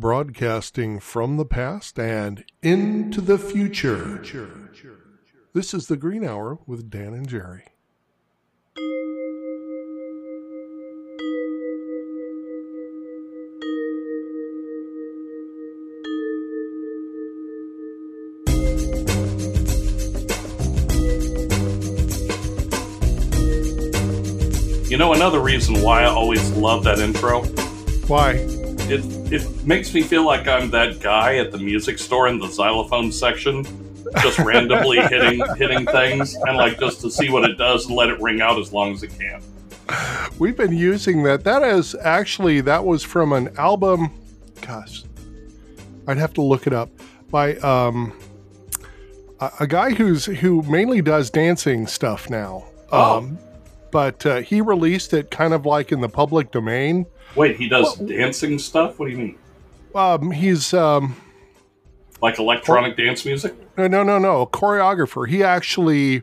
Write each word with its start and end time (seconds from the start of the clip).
broadcasting 0.00 0.98
from 0.98 1.36
the 1.36 1.44
past 1.44 1.98
and 1.98 2.42
into 2.62 3.20
the 3.20 3.36
future. 3.36 4.22
This 5.52 5.74
is 5.74 5.88
the 5.88 5.96
Green 5.98 6.24
Hour 6.24 6.58
with 6.66 6.88
Dan 6.88 7.12
and 7.12 7.28
Jerry. 7.28 7.64
You 24.88 24.96
know, 24.96 25.12
another 25.12 25.40
reason 25.40 25.82
why 25.82 26.02
I 26.02 26.06
always 26.06 26.50
love 26.52 26.84
that 26.84 26.98
intro? 26.98 27.42
Why? 28.08 28.59
It, 28.90 29.32
it 29.32 29.64
makes 29.64 29.94
me 29.94 30.02
feel 30.02 30.24
like 30.24 30.48
I'm 30.48 30.68
that 30.70 30.98
guy 30.98 31.36
at 31.36 31.52
the 31.52 31.58
music 31.58 31.96
store 32.00 32.26
in 32.26 32.40
the 32.40 32.48
xylophone 32.48 33.12
section, 33.12 33.64
just 34.20 34.38
randomly 34.40 35.00
hitting 35.00 35.44
hitting 35.56 35.86
things 35.86 36.34
and 36.34 36.56
like 36.56 36.80
just 36.80 37.00
to 37.02 37.10
see 37.10 37.30
what 37.30 37.48
it 37.48 37.56
does 37.56 37.86
and 37.86 37.94
let 37.94 38.08
it 38.08 38.20
ring 38.20 38.40
out 38.40 38.58
as 38.58 38.72
long 38.72 38.92
as 38.92 39.04
it 39.04 39.12
can. 39.16 39.40
We've 40.40 40.56
been 40.56 40.76
using 40.76 41.22
that. 41.22 41.44
That 41.44 41.62
is 41.62 41.94
actually 41.94 42.62
that 42.62 42.84
was 42.84 43.04
from 43.04 43.32
an 43.32 43.56
album. 43.56 44.10
Gosh, 44.60 45.04
I'd 46.08 46.18
have 46.18 46.34
to 46.34 46.42
look 46.42 46.66
it 46.66 46.72
up 46.72 46.90
by 47.30 47.56
um, 47.58 48.12
a, 49.38 49.52
a 49.60 49.66
guy 49.68 49.90
who's 49.92 50.24
who 50.24 50.62
mainly 50.62 51.00
does 51.00 51.30
dancing 51.30 51.86
stuff 51.86 52.28
now. 52.28 52.64
Oh. 52.90 53.18
Um, 53.18 53.38
but 53.92 54.26
uh, 54.26 54.40
he 54.40 54.60
released 54.60 55.14
it 55.14 55.30
kind 55.30 55.54
of 55.54 55.64
like 55.64 55.92
in 55.92 56.00
the 56.00 56.08
public 56.08 56.50
domain. 56.50 57.06
Wait, 57.36 57.56
he 57.56 57.68
does 57.68 57.94
dancing 57.96 58.58
stuff? 58.58 58.98
What 58.98 59.06
do 59.06 59.12
you 59.12 59.18
mean? 59.18 59.38
Um, 59.94 60.30
he's 60.30 60.72
um, 60.74 61.16
Like 62.22 62.38
electronic 62.38 62.96
dance 62.96 63.24
music? 63.24 63.54
no, 63.76 63.86
no, 63.86 64.02
no, 64.02 64.18
no, 64.18 64.42
a 64.42 64.46
choreographer. 64.46 65.28
He 65.28 65.42
actually 65.42 66.22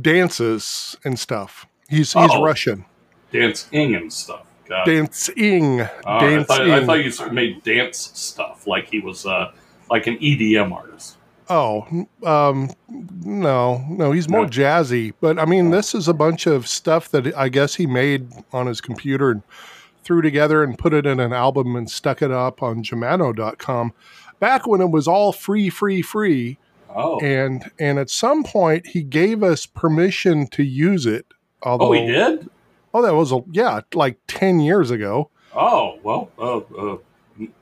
dances 0.00 0.96
and 1.04 1.18
stuff. 1.18 1.66
He's 1.88 2.12
he's 2.12 2.30
Oh. 2.32 2.42
Russian. 2.44 2.84
Dancing 3.32 3.94
and 3.94 4.12
stuff. 4.12 4.42
Got. 4.68 4.86
Dancing, 4.86 5.80
Uh, 5.80 5.88
I, 6.06 6.42
thought, 6.44 6.60
I 6.70 6.84
thought 6.86 7.04
you 7.04 7.10
sort 7.10 7.28
of 7.30 7.34
made 7.34 7.62
dance 7.62 8.10
stuff 8.14 8.66
like 8.66 8.88
he 8.88 9.00
was 9.00 9.26
uh, 9.26 9.50
like 9.90 10.06
an 10.06 10.16
EDM 10.18 10.72
artist. 10.72 11.16
Oh, 11.50 11.86
um, 12.24 12.70
no, 12.88 13.84
no, 13.88 14.12
he's 14.12 14.28
more 14.28 14.42
No. 14.42 14.48
jazzy. 14.48 15.12
But 15.20 15.38
I 15.38 15.44
mean, 15.44 15.70
this 15.70 15.94
is 15.94 16.08
a 16.08 16.14
bunch 16.14 16.46
of 16.46 16.66
stuff 16.68 17.10
that 17.10 17.34
I 17.36 17.48
guess 17.48 17.74
he 17.74 17.86
made 17.86 18.28
on 18.52 18.66
his 18.66 18.80
computer 18.80 19.30
and 19.30 19.42
threw 20.04 20.22
together 20.22 20.62
and 20.62 20.78
put 20.78 20.92
it 20.94 21.04
in 21.06 21.20
an 21.20 21.32
album 21.32 21.76
and 21.76 21.90
stuck 21.90 22.22
it 22.22 22.30
up 22.30 22.62
on 22.62 22.82
Jamendo.com 22.82 23.92
back 24.40 24.66
when 24.66 24.80
it 24.80 24.90
was 24.90 25.06
all 25.06 25.32
free, 25.32 25.68
free, 25.68 26.00
free. 26.02 26.58
Oh, 26.94 27.18
And 27.20 27.70
and 27.78 27.98
at 27.98 28.10
some 28.10 28.44
point 28.44 28.86
he 28.88 29.02
gave 29.02 29.42
us 29.42 29.64
permission 29.66 30.46
to 30.48 30.62
use 30.62 31.06
it. 31.06 31.26
Although, 31.62 31.88
oh, 31.88 31.92
he 31.92 32.06
did. 32.06 32.50
Oh, 32.94 33.00
that 33.02 33.14
was 33.14 33.32
a 33.32 33.40
yeah, 33.50 33.80
like 33.94 34.18
ten 34.26 34.60
years 34.60 34.90
ago. 34.90 35.30
Oh 35.54 35.98
well, 36.02 36.30
uh, 36.38 36.58
uh, 36.58 36.96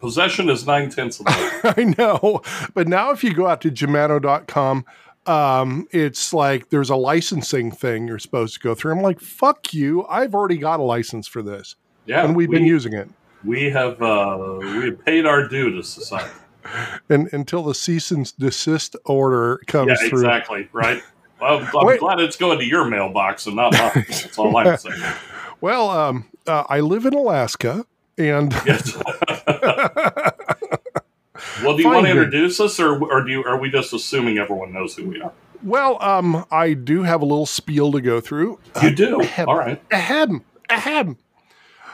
possession 0.01 0.49
is 0.49 0.67
nine 0.67 0.91
tenths 0.91 1.21
of 1.21 1.27
the 1.27 1.61
law. 1.65 1.75
I 1.77 1.95
know. 1.99 2.43
But 2.75 2.89
now 2.89 3.11
if 3.11 3.23
you 3.25 3.35
go 3.35 3.47
out 3.47 3.61
to 3.63 3.71
Jamendo.com, 3.71 4.85
um, 5.27 5.87
it's 5.91 6.33
like 6.33 6.71
there's 6.71 6.91
a 6.91 6.97
licensing 6.97 7.71
thing 7.71 8.09
you're 8.09 8.19
supposed 8.19 8.55
to 8.55 8.61
go 8.61 8.75
through. 8.75 8.93
I'm 8.93 9.03
like, 9.03 9.21
fuck 9.21 9.73
you. 9.75 10.07
I've 10.07 10.35
already 10.35 10.57
got 10.57 10.81
a 10.81 10.83
license 10.83 11.27
for 11.27 11.43
this. 11.43 11.77
Yeah, 12.07 12.25
and 12.25 12.35
we've 12.35 12.49
we, 12.49 12.57
been 12.57 12.67
using 12.67 12.95
it. 12.95 13.09
we 13.45 13.71
have 13.71 14.01
uh, 14.03 14.57
we 14.61 14.87
have 14.87 15.05
paid 15.05 15.27
our 15.27 15.47
due 15.47 15.71
to 15.77 15.83
society. 15.83 16.31
And 17.09 17.29
until 17.33 17.63
the 17.63 17.75
cease 17.75 18.11
and 18.11 18.31
desist 18.39 18.95
order 19.07 19.63
comes 19.67 19.89
yeah, 20.03 20.09
through. 20.09 20.21
exactly. 20.21 20.69
Right. 20.73 21.03
Well, 21.41 21.67
I'm 21.75 21.87
Wait. 21.87 22.01
glad 22.01 22.21
it's 22.21 22.37
going 22.37 22.59
to 22.59 22.67
your 22.67 22.85
mailbox 22.85 23.47
and 23.47 23.57
not 23.57 23.73
mine. 23.73 24.05
That's 24.07 24.39
all 24.39 24.55
I'm 24.59 24.77
saying. 24.77 25.01
Well, 25.63 25.89
um, 25.89 26.29
uh, 26.47 26.65
I 26.69 26.81
live 26.81 27.07
in 27.07 27.15
Alaska 27.15 27.87
and 28.19 28.53
Yes. 28.67 28.95
well, 31.63 31.77
do 31.77 31.83
you 31.83 31.89
want 31.89 32.07
to 32.07 32.11
introduce 32.11 32.61
us, 32.61 32.79
or 32.79 33.03
or 33.03 33.25
do 33.25 33.31
you, 33.31 33.45
are 33.45 33.59
we 33.59 33.71
just 33.71 33.93
assuming 33.93 34.39
everyone 34.39 34.73
knows 34.73 34.95
who 34.95 35.09
we 35.09 35.21
are? 35.21 35.33
well, 35.63 36.03
um, 36.03 36.45
I 36.51 36.75
do 36.75 37.03
have 37.03 37.23
a 37.23 37.25
little 37.25 37.47
spiel 37.47 37.93
to 37.93 38.01
go 38.01 38.21
through. 38.21 38.59
You 38.83 38.91
do. 38.91 39.21
ahem. 39.21 39.49
All 39.49 39.57
right. 39.57 39.83
Ahem. 39.93 40.45
Ahem. 40.69 41.17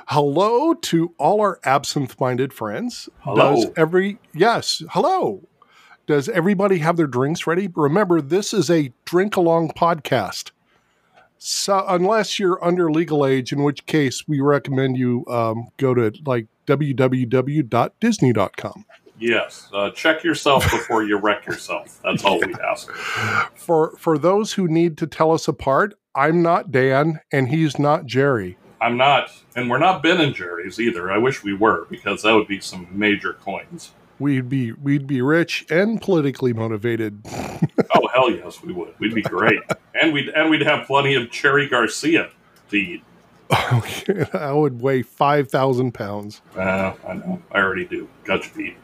Hello 0.08 0.74
to 0.74 1.14
all 1.18 1.40
our 1.40 1.58
absent 1.64 2.18
minded 2.20 2.52
friends. 2.52 3.08
Hello. 3.20 3.56
Does 3.56 3.66
every, 3.76 4.18
yes, 4.32 4.82
hello. 4.90 5.48
Does 6.06 6.28
everybody 6.28 6.78
have 6.78 6.96
their 6.96 7.08
drinks 7.08 7.46
ready? 7.46 7.68
Remember, 7.74 8.20
this 8.20 8.54
is 8.54 8.70
a 8.70 8.92
drink 9.04 9.34
along 9.34 9.70
podcast. 9.70 10.52
So, 11.38 11.84
unless 11.88 12.38
you're 12.38 12.64
under 12.64 12.90
legal 12.90 13.26
age, 13.26 13.52
in 13.52 13.64
which 13.64 13.84
case 13.86 14.28
we 14.28 14.40
recommend 14.40 14.96
you 14.96 15.26
um, 15.26 15.68
go 15.76 15.92
to 15.92 16.12
like 16.24 16.46
www.disney.com. 16.66 18.84
Yes. 19.18 19.68
Uh, 19.72 19.90
check 19.90 20.22
yourself 20.22 20.70
before 20.70 21.02
you 21.02 21.16
wreck 21.16 21.46
yourself. 21.46 22.00
That's 22.02 22.24
all 22.24 22.38
we 22.38 22.54
ask. 22.62 22.90
For 23.54 23.96
for 23.96 24.18
those 24.18 24.54
who 24.54 24.68
need 24.68 24.98
to 24.98 25.06
tell 25.06 25.32
us 25.32 25.48
apart, 25.48 25.94
I'm 26.14 26.42
not 26.42 26.70
Dan 26.70 27.20
and 27.32 27.48
he's 27.48 27.78
not 27.78 28.06
Jerry. 28.06 28.58
I'm 28.80 28.98
not, 28.98 29.32
and 29.54 29.70
we're 29.70 29.78
not 29.78 30.02
Ben 30.02 30.20
and 30.20 30.34
Jerry's 30.34 30.78
either. 30.78 31.10
I 31.10 31.16
wish 31.16 31.42
we 31.42 31.54
were 31.54 31.86
because 31.88 32.22
that 32.22 32.34
would 32.34 32.46
be 32.46 32.60
some 32.60 32.86
major 32.90 33.32
coins. 33.32 33.92
We'd 34.18 34.48
be 34.48 34.72
we'd 34.72 35.06
be 35.06 35.22
rich 35.22 35.64
and 35.70 36.00
politically 36.00 36.52
motivated. 36.52 37.20
Oh 37.94 38.08
hell 38.12 38.30
yes, 38.30 38.62
we 38.62 38.72
would. 38.72 38.94
We'd 38.98 39.14
be 39.14 39.22
great, 39.22 39.60
and 39.94 40.12
we'd 40.12 40.28
and 40.28 40.50
we'd 40.50 40.62
have 40.62 40.86
plenty 40.86 41.14
of 41.14 41.30
Cherry 41.30 41.68
Garcia 41.68 42.30
to 42.70 42.76
eat. 42.76 43.02
I 43.50 44.52
would 44.52 44.80
weigh 44.80 45.02
five 45.02 45.48
thousand 45.50 45.92
pounds. 45.92 46.42
Uh, 46.56 46.92
I 47.06 47.14
know. 47.14 47.42
I 47.52 47.58
already 47.58 47.84
do. 47.84 48.08
Got 48.24 48.42
your 48.44 48.52
feet. 48.52 48.76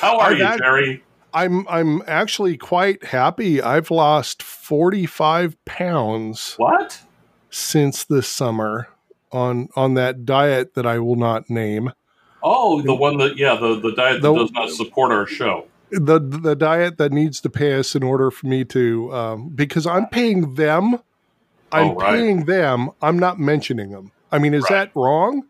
How 0.00 0.18
are 0.18 0.32
I've 0.32 0.38
you, 0.38 0.58
Jerry? 0.58 1.04
I'm 1.34 1.66
I'm 1.68 2.02
actually 2.06 2.56
quite 2.56 3.04
happy. 3.04 3.62
I've 3.62 3.90
lost 3.90 4.42
forty 4.42 5.06
five 5.06 5.56
pounds 5.64 6.54
What? 6.56 7.00
since 7.50 8.04
this 8.04 8.28
summer 8.28 8.88
on 9.30 9.68
on 9.76 9.94
that 9.94 10.26
diet 10.26 10.74
that 10.74 10.86
I 10.86 10.98
will 10.98 11.16
not 11.16 11.48
name. 11.48 11.92
Oh, 12.42 12.82
the 12.82 12.94
one 12.94 13.18
that 13.18 13.36
yeah, 13.38 13.54
the 13.54 13.78
the 13.80 13.92
diet 13.92 14.20
that 14.22 14.28
The- 14.28 14.34
does 14.34 14.52
not 14.52 14.70
support 14.70 15.12
our 15.12 15.26
show. 15.26 15.66
The 15.90 16.18
the 16.18 16.56
diet 16.56 16.96
that 16.98 17.12
needs 17.12 17.40
to 17.42 17.50
pay 17.50 17.74
us 17.74 17.94
in 17.94 18.02
order 18.02 18.30
for 18.30 18.46
me 18.46 18.64
to 18.64 19.12
um, 19.14 19.48
because 19.50 19.86
I'm 19.86 20.06
paying 20.08 20.54
them. 20.54 20.98
I'm 21.72 21.88
Oh, 21.90 21.94
right. 21.94 22.14
paying 22.18 22.44
them. 22.44 22.90
I'm 23.00 23.18
not 23.18 23.38
mentioning 23.40 23.90
them. 23.90 24.12
I 24.30 24.38
mean, 24.38 24.54
is 24.54 24.62
Right. 24.64 24.70
that 24.86 24.90
wrong? 24.94 25.44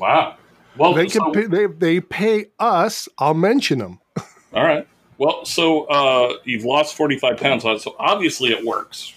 Wow. 0.00 0.36
Well, 0.76 0.94
They 0.94 1.08
so- 1.08 1.30
pay, 1.32 1.46
they 1.46 1.66
they 1.66 2.00
pay 2.00 2.46
us. 2.60 3.08
I'll 3.18 3.34
mention 3.34 3.78
them. 3.80 3.98
all 4.54 4.62
right. 4.64 4.86
Well, 5.18 5.44
so 5.44 5.84
uh, 5.86 6.34
you've 6.44 6.64
lost 6.64 6.94
forty 6.94 7.18
five 7.18 7.38
pounds, 7.38 7.64
so 7.64 7.96
obviously 7.98 8.50
it 8.50 8.64
works. 8.64 9.12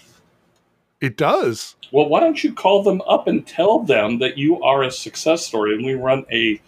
It 1.00 1.16
does. 1.16 1.76
Well, 1.92 2.08
why 2.08 2.20
don't 2.20 2.42
you 2.42 2.52
call 2.52 2.82
them 2.82 3.00
up 3.08 3.28
and 3.28 3.46
tell 3.46 3.80
them 3.80 4.18
that 4.18 4.38
you 4.38 4.60
are 4.62 4.82
a 4.82 4.90
success 4.90 5.46
story 5.46 5.74
and 5.74 5.84
we 5.84 5.94
run 5.94 6.24
a 6.32 6.60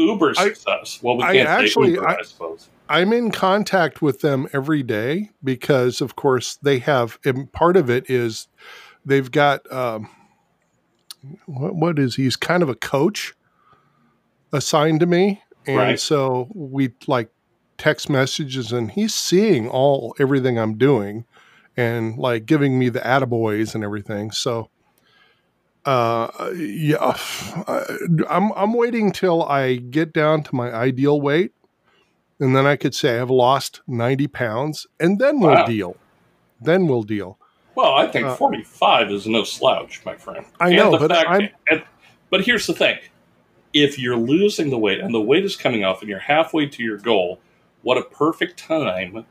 Uber 0.00 0.34
I- 0.36 0.44
success? 0.48 0.98
well, 1.02 1.16
we 1.16 1.24
I 1.24 1.32
can't 1.34 1.48
actually- 1.48 1.88
say 1.88 1.94
Uber, 1.94 2.08
I, 2.08 2.16
I- 2.16 2.22
suppose. 2.22 2.68
I'm 2.88 3.12
in 3.12 3.30
contact 3.30 4.02
with 4.02 4.20
them 4.20 4.48
every 4.52 4.82
day 4.82 5.30
because, 5.44 6.00
of 6.00 6.16
course, 6.16 6.56
they 6.62 6.80
have. 6.80 7.18
And 7.24 7.50
part 7.52 7.76
of 7.76 7.88
it 7.88 8.10
is 8.10 8.48
they've 9.04 9.30
got 9.30 9.70
um, 9.72 10.08
what, 11.46 11.74
what 11.76 11.98
is 12.00 12.16
he's 12.16 12.34
kind 12.34 12.62
of 12.64 12.68
a 12.68 12.74
coach 12.74 13.32
assigned 14.52 14.98
to 15.00 15.06
me, 15.06 15.40
and 15.66 15.76
Right. 15.76 16.00
so 16.00 16.48
we 16.52 16.90
like 17.06 17.30
text 17.78 18.10
messages, 18.10 18.72
and 18.72 18.90
he's 18.90 19.14
seeing 19.14 19.68
all 19.68 20.14
everything 20.18 20.58
I'm 20.58 20.76
doing, 20.76 21.24
and 21.76 22.18
like 22.18 22.44
giving 22.44 22.76
me 22.76 22.88
the 22.88 23.00
attaboys 23.00 23.74
and 23.74 23.84
everything. 23.84 24.30
So. 24.32 24.68
Uh 25.84 26.52
yeah, 26.56 27.16
I'm 28.28 28.52
I'm 28.52 28.74
waiting 28.74 29.12
till 29.12 29.42
I 29.44 29.76
get 29.76 30.12
down 30.12 30.42
to 30.44 30.54
my 30.54 30.70
ideal 30.72 31.20
weight, 31.20 31.52
and 32.38 32.54
then 32.54 32.66
I 32.66 32.76
could 32.76 32.94
say 32.94 33.18
I've 33.18 33.30
lost 33.30 33.80
90 33.86 34.26
pounds, 34.28 34.86
and 34.98 35.18
then 35.18 35.40
we'll 35.40 35.54
Wow. 35.54 35.66
deal. 35.66 35.96
Then 36.60 36.86
we'll 36.86 37.02
deal. 37.04 37.38
Well, 37.74 37.94
I 37.94 38.06
think 38.06 38.26
Uh, 38.26 38.34
45 38.36 39.10
is 39.10 39.26
no 39.26 39.42
slouch, 39.44 40.02
my 40.04 40.16
friend. 40.16 40.44
I 40.60 40.68
And 40.68 40.76
know, 40.76 40.98
but 40.98 41.12
I'm- 41.12 41.48
and- 41.70 41.82
but 42.28 42.42
here's 42.44 42.66
the 42.66 42.74
thing: 42.74 42.98
if 43.72 43.98
you're 43.98 44.16
losing 44.18 44.68
the 44.68 44.78
weight 44.78 45.00
and 45.00 45.14
the 45.14 45.20
weight 45.20 45.44
is 45.44 45.56
coming 45.56 45.82
off, 45.84 46.00
and 46.02 46.10
you're 46.10 46.18
halfway 46.18 46.66
to 46.66 46.82
your 46.82 46.98
goal, 46.98 47.40
what 47.82 47.96
a 47.96 48.02
perfect 48.02 48.58
time 48.58 49.24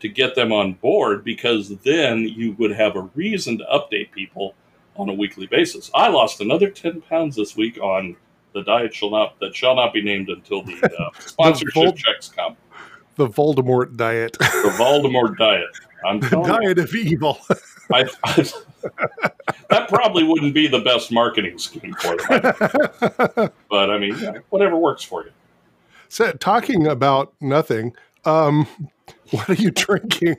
to 0.00 0.08
get 0.08 0.34
them 0.36 0.52
on 0.52 0.72
board 0.72 1.22
because 1.22 1.68
then 1.80 2.20
you 2.26 2.52
would 2.58 2.72
have 2.72 2.96
a 2.96 3.02
reason 3.14 3.58
to 3.58 3.64
update 3.64 4.10
people 4.10 4.54
on 4.96 5.08
a 5.08 5.14
weekly 5.14 5.46
basis. 5.46 5.90
I 5.94 6.08
lost 6.08 6.40
another 6.40 6.70
ten 6.70 7.00
pounds 7.00 7.36
this 7.36 7.56
week 7.56 7.78
on 7.78 8.16
the 8.52 8.62
diet 8.62 8.94
shall 8.94 9.10
not 9.10 9.38
that 9.40 9.54
shall 9.54 9.74
not 9.74 9.92
be 9.92 10.02
named 10.02 10.28
until 10.28 10.62
the 10.62 10.74
uh, 10.98 11.10
sponsorship 11.20 11.74
Vol- 11.74 11.92
checks 11.92 12.28
come. 12.28 12.56
The 13.16 13.28
Voldemort 13.28 13.96
diet. 13.96 14.36
The 14.38 14.74
Voldemort 14.78 15.36
diet. 15.38 15.68
I'm 16.04 16.20
the 16.20 16.28
telling 16.28 16.62
you, 16.62 16.74
diet 16.74 16.78
of 16.78 16.94
evil. 16.94 17.38
I, 17.92 18.04
I, 18.24 18.46
that 19.70 19.88
probably 19.88 20.24
wouldn't 20.24 20.54
be 20.54 20.66
the 20.66 20.80
best 20.80 21.12
marketing 21.12 21.58
scheme 21.58 21.94
for 21.94 22.16
them. 22.16 23.50
But 23.70 23.90
I 23.90 23.98
mean, 23.98 24.14
whatever 24.50 24.76
works 24.76 25.02
for 25.02 25.24
you. 25.24 25.30
so, 26.08 26.32
talking 26.32 26.86
about 26.86 27.32
nothing, 27.40 27.94
um, 28.24 28.66
what 29.30 29.48
are 29.48 29.54
you 29.54 29.70
drinking? 29.70 30.36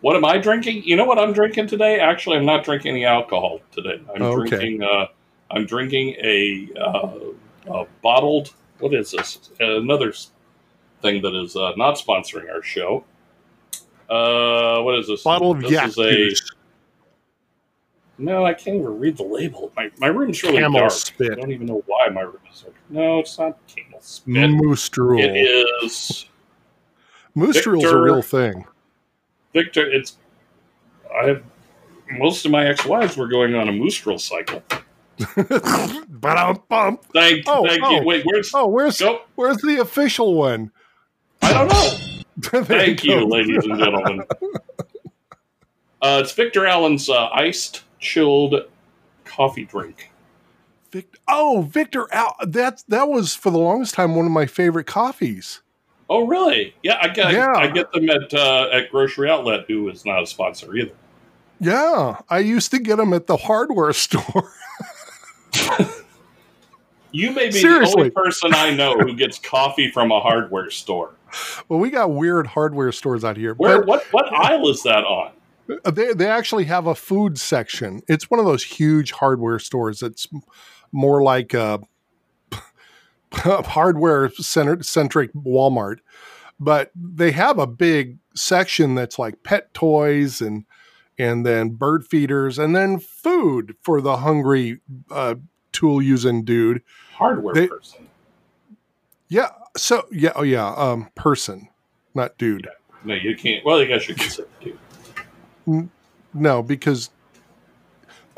What 0.00 0.16
am 0.16 0.24
I 0.24 0.38
drinking? 0.38 0.82
You 0.84 0.96
know 0.96 1.04
what 1.04 1.18
I'm 1.18 1.32
drinking 1.32 1.66
today? 1.66 2.00
Actually, 2.00 2.36
I'm 2.38 2.46
not 2.46 2.64
drinking 2.64 2.92
any 2.92 3.04
alcohol 3.04 3.60
today. 3.72 4.00
I'm 4.14 4.22
Okay. 4.22 4.48
drinking. 4.48 4.82
Uh, 4.82 5.06
I'm 5.50 5.66
drinking 5.66 6.16
a, 6.22 6.68
uh, 6.78 7.18
a 7.72 7.86
bottled. 8.02 8.54
What 8.78 8.94
is 8.94 9.10
this? 9.10 9.50
Another 9.58 10.12
thing 11.02 11.22
that 11.22 11.34
is 11.34 11.56
uh, 11.56 11.72
not 11.76 11.96
sponsoring 11.96 12.50
our 12.52 12.62
show. 12.62 13.04
Uh, 14.08 14.82
what 14.82 14.98
is 14.98 15.06
this? 15.06 15.22
Bottle 15.22 15.52
of 15.52 15.60
this 15.60 15.70
yak 15.70 15.96
a, 15.98 16.12
juice. 16.12 16.50
No, 18.18 18.44
I 18.44 18.52
can't 18.52 18.76
even 18.76 18.98
read 18.98 19.16
the 19.16 19.22
label. 19.22 19.72
My 19.76 19.90
my 19.98 20.08
room's 20.08 20.42
really 20.42 20.58
Camel 20.58 20.80
dark. 20.80 20.92
I 21.20 21.34
don't 21.36 21.52
even 21.52 21.66
know 21.66 21.82
why 21.86 22.08
my 22.08 22.20
room 22.22 22.38
is 22.52 22.60
dark. 22.60 22.74
No, 22.90 23.20
it's 23.20 23.38
not 23.38 23.58
camel 23.66 24.00
spit. 24.00 24.50
Moose 24.50 24.88
drool. 24.88 25.20
It 25.20 25.36
is 25.82 26.26
Moose 27.34 27.62
drool's 27.62 27.84
a 27.84 27.98
real 27.98 28.22
thing. 28.22 28.66
Victor. 29.52 29.88
It's 29.90 30.16
I 31.20 31.26
have 31.28 31.42
most 32.12 32.44
of 32.44 32.50
my 32.50 32.66
ex-wives 32.66 33.16
were 33.16 33.28
going 33.28 33.54
on 33.54 33.68
a 33.68 33.72
moostral 33.72 34.18
cycle. 34.18 34.62
Ba-dum-bum. 35.36 36.98
Thank, 37.12 37.44
Oh, 37.46 37.66
thank 37.66 37.82
oh. 37.84 37.90
you. 37.90 38.02
Wait, 38.04 38.24
where's? 38.24 38.50
Oh, 38.54 38.66
where's 38.66 38.98
Go. 38.98 39.22
where's 39.34 39.58
the 39.58 39.78
official 39.80 40.34
one? 40.34 40.70
I 41.42 41.52
don't 41.52 41.68
know. 41.68 42.62
Thank 42.64 43.04
you, 43.04 43.26
ladies 43.26 43.64
and 43.64 43.78
gentlemen. 43.78 44.22
Uh, 46.02 46.20
it's 46.22 46.32
Victor 46.32 46.64
Allen's 46.66 47.10
uh, 47.10 47.28
iced 47.28 47.82
chilled 47.98 48.54
coffee 49.26 49.66
drink. 49.66 50.10
Vic- 50.90 51.18
oh, 51.28 51.68
Victor 51.70 52.06
Al. 52.10 52.34
That's 52.46 52.84
that 52.84 53.06
was 53.06 53.34
for 53.34 53.50
the 53.50 53.58
longest 53.58 53.92
time 53.96 54.14
one 54.14 54.24
of 54.24 54.32
my 54.32 54.46
favorite 54.46 54.86
coffees. 54.86 55.60
Oh, 56.12 56.26
really? 56.26 56.74
Yeah, 56.82 56.98
I 57.00 57.08
get 57.08 57.32
Yeah. 57.32 57.52
I 57.54 57.68
get 57.68 57.92
them 57.92 58.10
at 58.10 58.34
uh, 58.34 58.68
at 58.72 58.90
Grocery 58.90 59.30
Outlet, 59.30 59.64
who 59.68 59.88
is 59.88 60.04
not 60.04 60.22
a 60.22 60.26
sponsor 60.26 60.74
either. 60.76 60.92
Yeah, 61.60 62.20
I 62.28 62.40
used 62.40 62.70
to 62.72 62.78
get 62.80 62.96
them 62.96 63.12
at 63.12 63.26
the 63.28 63.36
hardware 63.36 63.92
store. 63.94 64.50
You 67.12 67.32
may 67.32 67.46
be 67.46 67.52
the 67.54 67.58
Seriously. 67.60 67.94
only 67.98 68.10
person 68.10 68.54
I 68.54 68.70
know 68.70 68.96
who 68.96 69.14
gets 69.14 69.38
coffee 69.38 69.90
from 69.90 70.12
a 70.12 70.20
hardware 70.20 70.70
store. 70.70 71.14
well, 71.68 71.80
we 71.80 71.90
got 71.90 72.12
weird 72.12 72.46
hardware 72.46 72.92
stores 72.92 73.24
out 73.24 73.36
here. 73.36 73.54
Where 73.54 73.78
but 73.78 73.86
what 73.86 74.04
what 74.12 74.32
aisle 74.32 74.68
is 74.68 74.82
that 74.84 75.04
on? 75.04 75.32
they 75.92 76.12
they 76.12 76.28
actually 76.28 76.64
have 76.64 76.86
a 76.86 76.94
food 76.94 77.38
section. 77.38 78.02
It's 78.08 78.30
one 78.30 78.38
of 78.40 78.46
those 78.46 78.62
huge 78.64 79.12
hardware 79.12 79.58
stores. 79.58 80.02
It's 80.02 80.28
more 80.92 81.22
like 81.22 81.52
a 81.54 81.80
hardware 83.32 84.30
center 84.30 84.82
centric 84.82 85.32
Walmart, 85.34 85.98
but 86.58 86.90
they 86.94 87.30
have 87.32 87.58
a 87.58 87.66
big 87.66 88.18
section 88.34 88.94
that's 88.94 89.18
like 89.18 89.42
pet 89.42 89.72
toys 89.74 90.40
and 90.40 90.64
and 91.18 91.44
then 91.44 91.70
bird 91.70 92.06
feeders 92.06 92.58
and 92.58 92.74
then 92.74 92.98
food 92.98 93.76
for 93.82 94.00
the 94.00 94.18
hungry 94.18 94.80
uh, 95.10 95.34
tool 95.72 96.00
using 96.00 96.44
dude. 96.44 96.82
Hardware 97.14 97.54
They- 97.54 97.68
person. 97.68 98.08
Yeah. 99.28 99.50
So 99.76 100.06
yeah. 100.10 100.32
Oh 100.34 100.42
yeah. 100.42 100.72
Um, 100.74 101.10
person, 101.14 101.68
not 102.14 102.36
dude. 102.38 102.68
No, 103.04 103.14
you 103.14 103.36
can't. 103.36 103.64
Well, 103.64 103.78
I 103.78 103.84
guess 103.84 104.08
you 104.08 104.14
can 104.14 104.28
say 104.28 104.42
too. 104.60 105.88
No, 106.34 106.62
because 106.62 107.10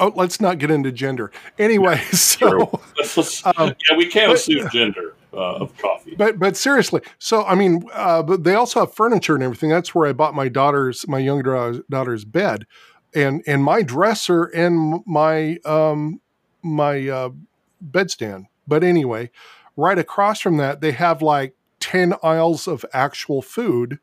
oh, 0.03 0.13
let's 0.17 0.41
not 0.41 0.59
get 0.59 0.71
into 0.71 0.93
gender. 0.93 1.31
Anyway, 1.59 1.97
so 2.13 2.81
Um, 3.57 3.75
yeah, 3.91 3.97
we 3.97 4.07
can't 4.07 4.31
but- 4.31 4.37
assume 4.39 4.69
gender 4.71 5.15
uh, 5.33 5.57
of 5.63 5.77
coffee. 5.79 6.15
but 6.17 6.39
but 6.39 6.57
seriously, 6.57 7.01
so 7.19 7.45
I 7.45 7.55
mean, 7.55 7.85
uh, 7.93 8.23
but 8.23 8.45
they 8.45 8.55
also 8.55 8.81
have 8.81 8.95
furniture 8.95 9.35
and 9.35 9.43
everything. 9.43 9.71
That's 9.71 9.95
where 9.95 10.09
I 10.09 10.13
bought 10.13 10.35
my 10.35 10.49
daughter's 10.49 11.07
my 11.09 11.19
younger 11.19 11.43
daughter's- 11.55 11.83
daughter's 11.91 12.25
bed, 12.25 12.67
and 13.15 13.43
and 13.47 13.65
my 13.65 13.83
dresser 13.83 14.45
and 14.45 15.03
my 15.07 15.59
um 15.65 16.21
my 16.63 17.09
uh, 17.09 17.31
bedstand. 17.85 18.45
But 18.69 18.85
anyway, 18.85 19.31
right 19.77 19.99
across 19.99 20.41
from 20.41 20.57
that, 20.59 20.81
they 20.81 20.93
have 20.93 21.23
like 21.23 21.55
ten 21.81 22.15
aisles 22.23 22.69
of 22.69 22.85
actual 22.93 23.43
food, 23.43 23.99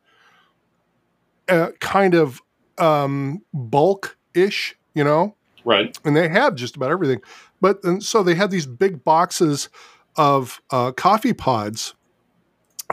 uh, 1.48 1.70
kind 1.80 2.14
of 2.16 2.42
um 2.78 3.42
bulk 3.54 4.18
ish, 4.34 4.76
you 4.94 5.04
know 5.04 5.36
right. 5.70 5.98
and 6.04 6.16
they 6.16 6.28
have 6.28 6.56
just 6.56 6.76
about 6.76 6.92
everything. 6.92 7.22
But 7.62 7.84
and 7.84 8.04
so 8.04 8.24
they 8.24 8.36
had 8.36 8.52
these 8.52 8.66
big 8.66 9.04
boxes 9.04 9.70
of 10.16 10.62
uh, 10.72 10.92
coffee 10.92 11.34
pods 11.34 11.94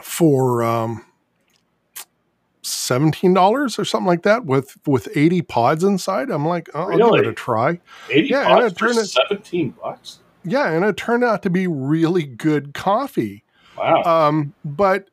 for 0.01 0.63
um, 0.63 1.03
seventeen 2.61 3.33
dollars 3.33 3.79
or 3.79 3.85
something 3.85 4.07
like 4.07 4.23
that, 4.23 4.45
with 4.45 4.77
with 4.85 5.09
eighty 5.15 5.41
pods 5.41 5.83
inside. 5.83 6.29
I'm 6.29 6.45
like, 6.47 6.69
oh, 6.73 6.81
I'll 6.81 6.89
give 6.89 6.97
Really? 6.99 7.19
it 7.19 7.27
a 7.27 7.33
try. 7.33 7.79
Eighty 8.09 8.29
Yeah, 8.29 8.43
pots 8.45 8.61
and 8.61 8.71
it 8.71 8.77
turned 8.77 9.07
seventeen 9.07 9.69
bucks. 9.81 10.19
Yeah, 10.43 10.71
and 10.71 10.85
it 10.85 10.95
turned 10.95 11.23
out 11.23 11.43
to 11.43 11.49
be 11.49 11.67
really 11.67 12.23
good 12.23 12.73
coffee. 12.73 13.43
Wow. 13.77 14.03
Um, 14.03 14.53
but 14.63 15.09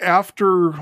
after 0.00 0.72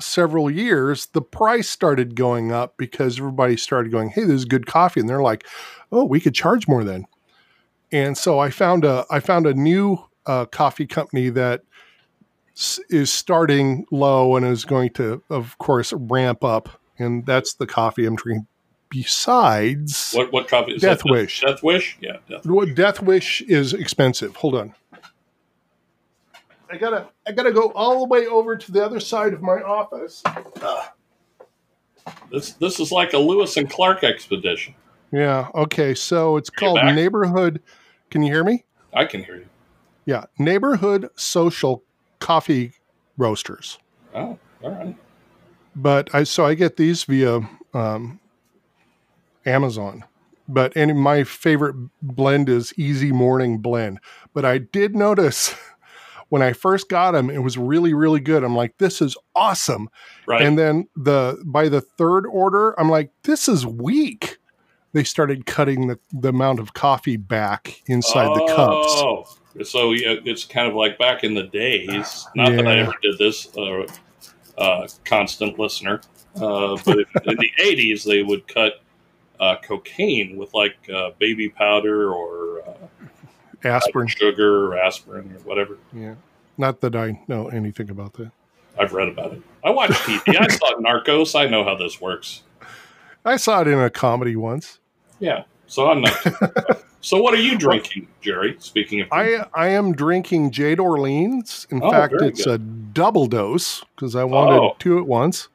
several 0.00 0.50
years, 0.50 1.06
the 1.06 1.22
price 1.22 1.68
started 1.68 2.14
going 2.14 2.52
up 2.52 2.76
because 2.76 3.18
everybody 3.18 3.56
started 3.56 3.90
going, 3.92 4.10
"Hey, 4.10 4.22
this 4.24 4.32
is 4.36 4.44
good 4.44 4.66
coffee," 4.66 5.00
and 5.00 5.08
they're 5.08 5.22
like, 5.22 5.46
"Oh, 5.92 6.04
we 6.04 6.20
could 6.20 6.34
charge 6.34 6.66
more 6.68 6.84
then." 6.84 7.06
And 7.92 8.16
so 8.18 8.38
I 8.38 8.50
found 8.50 8.84
a 8.84 9.04
I 9.10 9.20
found 9.20 9.46
a 9.46 9.54
new 9.54 9.98
uh, 10.26 10.44
coffee 10.46 10.86
company 10.86 11.30
that 11.30 11.62
s- 12.54 12.80
is 12.90 13.10
starting 13.12 13.86
low 13.90 14.36
and 14.36 14.44
is 14.44 14.64
going 14.66 14.90
to, 14.90 15.22
of 15.30 15.56
course, 15.58 15.92
ramp 15.94 16.44
up, 16.44 16.68
and 16.98 17.24
that's 17.24 17.54
the 17.54 17.66
coffee 17.66 18.04
I'm 18.04 18.16
drinking. 18.16 18.46
Besides, 18.90 20.12
what 20.14 20.32
what 20.32 20.48
coffee 20.48 20.72
is 20.74 20.82
Death 20.82 21.02
that? 21.02 21.10
Wish. 21.10 21.40
Death 21.42 21.62
Wish. 21.62 21.98
Yeah. 22.00 22.18
Death. 22.28 22.46
what 22.46 22.74
Death 22.74 23.02
Wish 23.02 23.40
is 23.42 23.72
expensive. 23.74 24.36
Hold 24.36 24.54
on. 24.54 24.74
I 26.70 26.76
gotta 26.76 27.08
I 27.26 27.32
gotta 27.32 27.52
go 27.52 27.72
all 27.72 28.00
the 28.00 28.06
way 28.06 28.26
over 28.26 28.56
to 28.56 28.72
the 28.72 28.84
other 28.84 29.00
side 29.00 29.32
of 29.32 29.42
my 29.42 29.60
office. 29.62 30.22
This 32.30 32.52
this 32.52 32.80
is 32.80 32.92
like 32.92 33.12
a 33.12 33.18
Lewis 33.18 33.56
and 33.56 33.70
Clark 33.70 34.04
expedition. 34.04 34.74
Yeah, 35.10 35.48
okay. 35.54 35.94
So 35.94 36.36
it's 36.36 36.50
Are 36.50 36.52
called? 36.52 36.84
Neighborhood 36.94 37.62
Can 38.10 38.22
you 38.22 38.32
hear 38.32 38.44
me? 38.44 38.64
I 38.92 39.04
can 39.04 39.24
hear 39.24 39.36
you. 39.36 39.46
Yeah, 40.04 40.24
Neighborhood 40.38 41.10
Social 41.16 41.82
Coffee 42.18 42.72
Roasters. 43.16 43.78
Oh, 44.14 44.38
all 44.62 44.70
right. 44.70 44.96
But 45.74 46.14
I 46.14 46.24
so 46.24 46.44
I 46.44 46.54
get 46.54 46.76
these 46.76 47.04
via 47.04 47.48
um, 47.74 48.20
Amazon. 49.46 50.04
But 50.48 50.74
and 50.76 50.98
my 50.98 51.24
favorite 51.24 51.76
blend 52.00 52.48
is 52.48 52.72
Easy 52.78 53.12
Morning 53.12 53.58
Blend. 53.58 54.00
But 54.32 54.44
I 54.44 54.58
did 54.58 54.96
notice 54.96 55.54
when 56.28 56.42
I 56.42 56.52
first 56.52 56.88
got 56.88 57.12
them, 57.12 57.30
it 57.30 57.42
was 57.42 57.56
really 57.58 57.94
really 57.94 58.20
good. 58.20 58.44
I'm 58.44 58.56
like, 58.56 58.78
this 58.78 59.00
is 59.00 59.16
awesome. 59.34 59.88
Right. 60.26 60.42
And 60.42 60.58
then 60.58 60.88
the 60.96 61.42
by 61.44 61.68
the 61.68 61.80
third 61.80 62.26
order, 62.26 62.78
I'm 62.78 62.88
like, 62.88 63.10
this 63.22 63.48
is 63.48 63.66
weak. 63.66 64.38
They 64.92 65.04
started 65.04 65.44
cutting 65.44 65.88
the, 65.88 65.98
the 66.12 66.30
amount 66.30 66.60
of 66.60 66.72
coffee 66.72 67.18
back 67.18 67.82
inside 67.86 68.28
the 68.34 68.46
cups. 68.46 68.92
Oh, 68.96 69.26
so 69.62 69.92
yeah, 69.92 70.16
it's 70.24 70.44
kind 70.44 70.66
of 70.66 70.74
like 70.74 70.98
back 70.98 71.24
in 71.24 71.34
the 71.34 71.42
days. 71.42 72.26
Not 72.34 72.52
that 72.52 72.66
I 72.66 72.78
ever 72.78 72.94
did 73.02 73.18
this, 73.18 73.54
uh, 73.56 73.86
uh, 74.56 74.88
constant 75.04 75.58
listener. 75.58 76.00
Uh, 76.36 76.76
but 76.84 76.98
if, 77.00 77.08
in 77.26 77.36
the 77.36 77.50
'80s, 77.60 78.04
they 78.04 78.22
would 78.22 78.48
cut 78.48 78.82
uh, 79.40 79.56
cocaine 79.62 80.36
with 80.36 80.54
like 80.54 80.76
uh, 80.92 81.10
baby 81.18 81.48
powder 81.48 82.12
or 82.12 82.62
Aspirin. 83.64 84.06
sugar 84.08 84.66
or 84.72 84.78
aspirin 84.78 85.32
or 85.34 85.40
whatever. 85.40 85.78
Yeah. 85.92 86.14
Not 86.56 86.80
that 86.80 86.94
I 86.96 87.20
know 87.28 87.48
anything 87.48 87.90
about 87.90 88.14
that. 88.14 88.30
I've 88.78 88.92
read 88.92 89.08
about 89.08 89.32
it. 89.32 89.42
I 89.64 89.70
watched 89.70 89.94
TV. 90.02 90.36
I 90.38 90.46
saw 90.56 90.72
Narcos. 90.80 91.38
I 91.38 91.46
know 91.48 91.64
how 91.64 91.74
this 91.76 92.00
works. 92.00 92.42
I 93.24 93.36
saw 93.36 93.60
it 93.62 93.68
in 93.68 93.78
a 93.78 93.90
comedy 93.90 94.36
once. 94.36 94.78
Yeah. 95.18 95.44
So 95.66 95.90
I'm 95.90 96.00
not. 96.00 96.82
so 97.00 97.20
what 97.20 97.34
are 97.34 97.40
you 97.40 97.58
drinking, 97.58 98.06
Jerry? 98.20 98.56
Speaking 98.60 99.00
of, 99.02 99.08
I 99.12 99.44
I 99.54 99.68
am 99.68 99.92
drinking 99.92 100.52
Jade 100.52 100.78
Orleans. 100.80 101.66
In 101.70 101.82
Oh, 101.82 101.90
fact, 101.90 102.14
it's 102.20 102.46
a 102.46 102.58
double 102.58 103.26
dose 103.26 103.84
because 103.94 104.14
I 104.16 104.24
wanted 104.24 104.58
Oh. 104.60 104.76
two 104.78 104.98
at 104.98 105.06
once. 105.06 105.48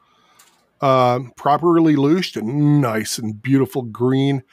Uh, 0.81 1.19
properly 1.37 1.95
loosed 1.95 2.35
and 2.35 2.81
nice 2.81 3.17
and 3.17 3.41
beautiful 3.41 3.83
green. 3.83 4.43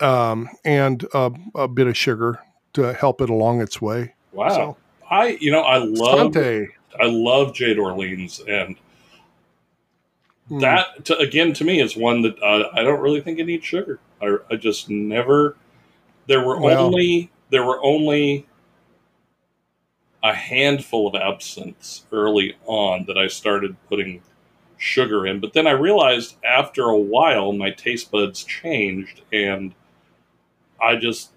um, 0.00 0.48
and 0.64 1.04
uh, 1.12 1.30
a 1.56 1.66
bit 1.66 1.88
of 1.88 1.96
sugar 1.96 2.38
to 2.74 2.92
help 2.92 3.20
it 3.20 3.30
along 3.30 3.60
its 3.60 3.80
way. 3.80 4.14
Wow. 4.32 4.48
So- 4.48 4.76
I 5.10 5.38
you 5.40 5.50
know 5.50 5.62
I 5.62 5.78
love 5.78 6.34
Sante. 6.34 6.68
I 7.00 7.06
love 7.06 7.54
Jade 7.54 7.78
Orleans 7.78 8.40
and 8.46 8.76
Hmm. 10.48 10.60
that 10.60 11.04
to, 11.06 11.16
again 11.18 11.52
to 11.54 11.64
me 11.64 11.80
is 11.80 11.96
one 11.96 12.22
that 12.22 12.38
uh, 12.42 12.70
I 12.74 12.82
don't 12.82 13.00
really 13.00 13.20
think 13.20 13.38
it 13.38 13.44
needs 13.44 13.64
sugar. 13.64 14.00
I, 14.22 14.36
I 14.50 14.56
just 14.56 14.88
never. 14.90 15.56
There 16.26 16.44
were 16.44 16.58
Well- 16.60 16.86
only 16.86 17.30
there 17.50 17.64
were 17.64 17.82
only 17.82 18.46
a 20.22 20.34
handful 20.34 21.06
of 21.06 21.14
absinthes 21.14 22.04
early 22.12 22.56
on 22.66 23.04
that 23.06 23.16
I 23.16 23.28
started 23.28 23.76
putting 23.88 24.20
sugar 24.76 25.26
in, 25.26 25.40
but 25.40 25.52
then 25.54 25.66
I 25.66 25.70
realized 25.72 26.36
after 26.44 26.82
a 26.84 26.98
while 26.98 27.52
my 27.52 27.70
taste 27.70 28.10
buds 28.10 28.42
changed, 28.44 29.22
and 29.32 29.74
I 30.82 30.96
just 30.96 31.30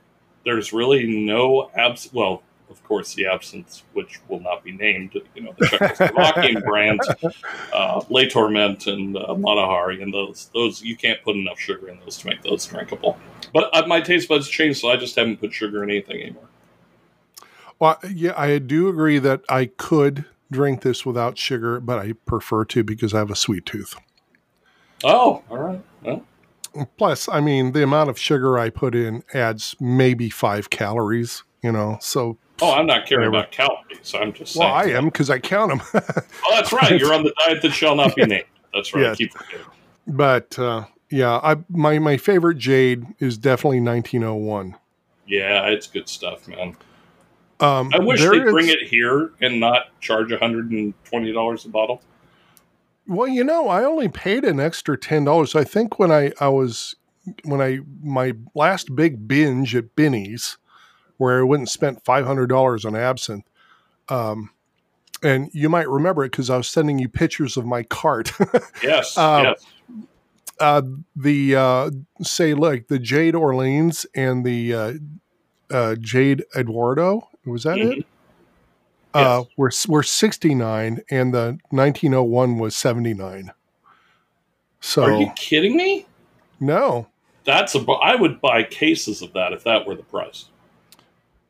there's 0.45 0.73
really 0.73 1.07
no 1.07 1.69
abs. 1.75 2.09
Well, 2.13 2.43
of 2.69 2.81
course, 2.83 3.13
the 3.13 3.27
absence, 3.27 3.83
which 3.93 4.19
will 4.29 4.39
not 4.39 4.63
be 4.63 4.71
named, 4.71 5.13
you 5.35 5.43
know, 5.43 5.53
the 5.57 5.65
Czechoslovakian 5.65 6.63
brands, 6.65 7.07
uh, 7.73 8.01
Le 8.09 8.27
Torment 8.29 8.87
and 8.87 9.17
uh, 9.17 9.35
Matahari, 9.35 10.01
and 10.01 10.13
those 10.13 10.49
those 10.53 10.81
you 10.81 10.95
can't 10.95 11.21
put 11.23 11.35
enough 11.35 11.59
sugar 11.59 11.89
in 11.89 11.99
those 11.99 12.17
to 12.19 12.27
make 12.27 12.41
those 12.41 12.65
drinkable. 12.65 13.17
But 13.53 13.69
uh, 13.75 13.85
my 13.87 14.01
taste 14.01 14.29
buds 14.29 14.47
changed, 14.47 14.79
so 14.79 14.89
I 14.89 14.97
just 14.97 15.15
haven't 15.15 15.37
put 15.37 15.53
sugar 15.53 15.83
in 15.83 15.89
anything 15.89 16.21
anymore. 16.21 16.47
Well, 17.77 17.97
yeah, 18.09 18.33
I 18.37 18.57
do 18.59 18.87
agree 18.87 19.19
that 19.19 19.41
I 19.49 19.65
could 19.65 20.25
drink 20.51 20.81
this 20.81 21.05
without 21.05 21.37
sugar, 21.37 21.79
but 21.79 21.99
I 21.99 22.13
prefer 22.13 22.63
to 22.65 22.83
because 22.83 23.13
I 23.13 23.17
have 23.19 23.31
a 23.31 23.35
sweet 23.35 23.65
tooth. 23.65 23.95
Oh, 25.03 25.41
all 25.49 25.57
right. 25.57 25.81
Well, 26.03 26.23
Plus, 26.97 27.27
I 27.29 27.39
mean, 27.41 27.73
the 27.73 27.83
amount 27.83 28.09
of 28.09 28.17
sugar 28.17 28.57
I 28.57 28.69
put 28.69 28.95
in 28.95 29.23
adds 29.33 29.75
maybe 29.79 30.29
five 30.29 30.69
calories, 30.69 31.43
you 31.61 31.71
know. 31.71 31.97
So, 32.01 32.37
oh, 32.61 32.71
I'm 32.73 32.85
not 32.85 33.05
caring 33.05 33.29
Whatever. 33.29 33.43
about 33.43 33.51
calories. 33.51 34.13
I'm 34.15 34.31
just 34.33 34.55
well, 34.55 34.69
I 34.73 34.83
am 34.85 35.05
because 35.05 35.29
I 35.29 35.39
count 35.39 35.69
them. 35.71 35.81
Oh, 36.47 36.55
that's 36.55 36.71
right. 36.73 36.99
You're 36.99 37.13
on 37.13 37.23
the 37.23 37.33
diet 37.45 37.61
that 37.61 37.71
shall 37.71 37.95
not 37.95 38.15
be 38.15 38.25
named. 38.25 38.45
That's 38.73 38.93
right. 38.93 39.03
Yes. 39.03 39.17
Keep 39.17 39.33
forgetting. 39.33 39.65
but 40.07 40.57
uh, 40.57 40.85
yeah, 41.09 41.39
I 41.43 41.57
my 41.69 41.99
my 41.99 42.17
favorite 42.17 42.57
Jade 42.57 43.05
is 43.19 43.37
definitely 43.37 43.81
1901. 43.81 44.75
Yeah, 45.27 45.67
it's 45.67 45.87
good 45.87 46.07
stuff, 46.09 46.47
man. 46.47 46.75
Um, 47.59 47.91
I 47.93 47.99
wish 47.99 48.19
they'd 48.21 48.43
bring 48.45 48.69
it 48.69 48.83
here 48.87 49.31
and 49.39 49.59
not 49.59 49.97
charge 49.99 50.29
$120 50.29 51.65
a 51.65 51.69
bottle. 51.69 52.01
Well, 53.07 53.27
you 53.27 53.43
know, 53.43 53.67
I 53.67 53.83
only 53.83 54.07
paid 54.09 54.43
an 54.45 54.59
extra 54.59 54.97
ten 54.97 55.25
dollars. 55.25 55.55
I 55.55 55.63
think 55.63 55.99
when 55.99 56.11
I 56.11 56.31
I 56.39 56.47
was 56.49 56.95
when 57.43 57.61
I 57.61 57.79
my 58.03 58.33
last 58.55 58.95
big 58.95 59.27
binge 59.27 59.75
at 59.75 59.95
Binny's, 59.95 60.57
where 61.17 61.39
I 61.39 61.43
went 61.43 61.61
and 61.61 61.69
spent 61.69 62.03
five 62.05 62.25
hundred 62.25 62.47
dollars 62.47 62.85
on 62.85 62.95
absinthe. 62.95 63.45
Um, 64.09 64.51
and 65.23 65.49
you 65.53 65.69
might 65.69 65.87
remember 65.87 66.23
it 66.23 66.31
because 66.31 66.49
I 66.49 66.57
was 66.57 66.67
sending 66.67 66.97
you 66.99 67.07
pictures 67.07 67.57
of 67.57 67.65
my 67.65 67.83
cart. 67.83 68.31
Yes, 68.83 69.15
Um, 69.17 69.43
yes. 69.43 69.65
uh, 70.59 70.81
the 71.15 71.55
uh, 71.55 71.91
say 72.21 72.53
like 72.55 72.87
the 72.87 72.97
Jade 72.99 73.35
Orleans 73.35 74.05
and 74.15 74.43
the 74.45 74.73
uh, 74.73 74.93
uh, 75.69 75.95
Jade 75.99 76.43
Edouard 76.55 76.97
was 77.45 77.63
that 77.63 77.77
it? 77.77 78.05
Uh, 79.13 79.43
Yes. 79.43 79.47
were 79.57 79.71
were 79.93 80.03
sixty 80.03 80.55
nine, 80.55 81.01
and 81.11 81.33
the 81.33 81.57
nineteen 81.71 82.13
oh 82.13 82.23
one 82.23 82.57
was 82.57 82.75
seventy 82.75 83.13
nine. 83.13 83.51
So 84.79 85.03
Are 85.03 85.19
you 85.19 85.31
kidding 85.35 85.75
me? 85.75 86.05
no, 86.59 87.07
That's 87.43 87.75
a. 87.75 87.79
I 87.91 88.15
would 88.15 88.39
buy 88.41 88.63
cases 88.63 89.21
of 89.21 89.33
that 89.33 89.51
if 89.53 89.63
that 89.65 89.85
were 89.85 89.95
the 89.95 90.03
price. 90.03 90.45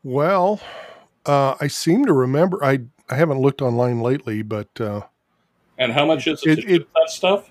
well, 0.04 0.60
uh, 1.26 1.56
I 1.60 1.68
seem 1.68 2.06
to 2.08 2.14
remember. 2.14 2.64
I 2.64 2.80
I 3.10 3.16
haven't 3.16 3.40
looked 3.42 3.62
online 3.62 4.02
lately, 4.02 4.42
but 4.42 4.70
uh, 4.82 5.02
And 5.78 5.92
how 5.92 6.06
much 6.06 6.26
is 6.28 6.42
it, 6.46 6.60
It- 6.60 6.88
that 6.94 7.10
stuff? 7.10 7.50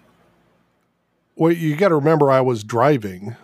well, 1.36 1.52
you 1.52 1.76
got 1.76 1.88
to 1.88 1.94
remember 1.96 2.30
I 2.30 2.40
was 2.40 2.64
driving. 2.64 3.36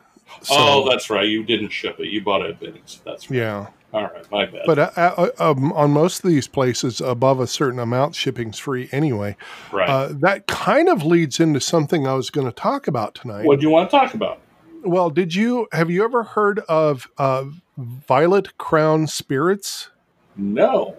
So, 0.43 0.55
oh, 0.59 0.89
that's 0.91 1.09
right. 1.11 1.27
You 1.29 1.45
didn't 1.45 1.71
ship 1.71 1.99
it. 2.01 2.09
You 2.09 2.23
bought 2.23 2.43
it. 2.43 2.59
That's 3.05 3.31
right. 3.31 3.37
yeah. 3.37 3.67
All 3.97 4.03
right, 4.03 4.31
my 4.31 4.45
bad. 4.45 4.63
But 4.67 4.79
uh, 4.79 4.91
uh, 4.95 5.31
um, 5.39 5.73
on 5.73 5.91
most 5.91 6.23
of 6.23 6.29
these 6.29 6.47
places, 6.47 7.01
above 7.01 7.41
a 7.41 7.47
certain 7.47 7.79
amount, 7.79 8.15
shipping's 8.15 8.59
free 8.59 8.91
anyway. 8.93 9.37
right. 9.73 9.89
Uh, 9.89 10.09
that 10.21 10.47
kind 10.47 10.91
of 10.91 11.03
leads 11.03 11.41
into 11.41 11.61
something 11.61 12.07
I 12.07 12.13
was 12.13 12.29
going 12.29 12.47
to 12.47 12.53
talk 12.53 12.87
about 12.89 13.15
tonight. 13.15 13.47
what 13.47 13.59
do 13.59 13.67
you 13.67 13.71
want 13.71 13.89
to 13.91 13.97
talk 13.97 14.13
about? 14.13 14.41
Well, 14.83 15.09
did 15.09 15.35
you 15.35 15.67
have 15.73 15.91
you 15.91 16.05
ever 16.05 16.25
heard 16.25 16.59
of 16.69 17.11
uh, 17.17 17.47
Violet 17.79 18.59
Crown 18.59 19.07
Spirits? 19.07 19.89
No. 20.37 20.97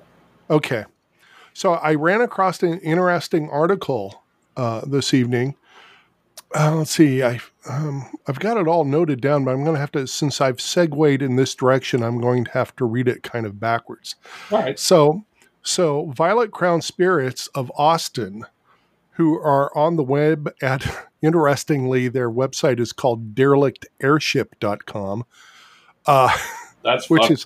Okay, 0.49 0.85
so 1.53 1.73
I 1.73 1.93
ran 1.93 2.21
across 2.21 2.63
an 2.63 2.79
interesting 2.79 3.47
article 3.51 4.23
uh, 4.55 4.81
this 4.87 5.13
evening. 5.13 5.55
Uh, 6.55 6.75
let's 6.75 6.91
see, 6.91 7.23
I 7.23 7.39
um, 7.69 8.09
I've 8.27 8.39
got 8.39 8.57
it 8.57 8.67
all 8.67 8.85
noted 8.85 9.19
down, 9.21 9.43
but 9.43 9.51
I'm 9.51 9.63
going 9.63 9.75
to 9.75 9.79
have 9.79 9.91
to 9.91 10.07
since 10.07 10.39
I've 10.39 10.61
segued 10.61 11.21
in 11.21 11.35
this 11.35 11.53
direction, 11.53 12.03
I'm 12.03 12.21
going 12.21 12.45
to 12.45 12.51
have 12.51 12.75
to 12.77 12.85
read 12.85 13.07
it 13.07 13.23
kind 13.23 13.45
of 13.45 13.59
backwards. 13.59 14.15
All 14.51 14.59
right. 14.59 14.79
So, 14.79 15.25
so 15.61 16.05
Violet 16.11 16.51
Crown 16.51 16.81
Spirits 16.81 17.47
of 17.47 17.71
Austin, 17.77 18.45
who 19.11 19.37
are 19.39 19.75
on 19.77 19.97
the 19.97 20.03
web 20.03 20.53
at, 20.61 20.85
interestingly, 21.21 22.07
their 22.07 22.29
website 22.31 22.79
is 22.79 22.93
called 22.93 23.35
derelictairship.com, 23.35 25.25
uh, 26.05 26.37
That's 26.83 27.09
which 27.09 27.23
fun. 27.23 27.31
is, 27.33 27.45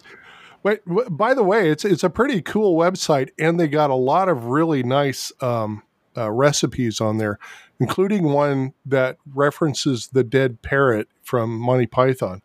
wait, 0.61 0.81
by 0.85 1.33
the 1.33 1.43
way, 1.43 1.71
it's, 1.71 1.83
it's 1.83 2.03
a 2.03 2.09
pretty 2.09 2.41
cool 2.43 2.77
website 2.77 3.29
and 3.39 3.59
they 3.59 3.67
got 3.67 3.89
a 3.89 3.95
lot 3.95 4.29
of 4.29 4.45
really 4.45 4.83
nice 4.83 5.31
um, 5.41 5.81
uh, 6.15 6.29
recipes 6.29 7.01
on 7.01 7.17
there, 7.17 7.39
including 7.81 8.25
one 8.25 8.73
that 8.85 9.17
references 9.33 10.09
the 10.09 10.23
dead 10.23 10.61
parrot 10.61 11.09
from 11.23 11.57
Monty 11.57 11.87
Python. 11.87 12.43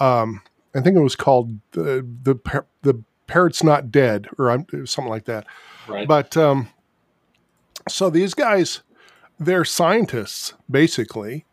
Um, 0.00 0.40
I 0.74 0.80
think 0.80 0.96
it 0.96 1.02
was 1.02 1.14
called 1.14 1.58
the, 1.72 2.06
the, 2.22 2.34
par- 2.34 2.66
the 2.80 3.02
parrot's 3.26 3.62
not 3.62 3.92
dead 3.92 4.28
or 4.38 4.64
something 4.86 5.10
like 5.10 5.26
that. 5.26 5.46
right. 5.86 6.08
But 6.08 6.38
um, 6.38 6.70
so 7.86 8.08
these 8.08 8.32
guys, 8.32 8.82
they're 9.38 9.66
scientists 9.66 10.54
basically. 10.70 11.44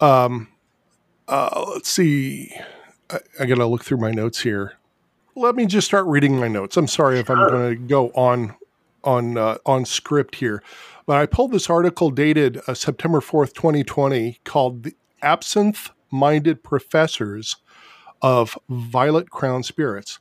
Um, 0.00 0.48
uh, 1.26 1.64
let's 1.72 1.88
see. 1.88 2.52
I, 3.08 3.20
I 3.40 3.46
got 3.46 3.54
to 3.56 3.66
look 3.66 3.82
through 3.82 3.98
my 3.98 4.10
notes 4.10 4.42
here. 4.42 4.74
Let 5.34 5.54
me 5.54 5.64
just 5.64 5.86
start 5.86 6.04
reading 6.06 6.38
my 6.38 6.48
notes. 6.48 6.76
I'm 6.76 6.86
sorry 6.86 7.18
if 7.18 7.30
I'm 7.30 7.48
going 7.48 7.70
to 7.70 7.82
go 7.82 8.08
on 8.10 8.56
on 9.04 9.38
uh, 9.38 9.56
on 9.64 9.84
script 9.84 10.34
here, 10.34 10.62
but 11.08 11.16
I 11.16 11.24
pulled 11.24 11.52
this 11.52 11.70
article 11.70 12.10
dated 12.10 12.60
uh, 12.68 12.74
September 12.74 13.20
4th, 13.20 13.54
2020, 13.54 14.40
called 14.44 14.82
"The 14.82 14.94
Absinthe 15.22 15.90
Minded 16.12 16.62
Professors 16.62 17.56
of 18.20 18.58
Violet 18.68 19.30
Crown 19.30 19.62
Spirits." 19.62 20.18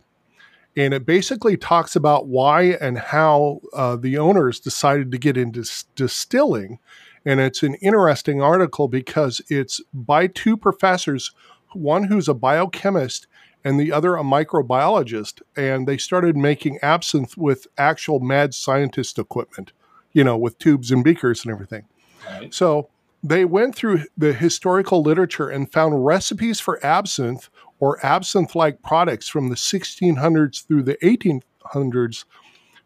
and 0.77 0.93
it 0.93 1.07
basically 1.07 1.57
talks 1.57 1.95
about 1.95 2.27
why 2.27 2.77
and 2.79 2.99
how 2.99 3.59
uh, 3.73 3.95
the 3.95 4.17
owners 4.17 4.59
decided 4.59 5.11
to 5.11 5.17
get 5.17 5.35
into 5.35 5.61
s- 5.61 5.85
distilling. 5.95 6.77
And 7.25 7.39
it's 7.39 7.63
an 7.63 7.73
interesting 7.75 8.41
article 8.43 8.87
because 8.87 9.41
it's 9.49 9.81
by 9.91 10.27
two 10.27 10.55
professors, 10.55 11.31
one 11.73 12.03
who's 12.03 12.29
a 12.29 12.35
biochemist 12.35 13.25
and 13.63 13.79
the 13.79 13.91
other 13.91 14.15
a 14.15 14.21
microbiologist. 14.21 15.41
And 15.55 15.87
they 15.87 15.97
started 15.97 16.37
making 16.37 16.77
absinthe 16.83 17.35
with 17.35 17.65
actual 17.79 18.19
mad 18.19 18.53
scientist 18.53 19.17
equipment, 19.17 19.73
you 20.17 20.23
know, 20.23 20.35
with 20.35 20.57
tubes 20.57 20.89
and 20.89 21.03
beakers 21.03 21.45
and 21.45 21.53
everything. 21.53 21.83
right. 22.27 22.51
So 22.51 22.89
they 23.21 23.45
went 23.45 23.75
through 23.75 24.05
the 24.17 24.33
historical 24.33 25.03
literature 25.03 25.47
and 25.47 25.71
found 25.71 26.03
recipes 26.03 26.59
for 26.59 26.83
absinthe 26.83 27.51
or 27.79 28.03
absinthe 28.03 28.55
like 28.55 28.81
products 28.81 29.27
from 29.27 29.49
the 29.49 29.55
1600s 29.55 30.65
through 30.65 30.81
the 30.81 30.95
1800s 31.03 32.25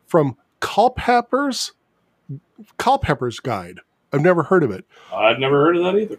from 0.08 0.36
Culpeper's 0.60 1.72
Culpeper's 2.78 3.40
Guide. 3.40 3.80
I've 4.12 4.22
never 4.22 4.44
heard 4.44 4.64
of 4.64 4.72
it. 4.72 4.84
I've 5.14 5.40
never 5.40 5.64
heard 5.64 5.78
of 5.78 5.86
that 5.86 5.96
either. 5.98 6.18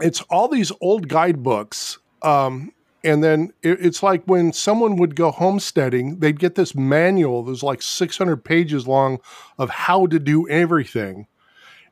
It's 0.00 0.22
all 0.22 0.48
these 0.48 0.72
old 0.80 1.08
guidebooks. 1.08 1.98
Um, 2.22 2.72
and 3.02 3.24
then 3.24 3.52
it, 3.62 3.84
it's 3.84 4.02
like 4.02 4.22
when 4.24 4.52
someone 4.52 4.96
would 4.96 5.16
go 5.16 5.30
homesteading, 5.30 6.18
they'd 6.18 6.38
get 6.38 6.54
this 6.54 6.74
manual 6.74 7.42
that 7.42 7.50
was 7.50 7.62
like 7.62 7.82
600 7.82 8.44
pages 8.44 8.86
long 8.86 9.18
of 9.58 9.70
how 9.70 10.06
to 10.06 10.18
do 10.18 10.48
everything. 10.48 11.26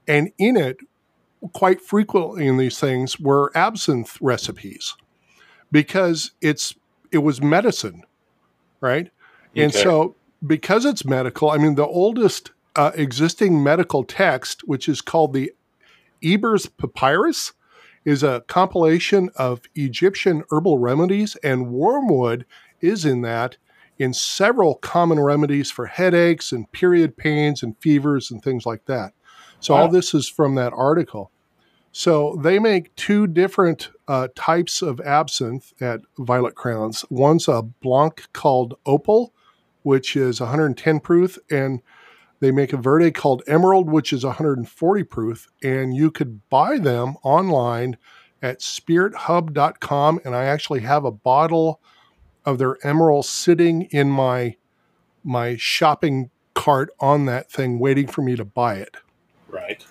And 0.07 0.33
in 0.39 0.57
it, 0.57 0.79
quite 1.53 1.81
frequently 1.81 2.47
in 2.47 2.57
these 2.57 2.79
things, 2.79 3.19
were 3.19 3.53
absinthe 3.55 4.19
recipes 4.21 4.95
because 5.71 6.33
it's 6.41 6.75
it 7.11 7.19
was 7.19 7.43
medicine, 7.43 8.03
right? 8.81 9.11
Okay. 9.53 9.63
And 9.65 9.73
so, 9.73 10.15
because 10.47 10.85
it's 10.85 11.05
medical, 11.05 11.51
I 11.51 11.59
mean, 11.59 11.75
the 11.75 11.87
oldest 11.87 12.53
uh, 12.77 12.93
existing 12.95 13.63
medical 13.63 14.05
text, 14.05 14.63
which 14.67 14.89
is 14.89 15.01
called 15.01 15.33
the 15.33 15.53
Ebers 16.23 16.67
Papyrus, 16.67 17.53
is 18.09 18.23
a 18.23 18.43
compilation 18.47 19.29
of 19.37 19.61
Egyptian 19.75 20.43
herbal 20.51 20.79
remedies, 20.79 21.37
and 21.45 21.71
wormwood 21.71 22.47
is 22.81 23.05
in 23.05 23.21
that 23.21 23.59
in 23.99 24.15
several 24.15 24.77
common 24.77 25.21
remedies 25.21 25.71
for 25.71 25.85
headaches 25.85 26.51
and 26.51 26.73
period 26.73 27.19
pains 27.19 27.63
and 27.63 27.77
fevers 27.81 28.31
and 28.31 28.43
things 28.43 28.65
like 28.65 28.87
that. 28.87 29.13
So, 29.61 29.75
wow. 29.75 29.83
all 29.83 29.89
this 29.89 30.15
is 30.15 30.27
from 30.27 30.55
that 30.55 30.73
article. 30.73 31.31
So, 31.93 32.41
they 32.43 32.59
make 32.59 32.97
two 32.97 33.27
different 33.27 33.91
uh, 34.07 34.29
types 34.35 34.81
of 34.81 35.03
absinthe 35.03 35.75
at 35.79 36.01
Violet 36.17 36.55
Crowns. 36.55 37.05
One's 37.11 37.47
a 37.47 37.61
Blanc 37.61 38.27
called 38.33 38.79
Opal, 38.87 39.35
which 39.83 40.17
is 40.17 40.41
110 40.41 41.01
proof, 41.01 41.39
and 41.51 41.83
they 42.41 42.51
make 42.51 42.73
a 42.73 42.77
Verde 42.77 43.11
called 43.11 43.43
Emerald, 43.47 43.91
which 43.91 44.13
is 44.13 44.25
140 44.25 45.05
proof, 45.05 45.49
and 45.63 45.95
you 45.95 46.11
could 46.11 46.49
buy 46.49 46.79
them 46.79 47.17
online 47.23 47.97
at 48.41 48.61
spirithub.com. 48.61 50.21
And 50.25 50.35
I 50.35 50.45
actually 50.45 50.81
have 50.81 51.05
a 51.05 51.11
bottle 51.11 51.81
of 52.45 52.59
their 52.59 52.77
Emerald 52.87 53.27
sitting 53.27 53.83
in 53.83 54.09
my 54.09 54.57
my 55.25 55.57
shopping 55.57 56.31
cart 56.55 56.91
on 57.01 57.27
that 57.27 57.51
thing, 57.51 57.79
waiting 57.79 58.07
for 58.07 58.23
me 58.23 58.37
to 58.37 58.45
buy 58.45 58.77
it. 58.77 58.97
Right. 59.49 59.85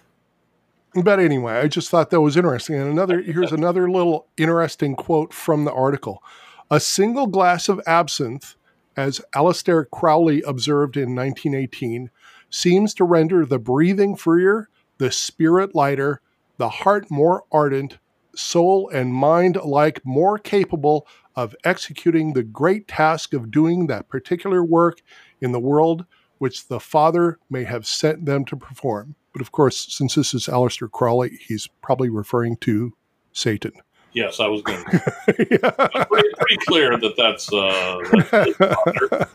But 0.96 1.20
anyway, 1.20 1.54
I 1.54 1.68
just 1.68 1.90
thought 1.90 2.10
that 2.10 2.22
was 2.22 2.38
interesting. 2.38 2.76
And 2.76 2.90
another 2.90 3.22
here's 3.26 3.52
another 3.52 3.90
little 3.90 4.28
interesting 4.38 4.96
quote 4.96 5.34
from 5.34 5.66
the 5.66 5.74
article. 5.74 6.24
A 6.72 6.80
single 6.80 7.28
glass 7.28 7.70
of 7.70 7.82
absinthe, 7.86 8.56
as 8.96 9.22
Aleister 9.36 9.90
Crowley 9.90 10.42
observed 10.42 10.98
in 10.98 11.16
1918, 11.16 12.10
seems 12.50 12.94
to 12.96 13.04
render 13.04 13.46
the 13.46 13.60
breathing 13.60 14.16
freer, 14.16 14.70
the 14.98 15.12
spirit 15.12 15.76
lighter, 15.76 16.22
the 16.58 16.70
heart 16.70 17.10
more 17.10 17.44
ardent, 17.52 18.00
soul 18.36 18.90
and 18.90 19.14
mind 19.14 19.56
alike 19.56 20.00
more 20.06 20.38
capable 20.38 21.08
of 21.36 21.56
executing 21.64 22.34
the 22.34 22.44
great 22.44 22.88
task 22.88 23.34
of 23.34 23.52
doing 23.52 23.88
that 23.88 24.08
particular 24.10 24.64
work 24.64 25.02
in 25.42 25.52
the 25.52 25.60
world 25.60 26.06
which 26.40 26.68
the 26.68 26.80
Father 26.80 27.40
may 27.50 27.64
have 27.64 27.86
sent 27.86 28.26
them 28.26 28.46
to 28.46 28.56
perform. 28.56 29.16
But 29.34 29.42
of 29.42 29.52
course, 29.52 29.88
since 29.90 30.16
this 30.16 30.34
is 30.34 30.48
Aleister 30.48 30.90
Crowley, 30.90 31.40
he's 31.48 31.68
probably 31.82 32.10
referring 32.10 32.58
to 32.58 32.94
Satan. 33.34 33.72
Yes, 34.14 34.40
I 34.40 34.48
was 34.48 34.62
going 34.62 34.84
to. 34.92 35.48
yeah. 35.52 36.06
pretty, 36.06 36.30
pretty, 36.38 36.58
clear 36.66 36.98
that 36.98 37.16
that's, 37.18 37.52
uh, 37.54 38.00
that's 38.32 39.30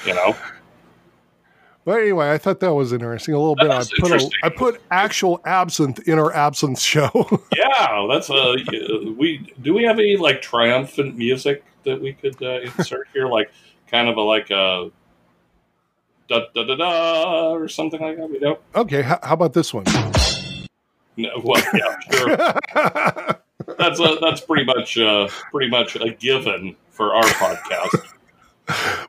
you 0.06 0.14
know. 0.14 0.36
But 1.86 2.00
anyway, 2.00 2.32
I 2.32 2.38
thought 2.38 2.58
that 2.60 2.74
was 2.74 2.92
interesting. 2.92 3.32
A 3.32 3.38
little 3.38 3.54
bit. 3.54 3.70
I 3.70 3.84
put 4.00 4.10
a, 4.10 4.30
I 4.42 4.48
put 4.48 4.82
actual 4.90 5.40
absinthe 5.44 6.00
in 6.08 6.18
our 6.18 6.34
absinthe 6.34 6.80
show. 6.80 7.08
yeah, 7.56 8.08
that's 8.10 8.28
a. 8.28 8.34
Uh, 8.34 9.12
we 9.16 9.54
do 9.62 9.72
we 9.72 9.84
have 9.84 10.00
any 10.00 10.16
like 10.16 10.42
triumphant 10.42 11.16
music 11.16 11.64
that 11.84 12.02
we 12.02 12.14
could 12.14 12.42
uh, 12.42 12.58
insert 12.62 13.06
here, 13.12 13.28
like 13.28 13.52
kind 13.86 14.08
of 14.08 14.16
a 14.16 14.20
like 14.20 14.50
a 14.50 14.90
da 16.28 16.40
da 16.52 16.64
da 16.64 16.74
da 16.74 17.50
or 17.52 17.68
something 17.68 18.00
like 18.00 18.16
that. 18.16 18.30
We 18.30 18.40
don't. 18.40 18.58
Okay, 18.74 19.02
how, 19.02 19.20
how 19.22 19.34
about 19.34 19.52
this 19.52 19.72
one? 19.72 19.84
No, 21.16 21.30
well, 21.44 21.62
yeah, 21.72 21.96
sure. 22.10 22.36
that's 23.78 24.00
a, 24.00 24.18
that's 24.20 24.40
pretty 24.40 24.64
much 24.64 24.98
uh, 24.98 25.28
pretty 25.52 25.70
much 25.70 25.94
a 25.94 26.10
given 26.10 26.74
for 26.90 27.14
our 27.14 27.22
podcast 27.22 28.15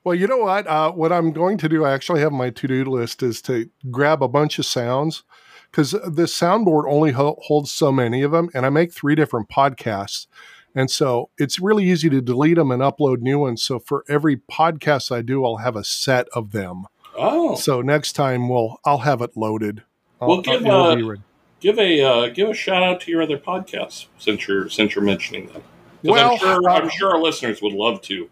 well, 0.04 0.16
you 0.16 0.28
know 0.28 0.38
what? 0.38 0.68
Uh, 0.68 0.92
what 0.92 1.12
I'm 1.12 1.32
going 1.32 1.58
to 1.60 1.70
do, 1.70 1.86
I 1.86 1.94
actually 1.94 2.22
have 2.22 2.32
my 2.32 2.50
to 2.50 2.68
do 2.68 2.86
list, 2.86 3.24
is 3.24 3.42
to 3.44 3.70
grab 3.90 4.22
a 4.22 4.28
bunch 4.28 4.60
of 4.60 4.66
sounds 4.66 5.24
because 5.72 5.92
the 5.92 6.28
soundboard 6.28 6.84
only 6.88 7.12
ho- 7.12 7.40
holds 7.44 7.72
so 7.72 7.92
many 7.92 8.22
of 8.22 8.32
them, 8.32 8.50
and 8.54 8.66
I 8.66 8.70
make 8.70 8.94
three 8.94 9.16
different 9.16 9.50
podcasts. 9.50 10.28
And 10.76 10.92
so 10.92 11.30
it's 11.40 11.60
really 11.60 11.86
easy 11.86 12.10
to 12.10 12.22
delete 12.22 12.58
them 12.58 12.72
and 12.72 12.82
upload 12.82 13.22
new 13.22 13.40
ones. 13.40 13.64
So 13.64 13.80
for 13.80 14.06
every 14.08 14.38
podcast 14.38 15.12
I 15.12 15.24
do, 15.24 15.44
I'll 15.44 15.58
have 15.58 15.76
a 15.76 15.84
set 15.84 16.28
of 16.34 16.52
them. 16.52 16.86
Oh, 17.18 17.56
so 17.56 17.82
next 17.82 18.14
time 18.14 18.48
we'll 18.48 18.80
I'll 18.86 19.00
have 19.00 19.22
it 19.22 19.36
loaded. 19.36 19.82
I'll, 20.22 20.28
we'll 20.28 20.42
give 20.42 20.66
uh, 20.68 21.16
give 21.60 21.80
a 21.80 22.02
uh, 22.02 22.30
give 22.30 22.50
a 22.50 22.54
shout 22.54 22.84
out 22.84 23.02
to 23.02 23.12
your 23.12 23.24
other 23.24 23.40
podcasts 23.40 24.06
since 24.20 24.48
you're 24.48 24.70
since 24.70 24.94
you're 24.94 25.04
mentioning 25.04 25.48
them. 25.48 25.64
Well, 26.04 26.34
I'm 26.34 26.38
sure, 26.38 26.70
I'm 26.70 26.90
sure 26.90 27.10
our 27.10 27.22
listeners 27.22 27.60
would 27.64 27.74
love 27.74 28.02
to 28.04 28.30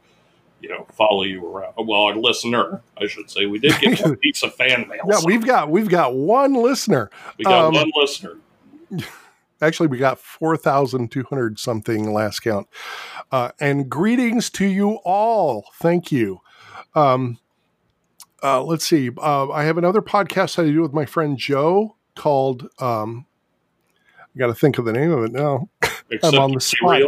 you 0.66 0.72
know 0.72 0.88
follow 0.94 1.22
you 1.22 1.46
around. 1.46 1.74
Well, 1.78 2.02
our 2.02 2.16
listener, 2.16 2.82
I 2.98 3.06
should 3.06 3.30
say, 3.30 3.46
we 3.46 3.60
did 3.60 3.80
get 3.80 4.02
a 4.02 4.16
piece 4.22 4.42
of 4.42 4.56
fan 4.56 4.88
mail. 4.88 5.02
Yeah, 5.08 5.18
so. 5.18 5.28
we've 5.28 5.46
got 5.46 5.70
we've 5.70 5.90
got 5.90 6.16
one 6.16 6.56
listener. 6.56 7.12
We 7.38 7.46
got 7.46 7.66
um, 7.66 7.74
one 7.76 7.92
listener. 7.96 8.38
Actually, 9.62 9.88
we 9.88 10.00
got 10.00 10.20
four 10.20 10.58
thousand 10.58 11.12
two 11.12 11.24
hundred 11.24 11.60
something 11.60 12.12
last 12.12 12.40
count. 12.40 12.68
Uh, 13.32 13.52
and 13.60 13.90
greetings 13.90 14.50
to 14.52 14.66
you 14.66 14.94
all. 15.06 15.66
Thank 15.76 16.12
you. 16.12 16.42
Um, 16.96 17.38
uh, 18.42 18.64
let's 18.64 18.86
see. 18.86 19.12
Uh, 19.16 19.52
I 19.52 19.66
have 19.66 19.78
another 19.78 20.02
podcast 20.02 20.56
that 20.56 20.66
I 20.66 20.70
do 20.70 20.82
with 20.82 20.94
my 20.94 21.06
friend 21.06 21.38
Joe 21.38 21.96
called. 22.16 22.70
Um, 22.80 23.28
I 24.36 24.40
got 24.40 24.48
to 24.48 24.56
think 24.56 24.80
of 24.80 24.86
the 24.86 24.94
name 24.94 25.12
of 25.12 25.26
it 25.26 25.32
now. 25.32 25.70
I'm 26.24 26.40
on 26.40 26.54
the 26.54 26.60
spot. 26.60 27.02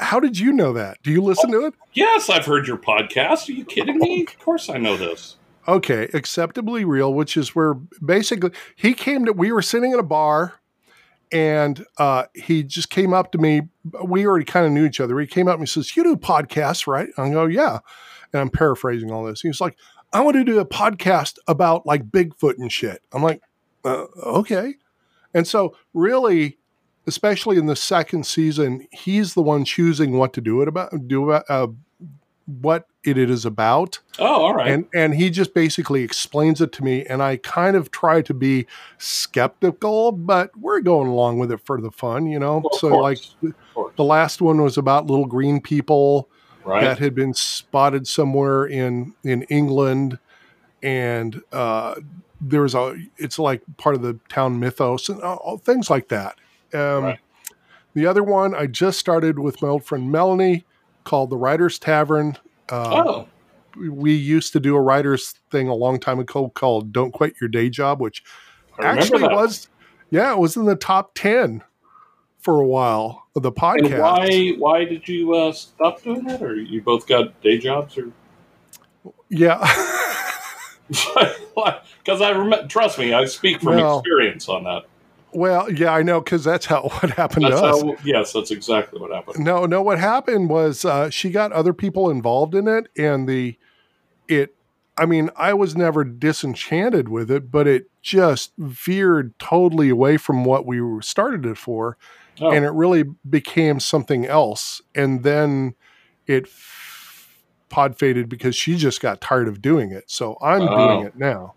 How 0.00 0.18
did 0.18 0.38
you 0.38 0.52
know 0.52 0.72
that? 0.72 1.02
Do 1.02 1.12
you 1.12 1.22
listen 1.22 1.54
oh, 1.54 1.60
to 1.60 1.66
it? 1.66 1.74
Yes, 1.92 2.28
I've 2.28 2.46
heard 2.46 2.66
your 2.66 2.78
podcast. 2.78 3.48
Are 3.48 3.52
you 3.52 3.64
kidding 3.64 3.98
me? 3.98 4.22
Of 4.22 4.38
course 4.40 4.68
I 4.68 4.78
know 4.78 4.96
this. 4.96 5.36
Okay, 5.68 6.08
acceptably 6.14 6.84
real, 6.84 7.12
which 7.14 7.36
is 7.36 7.54
where 7.54 7.74
basically 7.74 8.50
he 8.74 8.94
came 8.94 9.24
to. 9.24 9.32
We 9.32 9.52
were 9.52 9.62
sitting 9.62 9.92
in 9.92 9.98
a 9.98 10.04
bar, 10.04 10.54
and 11.32 11.84
uh, 11.98 12.24
he 12.34 12.62
just 12.62 12.90
came 12.90 13.12
up 13.12 13.32
to 13.32 13.38
me. 13.38 13.62
We 14.04 14.26
already 14.26 14.44
kind 14.44 14.66
of 14.66 14.72
knew 14.72 14.84
each 14.84 15.00
other. 15.00 15.18
He 15.18 15.26
came 15.26 15.48
up 15.48 15.58
and 15.58 15.62
he 15.62 15.66
says, 15.66 15.96
"You 15.96 16.04
do 16.04 16.16
podcasts, 16.16 16.86
right?" 16.86 17.08
I 17.16 17.30
go, 17.30 17.46
"Yeah," 17.46 17.78
and 18.32 18.40
I'm 18.40 18.50
paraphrasing 18.50 19.10
all 19.10 19.24
this. 19.24 19.40
He's 19.40 19.60
like, 19.60 19.76
"I 20.12 20.20
want 20.20 20.36
to 20.36 20.44
do 20.44 20.58
a 20.58 20.66
podcast 20.66 21.38
about 21.48 21.86
like 21.86 22.10
Bigfoot 22.10 22.58
and 22.58 22.70
shit." 22.70 23.02
I'm 23.12 23.22
like, 23.22 23.42
uh, 23.84 24.06
"Okay," 24.24 24.74
and 25.34 25.46
so 25.46 25.76
really 25.94 26.58
especially 27.06 27.56
in 27.56 27.66
the 27.66 27.76
second 27.76 28.26
season, 28.26 28.86
he's 28.90 29.34
the 29.34 29.42
one 29.42 29.64
choosing 29.64 30.18
what 30.18 30.32
to 30.34 30.40
do 30.40 30.62
it 30.62 30.68
about, 30.68 31.08
do 31.08 31.30
uh, 31.30 31.68
what 32.46 32.86
it 33.04 33.18
is 33.18 33.44
about. 33.44 33.98
Oh, 34.18 34.24
all 34.26 34.54
right. 34.54 34.70
And 34.70 34.86
and 34.94 35.14
he 35.14 35.30
just 35.30 35.54
basically 35.54 36.02
explains 36.02 36.60
it 36.60 36.72
to 36.72 36.84
me, 36.84 37.04
and 37.04 37.22
I 37.22 37.36
kind 37.38 37.76
of 37.76 37.90
try 37.90 38.22
to 38.22 38.34
be 38.34 38.66
skeptical, 38.98 40.12
but 40.12 40.56
we're 40.56 40.80
going 40.80 41.08
along 41.08 41.38
with 41.38 41.50
it 41.52 41.60
for 41.64 41.80
the 41.80 41.90
fun, 41.90 42.26
you 42.26 42.38
know. 42.38 42.62
Well, 42.64 42.78
so 42.78 42.88
like 42.88 43.18
the 43.96 44.04
last 44.04 44.40
one 44.40 44.62
was 44.62 44.78
about 44.78 45.06
little 45.06 45.26
green 45.26 45.60
people 45.60 46.28
right. 46.64 46.82
that 46.82 46.98
had 46.98 47.14
been 47.14 47.34
spotted 47.34 48.06
somewhere 48.06 48.64
in 48.64 49.14
in 49.24 49.42
England, 49.44 50.18
and 50.82 51.42
uh, 51.52 51.96
there's 52.40 52.74
a 52.74 52.96
it's 53.16 53.38
like 53.38 53.62
part 53.76 53.94
of 53.94 54.02
the 54.02 54.18
town 54.28 54.60
mythos 54.60 55.08
and 55.08 55.20
all, 55.22 55.58
things 55.58 55.90
like 55.90 56.08
that. 56.08 56.38
Um, 56.74 57.04
right. 57.04 57.18
The 57.94 58.06
other 58.06 58.22
one 58.22 58.54
I 58.54 58.66
just 58.66 58.98
started 58.98 59.38
with 59.38 59.62
my 59.62 59.68
old 59.68 59.84
friend 59.84 60.10
Melanie 60.10 60.64
called 61.04 61.30
the 61.30 61.36
Writers 61.36 61.78
Tavern. 61.78 62.36
Uh, 62.70 63.02
oh. 63.06 63.28
We 63.76 64.14
used 64.14 64.52
to 64.52 64.60
do 64.60 64.74
a 64.74 64.80
writers 64.80 65.34
thing 65.50 65.68
a 65.68 65.74
long 65.74 65.98
time 66.00 66.18
ago 66.18 66.50
called 66.50 66.92
"Don't 66.92 67.12
Quit 67.12 67.34
Your 67.40 67.48
Day 67.48 67.68
Job," 67.68 68.00
which 68.00 68.22
actually 68.80 69.20
that. 69.20 69.32
was, 69.32 69.68
yeah, 70.10 70.32
it 70.32 70.38
was 70.38 70.56
in 70.56 70.64
the 70.64 70.76
top 70.76 71.14
ten 71.14 71.62
for 72.38 72.60
a 72.60 72.66
while 72.66 73.26
of 73.34 73.42
the 73.42 73.52
podcast. 73.52 73.92
And 73.92 74.00
why? 74.00 74.48
Why 74.58 74.84
did 74.84 75.06
you 75.08 75.34
uh, 75.34 75.52
stop 75.52 76.02
doing 76.02 76.24
that? 76.24 76.42
Or 76.42 76.54
you 76.54 76.80
both 76.80 77.06
got 77.06 77.40
day 77.42 77.58
jobs? 77.58 77.98
Or 77.98 78.10
yeah. 79.28 79.60
Because 82.06 82.20
I 82.20 82.30
remember, 82.30 82.68
trust 82.68 82.98
me, 83.00 83.12
I 83.12 83.24
speak 83.24 83.60
from 83.60 83.76
well, 83.76 83.98
experience 83.98 84.48
on 84.48 84.62
that. 84.64 84.84
Well, 85.32 85.70
yeah, 85.70 85.92
I 85.92 86.02
know 86.02 86.20
because 86.20 86.44
that's 86.44 86.66
how 86.66 86.82
what 87.00 87.10
happened 87.10 87.46
that's 87.46 87.60
to 87.60 87.66
us. 87.66 87.82
How, 87.82 87.96
yes, 88.04 88.32
that's 88.32 88.50
exactly 88.50 89.00
what 89.00 89.12
happened. 89.12 89.44
No, 89.44 89.66
no, 89.66 89.82
what 89.82 89.98
happened 89.98 90.48
was 90.48 90.84
uh, 90.84 91.10
she 91.10 91.30
got 91.30 91.52
other 91.52 91.72
people 91.72 92.10
involved 92.10 92.54
in 92.54 92.68
it, 92.68 92.88
and 92.96 93.28
the 93.28 93.56
it. 94.28 94.54
I 94.98 95.04
mean, 95.04 95.28
I 95.36 95.52
was 95.52 95.76
never 95.76 96.04
disenchanted 96.04 97.10
with 97.10 97.30
it, 97.30 97.50
but 97.50 97.66
it 97.66 97.90
just 98.00 98.52
veered 98.56 99.38
totally 99.38 99.90
away 99.90 100.16
from 100.16 100.44
what 100.44 100.64
we 100.64 100.80
started 101.02 101.44
it 101.44 101.58
for, 101.58 101.98
oh. 102.40 102.50
and 102.50 102.64
it 102.64 102.70
really 102.70 103.04
became 103.28 103.78
something 103.78 104.24
else. 104.24 104.80
And 104.94 105.22
then 105.22 105.74
it 106.26 106.48
pod 107.68 107.98
faded 107.98 108.28
because 108.28 108.56
she 108.56 108.76
just 108.76 109.02
got 109.02 109.20
tired 109.20 109.48
of 109.48 109.60
doing 109.60 109.92
it. 109.92 110.10
So 110.10 110.38
I'm 110.40 110.62
oh. 110.62 110.76
doing 110.76 111.06
it 111.06 111.16
now. 111.16 111.55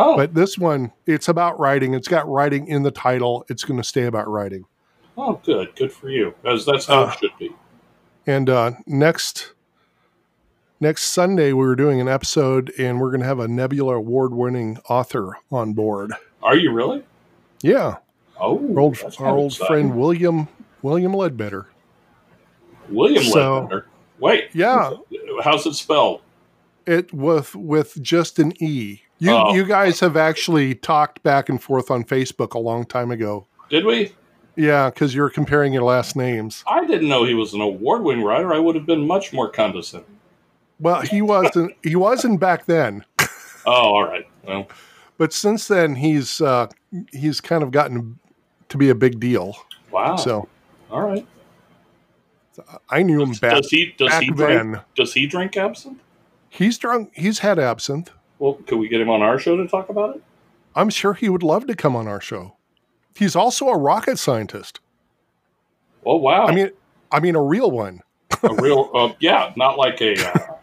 Oh. 0.00 0.16
But 0.16 0.34
this 0.34 0.56
one, 0.58 0.92
it's 1.06 1.28
about 1.28 1.58
writing. 1.58 1.94
It's 1.94 2.08
got 2.08 2.28
writing 2.28 2.68
in 2.68 2.82
the 2.82 2.90
title. 2.90 3.44
It's 3.48 3.64
going 3.64 3.78
to 3.78 3.84
stay 3.84 4.04
about 4.04 4.28
writing. 4.28 4.64
Oh, 5.16 5.40
good. 5.44 5.74
Good 5.76 5.92
for 5.92 6.08
you. 6.10 6.34
As 6.44 6.64
that's 6.64 6.86
how 6.86 7.02
uh, 7.04 7.08
it 7.12 7.18
should 7.18 7.36
be. 7.38 7.50
And 8.26 8.48
uh, 8.48 8.72
next 8.86 9.52
next 10.80 11.04
Sunday, 11.06 11.52
we 11.52 11.66
were 11.66 11.74
doing 11.74 12.00
an 12.00 12.08
episode, 12.08 12.72
and 12.78 13.00
we're 13.00 13.10
going 13.10 13.20
to 13.22 13.26
have 13.26 13.40
a 13.40 13.48
Nebula 13.48 13.96
Award 13.96 14.32
winning 14.34 14.78
author 14.88 15.36
on 15.50 15.72
board. 15.72 16.12
Are 16.42 16.54
you 16.56 16.70
really? 16.72 17.02
Yeah. 17.62 17.96
Oh, 18.40 18.58
Our 18.74 18.78
old, 18.80 18.98
our 19.18 19.36
old 19.36 19.56
friend 19.56 19.96
William 19.96 20.46
William 20.82 21.12
Ledbetter. 21.12 21.66
William 22.88 23.24
So- 23.24 23.54
Ledbetter. 23.60 23.86
Wait, 24.20 24.48
Yeah, 24.52 24.94
how's 25.44 25.64
it 25.64 25.74
spelled? 25.74 26.22
it 26.86 27.12
with 27.12 27.54
with 27.54 28.02
just 28.02 28.38
an 28.40 28.52
e. 28.62 29.02
You 29.18 29.32
Oh. 29.32 29.54
you 29.54 29.64
guys 29.64 30.00
have 30.00 30.16
actually 30.16 30.74
talked 30.74 31.22
back 31.22 31.48
and 31.48 31.60
forth 31.62 31.90
on 31.90 32.04
Facebook 32.04 32.54
a 32.54 32.58
long 32.58 32.84
time 32.84 33.10
ago. 33.10 33.46
Did 33.68 33.84
we? 33.84 34.12
Yeah, 34.56 34.90
because 34.90 35.14
you're 35.14 35.30
comparing 35.30 35.72
your 35.72 35.82
last 35.84 36.16
names. 36.16 36.64
I 36.66 36.84
didn't 36.86 37.08
know 37.08 37.24
he 37.24 37.34
was 37.34 37.54
an 37.54 37.60
award-winning 37.60 38.24
writer. 38.24 38.52
I 38.52 38.58
would 38.58 38.74
have 38.74 38.86
been 38.86 39.06
much 39.06 39.32
more 39.32 39.48
condescending. 39.48 40.18
Well, 40.80 41.00
he 41.02 41.22
wasn't. 41.22 41.74
he 41.82 41.96
wasn't 41.96 42.38
back 42.40 42.66
then, 42.66 43.04
Oh, 43.66 43.72
all 43.72 44.04
right. 44.04 44.26
Well, 44.46 44.68
but 45.16 45.32
since 45.32 45.66
then 45.68 45.96
he's 45.96 46.40
uh, 46.40 46.68
he's 47.12 47.40
kind 47.40 47.62
of 47.62 47.70
gotten 47.72 48.18
to 48.68 48.78
be 48.78 48.88
a 48.88 48.94
big 48.94 49.18
deal. 49.20 49.56
wow. 49.90 50.16
So 50.16 50.48
all 50.90 51.02
right. 51.02 51.26
I 52.90 53.02
knew 53.02 53.22
him 53.22 53.32
back 53.32 53.54
does 53.54 53.70
he 53.70 53.94
does 53.96 54.12
he 54.18 54.30
then. 54.32 54.80
does 54.96 55.14
he 55.14 55.26
drink 55.26 55.56
absinthe? 55.56 56.00
He's 56.48 56.78
drunk. 56.78 57.10
He's 57.14 57.40
had 57.40 57.58
absinthe. 57.58 58.10
Well, 58.38 58.54
could 58.66 58.78
we 58.78 58.88
get 58.88 59.00
him 59.00 59.10
on 59.10 59.22
our 59.22 59.38
show 59.38 59.56
to 59.56 59.66
talk 59.66 59.88
about 59.88 60.16
it? 60.16 60.22
I'm 60.74 60.90
sure 60.90 61.14
he 61.14 61.28
would 61.28 61.42
love 61.42 61.66
to 61.66 61.74
come 61.74 61.96
on 61.96 62.06
our 62.06 62.20
show. 62.20 62.56
He's 63.14 63.34
also 63.34 63.68
a 63.68 63.76
rocket 63.76 64.18
scientist. 64.18 64.80
Oh 66.06 66.16
wow! 66.16 66.46
I 66.46 66.54
mean, 66.54 66.70
I 67.10 67.18
mean 67.20 67.34
a 67.34 67.42
real 67.42 67.70
one, 67.70 68.00
a 68.44 68.54
real 68.54 68.90
uh, 68.94 69.12
yeah, 69.20 69.52
not 69.56 69.76
like 69.76 70.00
a 70.00 70.14
uh, 70.24 70.54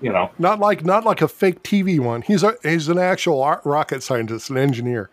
you 0.00 0.12
know. 0.12 0.30
not 0.38 0.58
like 0.58 0.84
not 0.84 1.04
like 1.04 1.22
a 1.22 1.28
fake 1.28 1.62
TV 1.62 2.00
one. 2.00 2.22
He's 2.22 2.42
a 2.42 2.56
he's 2.64 2.88
an 2.88 2.98
actual 2.98 3.40
rocket 3.64 4.02
scientist, 4.02 4.50
an 4.50 4.58
engineer. 4.58 5.08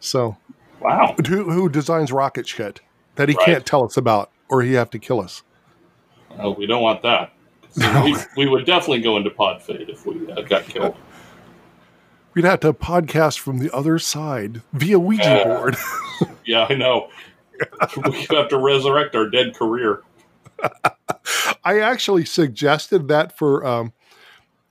So 0.00 0.36
Wow. 0.80 1.16
who, 1.26 1.50
who 1.50 1.68
designs 1.68 2.12
rocket 2.12 2.46
shit 2.46 2.80
that 3.16 3.28
he 3.28 3.34
Right. 3.34 3.44
can't 3.44 3.66
tell 3.66 3.84
us 3.84 3.96
about, 3.96 4.30
or 4.48 4.62
he 4.62 4.74
have 4.74 4.90
to 4.90 4.98
kill 4.98 5.20
us. 5.20 5.42
Oh, 6.38 6.52
we 6.52 6.66
don't 6.66 6.82
want 6.82 7.02
that. 7.02 7.32
we, 8.04 8.16
we 8.36 8.48
would 8.48 8.64
definitely 8.64 9.00
go 9.00 9.16
into 9.16 9.30
pod 9.30 9.60
fade 9.62 9.88
if 9.88 10.06
we 10.06 10.30
uh, 10.32 10.42
got 10.42 10.64
killed. 10.66 10.96
We'd 12.38 12.44
have 12.44 12.60
to 12.60 12.72
podcast 12.72 13.40
from 13.40 13.58
the 13.58 13.68
other 13.74 13.98
side 13.98 14.62
via 14.72 14.96
Ouija 14.96 15.40
Uh, 15.40 15.44
board. 15.44 15.76
Yeah, 16.46 16.68
I 16.70 16.74
know. 16.74 17.08
we 18.06 18.26
have 18.30 18.46
to 18.50 18.58
resurrect 18.58 19.16
our 19.16 19.28
dead 19.28 19.56
career. 19.56 20.04
I 21.64 21.80
actually 21.80 22.24
suggested 22.26 23.08
that 23.08 23.36
for 23.36 23.66
um, 23.66 23.92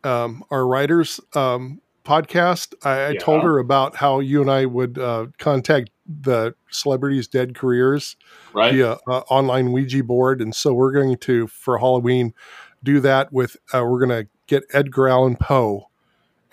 um, 0.06 0.46
our 0.50 0.66
writers 0.66 1.20
um, 1.36 1.82
podcast. 2.06 2.74
I, 2.86 3.08
I 3.08 3.12
Yeah. 3.12 3.20
told 3.20 3.44
her 3.44 3.58
about 3.60 3.98
how 3.98 4.22
you 4.22 4.40
and 4.40 4.50
I 4.50 4.66
would 4.66 4.98
uh, 4.98 5.26
contact 5.38 5.90
the 6.08 6.56
celebrities' 6.72 7.28
dead 7.28 7.54
careers 7.54 8.16
Right? 8.54 8.72
via 8.72 8.92
uh, 9.10 9.24
online 9.30 9.74
Ouija 9.74 10.06
board, 10.06 10.40
and 10.40 10.56
so 10.56 10.74
we're 10.74 10.94
going 10.94 11.18
to 11.18 11.48
for 11.48 11.80
Halloween 11.80 12.34
do 12.82 13.02
that 13.02 13.34
with. 13.34 13.58
Uh, 13.74 13.84
we're 13.84 14.06
going 14.06 14.24
to 14.24 14.30
get 14.48 14.64
Edgar 14.72 15.10
Allan 15.10 15.36
Poe 15.36 15.90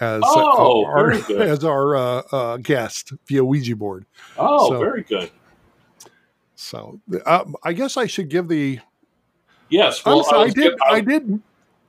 as 0.01 0.23
uh, 0.23 0.27
Oh, 0.27 0.85
our, 0.87 1.11
very 1.13 1.23
good. 1.27 1.41
as 1.43 1.65
our 1.65 1.97
uh, 1.97 2.23
uh, 2.33 2.57
guest 2.59 3.13
via 3.27 3.45
Ouija 3.45 3.77
board. 3.77 4.07
Oh, 4.39 4.71
So- 4.71 4.79
very 4.79 5.03
good. 5.03 5.31
So 6.57 7.01
uh, 7.27 7.45
I 7.63 7.73
guess 7.73 7.97
I 7.97 8.07
should 8.07 8.29
give 8.29 8.49
the 8.49 8.81
Yes. 9.69 10.05
Well, 10.05 10.19
Honestly, 10.19 10.39
I, 10.39 10.45
was 10.45 10.55
did. 10.55 10.73
I 10.89 11.01
did. 11.01 11.43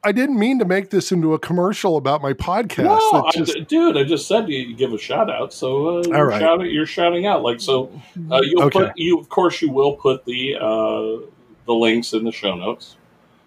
I 0.03 0.11
didn't 0.11 0.37
mean 0.37 0.59
to 0.59 0.65
make 0.65 0.91
this 0.91 1.11
into 1.11 1.33
a 1.33 1.39
commercial 1.39 1.97
about 1.97 2.21
my 2.21 2.33
podcast. 2.33 2.83
No, 2.85 3.29
It's 3.35 3.55
I- 3.55 3.59
dude, 3.61 3.97
I 3.97 4.03
just 4.03 4.27
said 4.27 4.47
you 4.49 4.75
give 4.75 4.93
a 4.93 4.97
shout 4.97 5.29
out, 5.31 5.51
so 5.53 5.99
uh, 5.99 6.03
you're, 6.07 6.27
right. 6.27 6.39
shouting, 6.39 6.69
you're 6.71 6.85
shouting 6.85 7.25
out 7.25 7.41
like 7.43 7.59
so. 7.59 7.91
Uh, 8.31 8.39
you'll 8.43 8.63
Okay. 8.63 8.79
put 8.87 8.97
you, 8.97 9.19
of 9.19 9.29
course, 9.29 9.61
you 9.61 9.69
will 9.71 9.95
put 9.95 10.25
the 10.25 10.55
uh, 10.55 11.25
the 11.65 11.73
links 11.73 12.13
in 12.13 12.23
the 12.23 12.31
show 12.31 12.55
notes. 12.55 12.95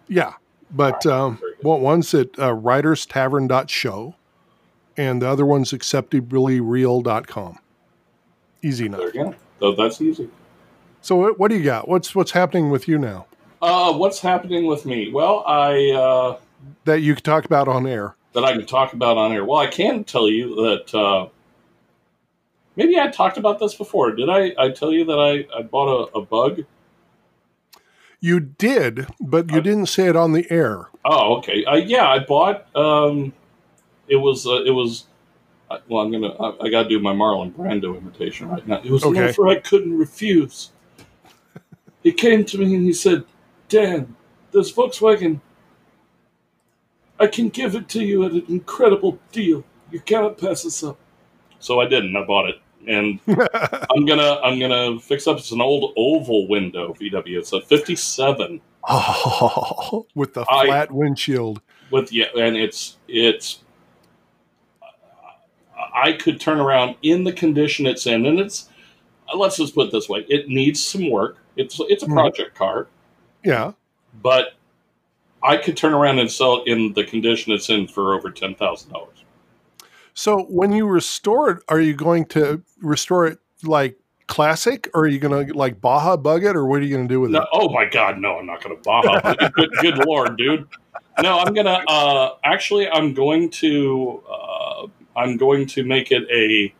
yeah, 0.08 0.34
but 0.70 1.04
um, 1.06 1.36
Very 1.38 1.54
good. 1.56 1.64
well, 1.64 1.78
one's 1.80 2.12
at 2.14 2.28
uh, 2.38 2.54
writerstavern.show, 2.54 4.14
and 4.98 5.22
the 5.22 5.28
other 5.28 5.46
one's 5.46 5.72
acceptablyreal.com. 5.72 7.58
Easy 8.62 8.86
enough. 8.86 9.00
There 9.00 9.14
you 9.14 9.24
go. 9.24 9.34
So 9.60 9.72
that's 9.72 10.00
easy. 10.02 10.28
So 11.00 11.16
what, 11.16 11.38
what 11.38 11.48
do 11.48 11.56
you 11.56 11.64
got? 11.64 11.88
What's 11.88 12.14
what's 12.14 12.32
happening 12.32 12.68
with 12.70 12.86
you 12.88 12.98
now 12.98 13.26
Uh, 13.62 13.92
what's 13.94 14.20
happening 14.20 14.66
with 14.66 14.84
me? 14.84 15.10
Well, 15.12 15.44
I 15.46 15.90
uh, 15.92 16.38
that 16.84 17.00
you 17.00 17.14
could 17.14 17.24
talk 17.24 17.44
about 17.46 17.68
on 17.68 17.86
air? 17.86 18.14
that 18.34 18.44
I 18.44 18.52
can 18.52 18.66
talk 18.66 18.92
about 18.92 19.16
on 19.16 19.32
air. 19.32 19.44
Well, 19.44 19.58
I 19.58 19.68
can 19.68 20.04
tell 20.04 20.28
you 20.28 20.54
that 20.56 20.94
uh, 20.94 21.28
maybe 22.76 22.98
I 22.98 23.08
talked 23.08 23.38
about 23.38 23.58
this 23.58 23.74
before. 23.74 24.12
Did 24.12 24.28
I? 24.28 24.52
I 24.58 24.70
tell 24.70 24.92
you 24.92 25.04
that 25.06 25.18
I, 25.18 25.58
I 25.58 25.62
bought 25.62 26.10
a, 26.12 26.18
a 26.18 26.20
bug. 26.24 26.64
You 28.20 28.40
did, 28.40 29.06
but 29.20 29.50
you 29.50 29.58
I- 29.58 29.60
didn't 29.60 29.86
say 29.86 30.08
it 30.08 30.16
on 30.16 30.32
the 30.32 30.46
air. 30.50 30.88
Oh, 31.04 31.36
okay. 31.38 31.64
Yeah, 31.86 32.08
I 32.08 32.18
bought. 32.18 32.66
Um, 32.76 33.32
it 34.08 34.16
was. 34.16 34.46
Uh, 34.46 34.62
it 34.64 34.70
was. 34.70 35.04
uh, 35.70 35.78
Well, 35.88 36.02
I'm 36.02 36.10
gonna. 36.12 36.32
I, 36.34 36.66
I 36.66 36.70
got 36.70 36.84
to 36.84 36.88
do 36.88 36.98
my 37.00 37.12
Marlon 37.12 37.52
Brando 37.52 37.96
imitation 37.96 38.48
right 38.48 38.66
now. 38.66 38.80
It 38.84 38.90
was 38.90 39.04
Okay. 39.04 39.22
an 39.24 39.28
offer 39.30 39.48
I 39.48 39.56
couldn't 39.60 39.96
refuse. 39.98 40.70
he 42.02 42.12
came 42.12 42.44
to 42.46 42.58
me 42.58 42.74
and 42.74 42.84
he 42.84 42.92
said, 42.92 43.24
"Dan, 43.68 44.14
this 44.52 44.72
Volkswagen. 44.72 45.40
I 47.20 47.26
can 47.26 47.48
give 47.48 47.74
it 47.74 47.88
to 47.90 48.04
you 48.04 48.24
at 48.24 48.32
an 48.32 48.44
incredible 48.48 49.18
deal. 49.32 49.64
You 49.90 50.00
cannot 50.00 50.38
pass 50.38 50.62
this 50.62 50.82
up." 50.84 50.98
So 51.58 51.80
I 51.80 51.86
didn't. 51.88 52.14
I 52.16 52.24
bought 52.24 52.48
it, 52.48 52.56
and 52.86 53.18
I'm 53.90 54.04
gonna. 54.06 54.40
I'm 54.44 54.58
gonna 54.60 55.00
fix 55.00 55.26
up. 55.26 55.38
It's 55.38 55.50
an 55.52 55.60
old 55.60 55.92
oval 55.96 56.46
window 56.48 56.94
VW. 56.94 57.38
It's 57.38 57.52
a 57.52 57.60
'57. 57.60 58.60
oh, 58.88 60.06
with 60.14 60.34
the 60.34 60.44
I- 60.48 60.66
flat 60.66 60.92
windshield. 60.92 61.60
with 61.90 62.12
yeah, 62.12 62.26
and 62.38 62.56
it's 62.56 62.96
it's. 63.08 63.60
I 65.94 66.12
could 66.12 66.40
turn 66.40 66.60
around 66.60 66.96
in 67.02 67.24
the 67.24 67.32
condition 67.32 67.86
it's 67.86 68.06
in, 68.06 68.26
and 68.26 68.38
it's. 68.38 68.68
Let's 69.34 69.58
just 69.58 69.74
put 69.74 69.88
it 69.88 69.92
this 69.92 70.08
way: 70.08 70.24
it 70.28 70.48
needs 70.48 70.84
some 70.84 71.10
work. 71.10 71.36
It's 71.56 71.78
it's 71.88 72.02
a 72.02 72.06
Mhm. 72.06 72.12
project 72.14 72.54
car, 72.54 72.86
Yeah. 73.44 73.72
but 74.22 74.54
I 75.42 75.56
could 75.58 75.76
turn 75.76 75.92
around 75.92 76.18
and 76.18 76.30
sell 76.30 76.62
it 76.62 76.68
in 76.68 76.94
the 76.94 77.04
condition 77.04 77.52
it's 77.52 77.68
in 77.68 77.86
for 77.88 78.14
over 78.14 78.30
ten 78.30 78.54
thousand 78.54 78.90
dollars. 78.92 79.24
So 80.14 80.44
when 80.44 80.72
you 80.72 80.86
restore 80.86 81.50
it, 81.50 81.62
are 81.68 81.80
you 81.80 81.94
going 81.94 82.24
to 82.26 82.62
restore 82.80 83.26
it 83.26 83.38
like 83.62 83.98
classic, 84.28 84.88
or 84.94 85.02
are 85.02 85.06
you 85.06 85.18
going 85.18 85.46
to 85.46 85.54
like 85.54 85.80
Baja 85.80 86.16
bug 86.16 86.44
it, 86.44 86.56
or 86.56 86.64
what 86.66 86.80
are 86.80 86.84
you 86.84 86.94
going 86.96 87.06
to 87.06 87.12
do 87.14 87.20
with 87.20 87.30
No, 87.30 87.40
it? 87.40 87.48
oh 87.52 87.68
my 87.68 87.84
God, 87.84 88.18
no! 88.18 88.38
I'm 88.38 88.46
not 88.46 88.62
going 88.64 88.76
to 88.76 88.82
Baja. 88.82 89.34
good, 89.54 89.70
good 89.80 89.96
lord, 89.96 90.36
dude. 90.38 90.66
No, 91.20 91.38
I'm 91.38 91.52
gonna. 91.54 91.82
Uh, 91.86 92.36
actually, 92.44 92.88
I'm 92.88 93.12
going 93.12 93.50
to. 93.50 94.22
Uh, 94.30 94.86
I'm 95.18 95.36
going 95.36 95.66
to 95.66 95.84
make 95.84 96.12
it 96.12 96.26
a. 96.30 96.74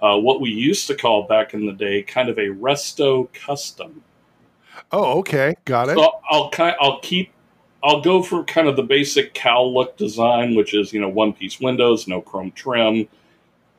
Uh, 0.00 0.16
what 0.16 0.40
we 0.40 0.50
used 0.50 0.86
to 0.86 0.94
call 0.94 1.26
back 1.26 1.54
in 1.54 1.66
the 1.66 1.72
day, 1.72 2.02
kind 2.02 2.28
of 2.28 2.38
a 2.38 2.48
resto 2.48 3.32
custom. 3.32 4.04
Oh, 4.92 5.18
okay, 5.18 5.56
got 5.64 5.88
it. 5.88 5.96
So 5.96 6.20
I'll 6.30 6.50
kind. 6.50 6.76
I'll 6.80 7.00
keep. 7.00 7.32
I'll 7.82 8.00
go 8.00 8.22
for 8.22 8.44
kind 8.44 8.68
of 8.68 8.76
the 8.76 8.82
basic 8.82 9.34
cowl 9.34 9.72
look 9.72 9.96
design, 9.96 10.54
which 10.54 10.74
is 10.74 10.92
you 10.92 11.00
know 11.00 11.08
one 11.08 11.32
piece 11.32 11.58
windows, 11.60 12.06
no 12.06 12.20
chrome 12.20 12.52
trim, 12.52 13.08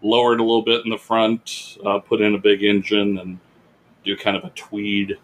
lower 0.01 0.33
it 0.33 0.39
a 0.39 0.43
little 0.43 0.61
bit 0.61 0.83
in 0.83 0.91
the 0.91 0.97
front, 0.97 1.77
uh, 1.85 1.99
put 1.99 2.21
in 2.21 2.35
a 2.35 2.37
big 2.37 2.63
engine, 2.63 3.17
and 3.17 3.39
do 4.03 4.15
kind 4.17 4.35
of 4.35 4.43
a 4.43 4.49
tweed, 4.51 5.17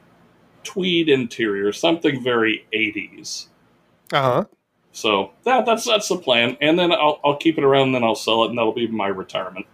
tweed 0.63 1.09
interior, 1.09 1.71
something 1.73 2.23
very 2.23 2.65
80s. 2.73 3.47
Uh 4.11 4.21
huh. 4.21 4.45
So 4.95 5.31
that 5.43 5.65
that's 5.65 5.83
that's 5.83 6.07
the 6.07 6.15
plan, 6.17 6.55
and 6.61 6.79
then 6.79 6.93
I'll 6.93 7.19
I'll 7.21 7.35
keep 7.35 7.57
it 7.57 7.65
around, 7.65 7.87
and 7.87 7.95
then 7.95 8.03
I'll 8.05 8.15
sell 8.15 8.45
it, 8.45 8.49
and 8.49 8.57
that'll 8.57 8.71
be 8.71 8.87
my 8.87 9.07
retirement. 9.07 9.65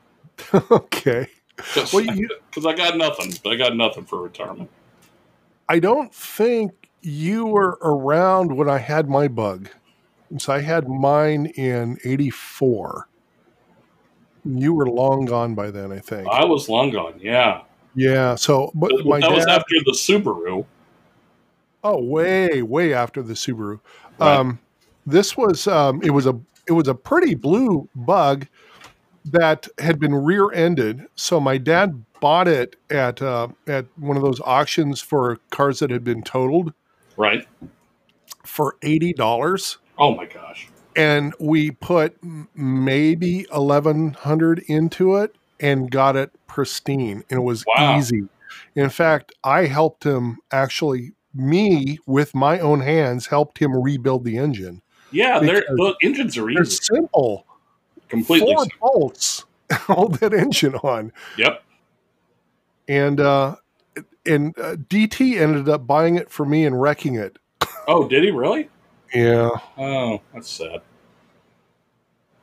okay. 0.70 1.26
Because 1.56 1.92
Well, 1.92 2.04
you- 2.04 2.28
I 2.56 2.72
got 2.74 2.96
nothing. 2.96 3.32
I 3.44 3.56
got 3.56 3.76
nothing 3.76 4.04
for 4.04 4.22
retirement. 4.22 4.70
I 5.68 5.80
don't 5.80 6.14
think 6.14 6.88
you 7.02 7.46
were 7.46 7.78
around 7.82 8.56
when 8.56 8.70
I 8.70 8.78
had 8.78 9.08
my 9.08 9.26
bug. 9.26 9.68
So 10.38 10.52
I 10.52 10.60
had 10.60 10.88
mine 10.88 11.46
in 11.56 11.98
'84. 12.04 13.08
You 14.44 14.72
were 14.72 14.86
long 14.86 15.24
gone 15.24 15.56
by 15.56 15.72
then, 15.72 15.90
I 15.90 15.98
think. 15.98 16.28
I 16.28 16.44
was 16.44 16.68
long 16.68 16.90
gone. 16.90 17.18
Yeah, 17.20 17.62
yeah. 17.96 18.36
So, 18.36 18.70
but 18.76 18.92
that 18.96 19.04
my 19.04 19.18
was 19.18 19.46
after 19.46 19.74
the 19.84 19.98
Subaru. 19.98 20.64
Oh, 21.82 22.02
way, 22.02 22.62
way 22.62 22.92
after 22.92 23.22
the 23.22 23.34
Subaru. 23.34 23.80
Right. 24.20 24.36
Um, 24.36 24.58
this 25.06 25.36
was 25.36 25.66
um, 25.66 26.00
it 26.02 26.10
was 26.10 26.26
a 26.26 26.38
it 26.68 26.72
was 26.72 26.88
a 26.88 26.94
pretty 26.94 27.34
blue 27.34 27.88
bug 27.94 28.46
that 29.24 29.66
had 29.78 29.98
been 29.98 30.14
rear-ended. 30.14 31.06
So 31.14 31.40
my 31.40 31.58
dad 31.58 32.04
bought 32.20 32.48
it 32.48 32.76
at 32.90 33.20
uh, 33.22 33.48
at 33.66 33.86
one 33.96 34.16
of 34.16 34.22
those 34.22 34.40
auctions 34.42 35.00
for 35.00 35.38
cars 35.50 35.78
that 35.80 35.90
had 35.90 36.04
been 36.04 36.22
totaled 36.22 36.72
Right. 37.16 37.46
for 38.44 38.76
eighty 38.82 39.12
dollars, 39.12 39.78
Oh 39.98 40.14
my 40.14 40.26
gosh. 40.26 40.68
and 40.96 41.34
we 41.40 41.70
put 41.70 42.16
maybe 42.54 43.46
eleven 43.52 44.12
hundred 44.14 44.60
into 44.68 45.16
it, 45.16 45.34
and 45.58 45.90
got 45.90 46.16
it 46.16 46.30
pristine. 46.46 47.24
And 47.30 47.38
it 47.40 47.42
was 47.42 47.64
Wow. 47.66 47.96
easy. 47.98 48.22
In 48.74 48.90
fact, 48.90 49.32
I 49.44 49.66
helped 49.66 50.04
him 50.04 50.38
actually, 50.50 51.12
me 51.34 51.98
with 52.06 52.34
my 52.34 52.58
own 52.58 52.80
hands, 52.80 53.26
helped 53.26 53.58
him 53.58 53.76
rebuild 53.76 54.24
the 54.24 54.38
engine. 54.38 54.82
Yeah, 55.12 55.38
the 55.40 55.94
engines 56.02 56.36
are 56.38 56.48
easy. 56.50 56.78
simple. 56.82 57.46
Completely. 58.08 58.54
Four 58.54 58.64
simple. 58.64 58.78
bolts, 58.80 59.44
hold 59.72 60.14
that 60.16 60.34
engine 60.34 60.74
on. 60.76 61.12
Yep. 61.36 61.62
And 62.88 63.20
uh, 63.20 63.56
and 64.26 64.58
uh, 64.58 64.76
DT 64.76 65.40
ended 65.40 65.68
up 65.68 65.86
buying 65.86 66.16
it 66.16 66.30
for 66.30 66.44
me 66.44 66.64
and 66.64 66.80
wrecking 66.80 67.14
it. 67.14 67.38
Oh, 67.86 68.08
did 68.08 68.24
he 68.24 68.30
really? 68.30 68.68
Yeah. 69.14 69.50
Oh, 69.78 70.20
that's 70.32 70.50
sad. 70.50 70.82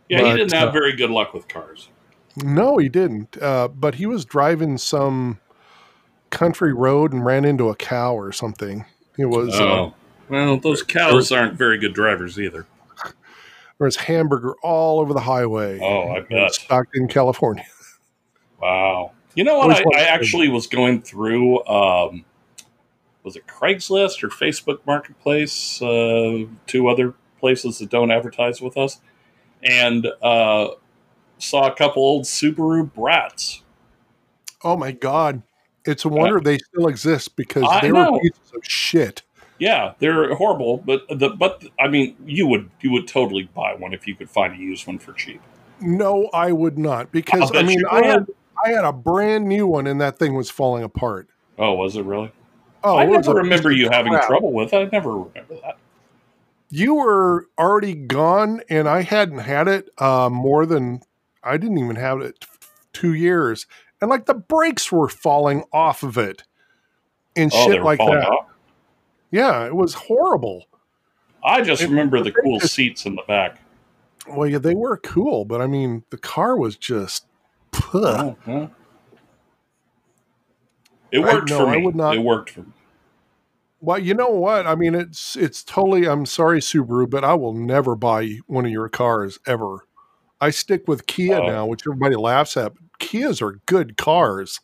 Yeah, 0.10 0.24
he 0.24 0.38
didn't 0.38 0.54
have 0.54 0.70
uh, 0.70 0.72
very 0.72 0.96
good 0.96 1.10
luck 1.10 1.34
with 1.34 1.48
cars. 1.48 1.90
No, 2.38 2.78
he 2.78 2.88
didn't. 2.88 3.42
Uh, 3.42 3.68
but 3.68 3.96
he 3.96 4.06
was 4.06 4.24
driving 4.26 4.78
some 4.78 5.40
country 6.30 6.74
road 6.74 7.14
and 7.14 7.26
ran 7.26 7.46
into 7.46 7.70
a 7.70 7.76
cow 7.76 8.16
or 8.16 8.32
something. 8.32 8.86
It 9.18 9.26
was 9.26 9.60
uh, 9.60 9.64
Oh, 9.64 9.94
well, 10.30 10.58
those 10.58 10.84
cows 10.84 11.32
aren't 11.32 11.56
very 11.56 11.78
good 11.78 11.94
drivers 11.94 12.40
either. 12.40 12.66
there 13.04 13.86
was 13.86 13.96
hamburger 13.96 14.56
all 14.64 15.00
over 15.00 15.14
the 15.14 15.22
highway. 15.22 15.80
Oh, 15.82 16.10
I 16.10 16.18
in 16.20 16.26
bet. 16.30 16.54
Stockton, 16.54 17.08
California. 17.08 17.66
Wow. 18.60 19.12
You 19.36 19.44
know 19.44 19.60
what? 19.60 19.70
I, 19.70 20.00
I 20.00 20.02
actually 20.06 20.50
was 20.50 20.66
going 20.66 21.04
through. 21.04 21.64
Um, 21.68 22.26
was 23.22 23.36
it 23.36 23.46
Craigslist 23.46 24.24
or 24.24 24.30
Facebook 24.30 24.80
Marketplace? 24.88 25.80
Uh, 25.80 26.46
two 26.66 26.88
other 26.88 27.14
places 27.40 27.78
that 27.78 27.92
don't 27.92 28.10
advertise 28.10 28.62
with 28.62 28.78
us, 28.78 29.00
and 29.62 30.08
uh, 30.24 30.70
saw 31.38 31.72
a 31.72 31.76
couple 31.76 32.02
old 32.02 32.24
Subaru 32.24 32.92
Brats. 32.92 33.62
Oh 34.64 34.76
my 34.76 34.92
god. 34.92 35.44
It's 35.88 36.06
a 36.06 36.10
wonder 36.10 36.40
they 36.40 36.58
still 36.58 36.88
exist 36.88 37.36
because 37.36 37.64
I 37.70 37.82
they 37.82 37.92
know. 37.92 38.12
were 38.12 38.20
pieces 38.20 38.52
of 38.56 38.64
shit. 38.64 39.22
Yeah, 39.60 39.94
they're 40.00 40.36
horrible, 40.36 40.78
but 40.78 41.08
the 41.10 41.30
but 41.30 41.64
I 41.80 41.88
mean, 41.88 42.16
you 42.26 42.46
would 42.48 42.70
you 42.82 42.92
would 42.92 43.08
totally 43.08 43.50
buy 43.56 43.74
one 43.74 43.94
if 43.94 44.08
you 44.08 44.16
could 44.16 44.30
find 44.30 44.54
a 44.54 44.58
used 44.58 44.86
one 44.86 45.00
for 45.00 45.14
cheap. 45.14 45.42
No, 45.80 46.30
I 46.34 46.52
would 46.52 46.78
not 46.78 47.12
because 47.12 47.52
I 47.56 47.64
mean 47.64 47.82
I 47.90 48.06
had 48.06 48.28
I 48.64 48.72
had 48.72 48.84
a 48.84 48.94
brand 48.94 49.48
new 49.48 49.66
one 49.66 49.88
and 49.88 50.00
that 50.02 50.20
thing 50.20 50.36
was 50.36 50.50
falling 50.50 50.84
apart. 50.84 51.30
Oh, 51.58 51.74
was 51.74 51.96
it 51.96 52.04
really? 52.04 52.32
Oh, 52.84 52.98
I 52.98 53.06
never 53.06 53.34
remember 53.34 53.72
you 53.72 53.90
having 53.90 54.14
crap. 54.14 54.28
trouble 54.28 54.54
with. 54.54 54.74
it. 54.74 54.78
I 54.78 54.90
never 54.92 55.12
remember 55.12 55.56
that. 55.64 55.78
You 56.70 56.96
were 56.96 57.48
already 57.58 57.94
gone, 57.96 58.62
and 58.70 58.88
I 58.90 59.02
hadn't 59.02 59.40
had 59.40 59.68
it 59.68 59.90
uh, 59.98 60.30
more 60.30 60.66
than 60.66 61.02
I 61.44 61.58
didn't 61.58 61.78
even 61.78 61.96
have 61.96 62.22
it 62.22 62.46
two 62.94 63.14
years, 63.14 63.66
and 64.02 64.10
like 64.10 64.26
the 64.26 64.34
brakes 64.34 64.92
were 64.92 65.10
falling 65.10 65.64
off 65.74 66.04
of 66.04 66.18
it 66.18 66.44
and 67.36 67.52
Oh, 67.54 67.68
shit 67.72 67.82
like 67.84 68.00
that. 68.00 68.28
off. 68.30 68.48
Yeah, 69.32 69.66
it 69.66 69.76
was 69.76 69.94
horrible. 69.94 70.66
I 71.44 71.62
just 71.62 71.82
It- 71.82 71.90
remember 71.90 72.22
the 72.24 72.32
cool 72.32 72.58
is- 72.58 72.72
seats 72.72 73.06
in 73.06 73.16
the 73.16 73.24
back. 73.28 73.60
Well, 74.30 74.50
yeah, 74.50 74.58
they 74.58 74.76
were 74.76 74.98
cool, 74.98 75.46
but 75.46 75.62
I 75.62 75.68
mean, 75.68 76.04
the 76.10 76.18
car 76.18 76.58
was 76.58 76.76
just. 76.76 77.26
Uh-huh. 77.94 78.34
Well. 78.46 78.72
It 81.12 81.20
I- 81.20 81.34
worked 81.34 81.50
no, 81.50 81.60
for 81.60 81.68
me. 81.68 81.74
I 81.74 81.78
would 81.86 81.96
not- 81.96 82.16
It 82.16 82.20
worked 82.24 82.50
for 82.50 82.62
me. 82.62 82.68
Well, 83.80 84.00
you 84.00 84.14
know 84.16 84.30
what? 84.30 84.66
I 84.66 84.74
mean, 84.76 84.96
it's 84.96 85.36
it's 85.36 85.64
totally. 85.64 86.06
I'm 86.08 86.26
sorry, 86.26 86.60
Subaru, 86.60 87.08
but 87.10 87.24
I 87.24 87.36
will 87.36 87.54
never 87.54 87.96
buy 87.96 88.40
one 88.48 88.66
of 88.66 88.72
your 88.72 88.90
cars 88.90 89.40
ever. 89.46 89.86
I 90.42 90.50
stick 90.50 90.88
with 90.88 91.06
Kia 91.06 91.36
Oh. 91.38 91.46
now, 91.48 91.66
which 91.68 91.84
everybody 91.88 92.16
laughs 92.16 92.58
at. 92.58 92.74
Kias 93.00 93.42
are 93.42 93.60
good 93.66 93.98
cars. 93.98 94.60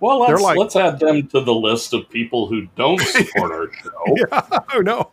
Well, 0.00 0.20
let's 0.20 0.42
like- 0.42 0.58
let's 0.58 0.76
add 0.76 0.98
them 0.98 1.26
to 1.28 1.40
the 1.40 1.54
list 1.54 1.92
of 1.94 2.08
people 2.10 2.46
who 2.46 2.66
don't 2.76 3.00
support 3.02 3.52
our 3.52 3.72
show. 3.72 3.90
Yeah, 4.16 4.58
I 4.68 4.80
know. 4.80 5.10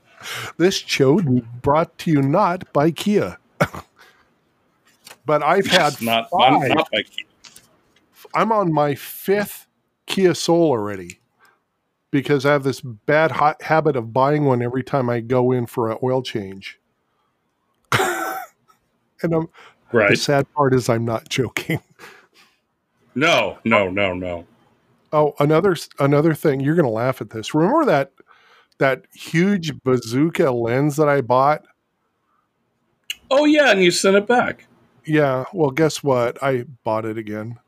This 0.57 0.75
show 0.75 1.19
brought 1.61 1.97
to 1.99 2.11
you 2.11 2.21
not 2.21 2.71
by 2.73 2.91
Kia. 2.91 3.37
but 5.25 5.43
I've 5.43 5.65
had 5.67 6.01
not 6.01 6.29
five. 6.29 6.51
not, 6.53 6.67
not 6.69 6.91
by 6.91 7.03
Kia. 7.03 7.25
I'm 8.33 8.51
on 8.51 8.71
my 8.73 8.95
fifth 8.95 9.67
Kia 10.05 10.33
Soul 10.33 10.69
already 10.69 11.19
because 12.11 12.45
I 12.45 12.51
have 12.53 12.63
this 12.63 12.81
bad 12.81 13.31
ha- 13.31 13.55
habit 13.61 13.95
of 13.95 14.13
buying 14.13 14.45
one 14.45 14.61
every 14.61 14.83
time 14.83 15.09
I 15.09 15.19
go 15.19 15.51
in 15.51 15.65
for 15.65 15.91
an 15.91 15.97
oil 16.03 16.21
change. 16.21 16.79
and 17.91 19.33
I'm, 19.33 19.47
right. 19.91 20.09
the 20.11 20.15
sad 20.15 20.51
part 20.53 20.73
is 20.73 20.89
I'm 20.89 21.05
not 21.05 21.29
joking. 21.29 21.81
No, 23.15 23.59
no, 23.63 23.89
no, 23.89 24.13
no. 24.13 24.45
Oh, 25.11 25.33
another 25.39 25.75
another 25.99 26.33
thing. 26.33 26.59
You're 26.59 26.75
gonna 26.75 26.89
laugh 26.89 27.21
at 27.21 27.29
this. 27.29 27.53
Remember 27.53 27.85
that 27.85 28.11
that 28.79 29.03
huge 29.13 29.83
bazooka 29.83 30.51
lens 30.51 30.95
that 30.95 31.07
I 31.07 31.21
bought? 31.21 31.63
Oh 33.29 33.45
yeah, 33.45 33.71
and 33.71 33.83
you 33.83 33.91
sent 33.91 34.15
it 34.15 34.27
back. 34.27 34.65
Yeah. 35.05 35.45
Well, 35.53 35.69
guess 35.71 36.03
what? 36.03 36.41
I 36.41 36.65
bought 36.83 37.05
it 37.05 37.17
again. 37.17 37.59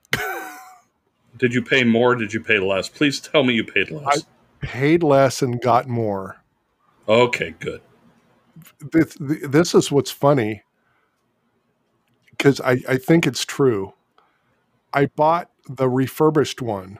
Did 1.37 1.53
you 1.53 1.61
pay 1.61 1.83
more? 1.83 2.15
Did 2.15 2.33
you 2.33 2.39
pay 2.39 2.59
less? 2.59 2.87
Please 2.87 3.19
tell 3.19 3.43
me 3.43 3.53
you 3.53 3.63
paid 3.63 3.91
less. 3.91 4.25
Paid 4.61 5.03
less 5.03 5.41
and 5.41 5.61
got 5.61 5.87
more. 5.87 6.37
okay, 7.07 7.53
good. 7.59 7.81
This, 8.79 9.17
this 9.19 9.75
is 9.75 9.91
what's 9.91 10.11
funny 10.11 10.63
because 12.31 12.61
I, 12.61 12.77
I 12.87 12.97
think 12.97 13.27
it's 13.27 13.43
true. 13.45 13.93
I 14.95 15.07
bought 15.07 15.51
the 15.69 15.87
refurbished 15.89 16.61
one 16.61 16.99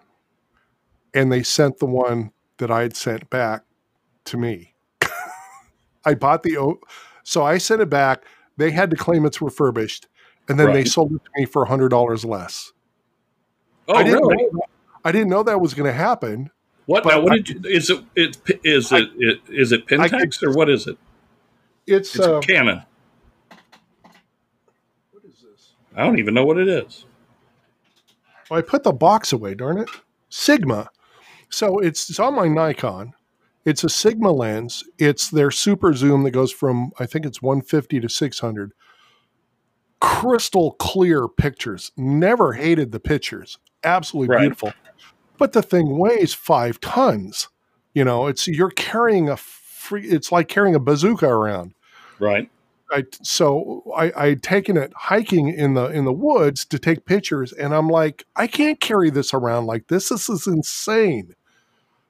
and 1.14 1.32
they 1.32 1.42
sent 1.44 1.80
the 1.80 1.86
one 1.86 2.32
that 2.58 2.70
I 2.70 2.82
had 2.82 2.96
sent 2.96 3.30
back 3.30 3.64
to 4.26 4.38
me. 4.38 4.76
I 6.06 6.14
bought 6.14 6.44
the, 6.44 6.58
o- 6.58 6.82
so 7.24 7.44
I 7.44 7.58
sent 7.58 7.82
it 7.82 7.90
back. 7.90 8.26
They 8.58 8.72
had 8.72 8.90
to 8.92 8.98
claim 8.98 9.26
it's 9.26 9.42
refurbished 9.42 10.08
and 10.50 10.60
then 10.60 10.74
they 10.74 10.84
sold 10.86 11.14
it 11.14 11.22
to 11.24 11.30
me 11.38 11.46
for 11.46 11.64
a 11.64 11.68
hundred 11.68 11.90
dollars 11.90 12.26
less. 12.26 12.74
Oh 13.88 13.96
I 13.96 14.04
didn't 14.04 14.28
really? 14.28 14.44
know, 14.52 14.62
I 15.06 15.12
didn't 15.12 15.30
know 15.30 15.44
that 15.44 15.62
was 15.62 15.74
going 15.74 15.88
to 15.88 15.94
happen. 15.98 16.50
What 16.88 17.06
now? 17.06 17.22
What 17.22 17.32
I- 17.34 17.38
did 17.38 17.50
you? 17.50 17.62
Is 17.72 17.90
it? 17.90 18.04
It 18.16 18.38
is 18.64 18.92
it? 18.92 19.10
it 19.18 19.42
is 19.48 19.72
it 19.72 19.84
I 19.90 20.08
Pentax 20.10 20.44
or 20.44 20.52
what 20.54 20.70
is 20.70 20.86
it? 20.88 20.98
It's, 21.88 22.16
It's 22.16 22.26
uh, 22.26 22.40
Canon. 22.42 22.84
what 25.12 25.24
is 25.26 25.42
this? 25.42 25.74
I 25.96 26.04
don't 26.04 26.20
even 26.20 26.34
know 26.34 26.46
what 26.46 26.58
it 26.58 26.68
is. 26.68 27.06
Well, 28.50 28.60
I 28.60 28.62
put 28.62 28.84
the 28.84 28.94
box 28.94 29.34
away, 29.34 29.56
darn 29.56 29.78
it. 29.78 29.90
Sigma. 30.30 30.90
So 31.50 31.80
it's, 31.80 32.10
it's 32.10 32.20
on 32.20 32.36
my 32.36 32.48
Nikon. 32.48 33.14
It's 33.64 33.84
a 33.84 33.90
Sigma 33.90 34.32
lens. 34.32 34.84
It's 35.00 35.30
their 35.30 35.50
super 35.52 35.94
zoom 35.94 36.24
that 36.24 36.32
goes 36.32 36.52
from, 36.52 36.92
I 37.00 37.06
think 37.06 37.26
it's 37.26 37.42
150 37.42 38.00
to 38.00 38.10
600. 38.10 38.72
Crystal 40.00 40.74
clear 40.74 41.28
pictures. 41.28 41.92
Never 41.98 42.54
hated 42.54 42.92
the 42.92 43.00
pictures. 43.00 43.58
Absolutely 43.84 44.36
Right. 44.36 44.42
beautiful. 44.42 44.74
But 45.38 45.54
the 45.54 45.62
thing 45.64 45.98
weighs 45.98 46.34
five 46.34 46.80
tons. 46.80 47.50
You 47.94 48.04
know, 48.04 48.28
it's 48.28 48.48
you're 48.48 48.70
carrying 48.72 49.30
a 49.30 49.38
free, 49.38 50.04
it's 50.04 50.32
like 50.32 50.48
carrying 50.48 50.76
a 50.76 50.80
bazooka 50.80 51.28
around. 51.28 51.74
Right. 52.20 52.50
I 52.92 53.04
so 53.24 53.84
I 53.96 54.12
I'd 54.16 54.44
taken 54.44 54.78
it 54.78 54.94
hiking 54.96 55.50
in 55.50 55.74
the 55.74 55.86
in 55.88 56.06
the 56.06 56.14
woods 56.14 56.66
to 56.66 56.80
take 56.80 57.06
pictures, 57.06 57.52
and 57.52 57.74
I'm 57.74 57.90
like, 57.90 58.26
I 58.36 58.48
can't 58.48 58.80
carry 58.80 59.10
this 59.10 59.34
around 59.34 59.66
like 59.66 59.88
this. 59.88 60.10
This 60.10 60.30
is 60.30 60.48
insane. 60.48 61.34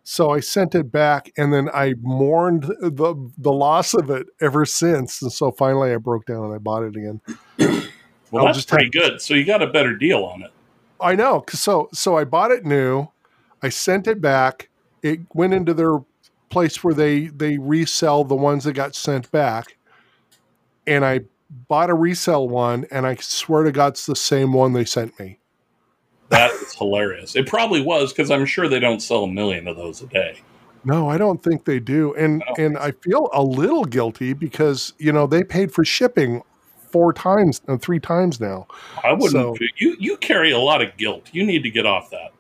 So 0.04 0.30
I 0.30 0.40
sent 0.40 0.76
it 0.76 0.92
back, 0.92 1.32
and 1.38 1.52
then 1.52 1.70
I 1.74 1.96
mourned 2.02 2.64
the 2.64 3.32
the 3.38 3.52
loss 3.52 3.94
of 3.94 4.10
it 4.10 4.28
ever 4.42 4.66
since. 4.66 5.22
And 5.22 5.32
so 5.32 5.52
finally, 5.52 5.92
I 5.94 5.98
broke 5.98 6.26
down 6.26 6.44
and 6.46 6.54
I 6.54 6.58
bought 6.58 6.84
it 6.84 6.96
again. 6.96 7.22
Well, 8.32 8.42
I'll 8.42 8.48
that's 8.48 8.58
just 8.58 8.70
pretty 8.70 8.90
good. 8.90 9.22
So 9.22 9.34
you 9.34 9.46
got 9.46 9.62
a 9.62 9.68
better 9.68 9.96
deal 9.96 10.24
on 10.26 10.42
it. 10.42 10.52
I 11.00 11.16
know. 11.16 11.46
So 11.50 11.90
so 11.94 12.18
I 12.18 12.26
bought 12.26 12.52
it 12.52 12.66
new. 12.66 13.08
I 13.62 13.70
sent 13.70 14.08
it 14.08 14.20
back. 14.20 14.70
It 15.02 15.22
went 15.34 15.54
into 15.54 15.74
their 15.74 16.00
place 16.50 16.84
where 16.84 16.94
they 16.94 17.28
they 17.28 17.58
resell 17.58 18.24
the 18.24 18.36
ones 18.36 18.64
that 18.64 18.74
got 18.74 18.96
sent 18.96 19.32
back, 19.32 19.75
and 20.88 21.06
I 21.06 21.22
bought 21.50 21.90
a 21.90 21.94
resell 21.94 22.48
one, 22.48 22.86
and 22.92 23.06
I 23.06 23.16
swear 23.16 23.64
to 23.64 23.72
God, 23.72 23.94
it's 23.94 24.06
the 24.06 24.16
same 24.16 24.54
one 24.54 24.74
they 24.74 24.86
sent 24.86 25.20
me. 25.20 25.40
That 26.30 26.52
is 26.52 26.74
hilarious. 26.74 27.36
It 27.36 27.48
probably 27.48 27.82
was 27.82 28.12
because 28.12 28.32
I'm 28.32 28.46
sure 28.46 28.68
they 28.68 28.80
don't 28.80 29.00
sell 29.00 29.24
a 29.24 29.28
million 29.32 29.68
of 29.68 29.78
those 29.78 30.02
a 30.02 30.08
day. 30.08 30.42
No, 30.84 31.10
I 31.10 31.18
don't 31.18 31.44
think 31.44 31.66
they 31.66 31.80
do, 31.80 32.14
and 32.16 32.44
I 32.48 32.62
and 32.62 32.78
I 32.78 32.92
feel 32.92 33.30
a 33.34 33.44
little 33.44 33.86
guilty 33.86 34.34
because 34.34 34.94
you 34.98 35.12
know 35.12 35.28
they 35.28 35.44
paid 35.44 35.72
for 35.72 35.84
shipping 35.84 36.44
four 36.92 37.12
times 37.12 37.62
and 37.68 37.82
three 37.82 38.00
times 38.00 38.40
now. 38.40 38.68
I 39.04 39.14
wouldn't. 39.14 39.32
So- 39.32 39.58
you 39.78 39.96
you 40.00 40.18
carry 40.18 40.52
a 40.52 40.60
lot 40.60 40.82
of 40.82 40.96
guilt. 40.98 41.30
You 41.32 41.46
need 41.46 41.64
to 41.64 41.70
get 41.70 41.86
off 41.86 42.10
that. 42.12 42.32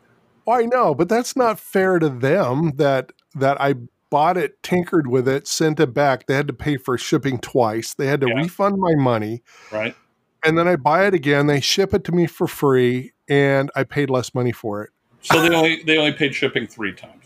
Oh, 0.47 0.51
I 0.51 0.65
know, 0.65 0.93
but 0.93 1.09
that's 1.09 1.35
not 1.35 1.59
fair 1.59 1.97
to 1.99 2.09
them 2.09 2.73
that 2.75 3.11
that 3.33 3.59
I 3.59 3.75
bought 4.09 4.37
it, 4.37 4.61
tinkered 4.63 5.07
with 5.07 5.27
it, 5.27 5.47
sent 5.47 5.79
it 5.79 5.93
back. 5.93 6.27
They 6.27 6.35
had 6.35 6.47
to 6.47 6.53
pay 6.53 6.77
for 6.77 6.97
shipping 6.97 7.39
twice. 7.39 7.93
They 7.93 8.07
had 8.07 8.21
to 8.21 8.27
Yeah. 8.27 8.35
refund 8.41 8.77
my 8.77 8.95
money, 8.95 9.41
Right. 9.71 9.95
and 10.43 10.57
then 10.57 10.67
I 10.67 10.75
buy 10.75 11.05
it 11.07 11.13
again. 11.13 11.47
They 11.47 11.59
ship 11.61 11.93
it 11.93 12.03
to 12.05 12.11
me 12.11 12.27
for 12.27 12.47
free, 12.47 13.13
and 13.27 13.71
I 13.75 13.83
paid 13.83 14.09
less 14.09 14.33
money 14.35 14.51
for 14.51 14.83
it. 14.83 14.91
So 15.21 15.41
they 15.41 15.53
only 15.55 15.81
they 15.83 15.97
only 15.97 16.13
paid 16.13 16.35
shipping 16.35 16.67
three 16.67 16.93
times. 16.93 17.25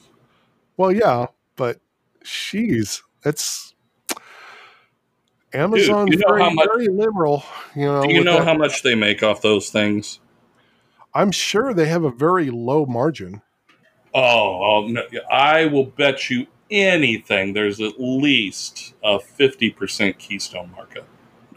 Well, 0.78 0.92
yeah, 0.92 1.28
but 1.58 1.80
she's 2.24 3.04
it's 3.26 3.74
Amazon's 5.54 6.12
you 6.12 6.18
know 6.18 6.28
very, 6.38 6.54
much- 6.54 6.68
very 6.74 6.88
liberal. 6.88 7.44
You 7.76 7.86
know, 7.86 8.04
Do 8.04 8.14
you 8.14 8.24
know 8.24 8.38
that. 8.38 8.46
how 8.48 8.54
much 8.54 8.84
they 8.84 8.96
make 8.96 9.24
off 9.24 9.42
those 9.42 9.70
things? 9.70 10.20
I'm 11.14 11.32
sure 11.32 11.74
they 11.74 11.88
have 11.88 12.04
a 12.04 12.12
very 12.12 12.50
low 12.52 12.86
margin. 12.86 13.42
Oh, 14.14 14.86
oh 14.88 14.96
I 15.32 15.66
will 15.66 15.86
bet 15.86 16.30
you 16.30 16.46
anything. 16.72 17.54
There's 17.54 17.80
at 17.80 18.00
least 18.00 18.94
a 19.04 19.20
fifty 19.20 19.70
percent 19.70 20.18
Keystone 20.20 20.72
market. 20.76 21.06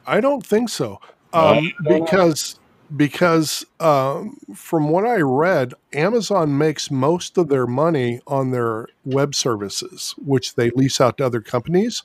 I 0.07 0.21
don't 0.21 0.45
think 0.45 0.69
so, 0.69 1.01
um, 1.33 1.73
don't 1.85 1.89
know? 1.89 2.05
because 2.05 2.59
because 2.97 3.65
um, 3.81 4.37
from 4.55 4.89
what 4.91 5.07
I 5.07 5.21
read, 5.21 5.75
Amazon 5.93 6.59
makes 6.59 6.91
most 6.91 7.39
of 7.39 7.49
their 7.49 7.67
money 7.67 8.21
on 8.27 8.51
their 8.51 8.89
web 9.05 9.35
services, 9.35 10.15
which 10.19 10.55
they 10.55 10.71
lease 10.71 11.01
out 11.01 11.19
to 11.19 11.27
other 11.27 11.41
companies, 11.41 12.03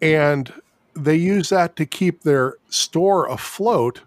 and 0.00 0.52
they 0.94 1.16
use 1.16 1.48
that 1.48 1.76
to 1.76 1.86
keep 1.86 2.22
their 2.22 2.56
store 2.68 3.26
afloat 3.26 4.02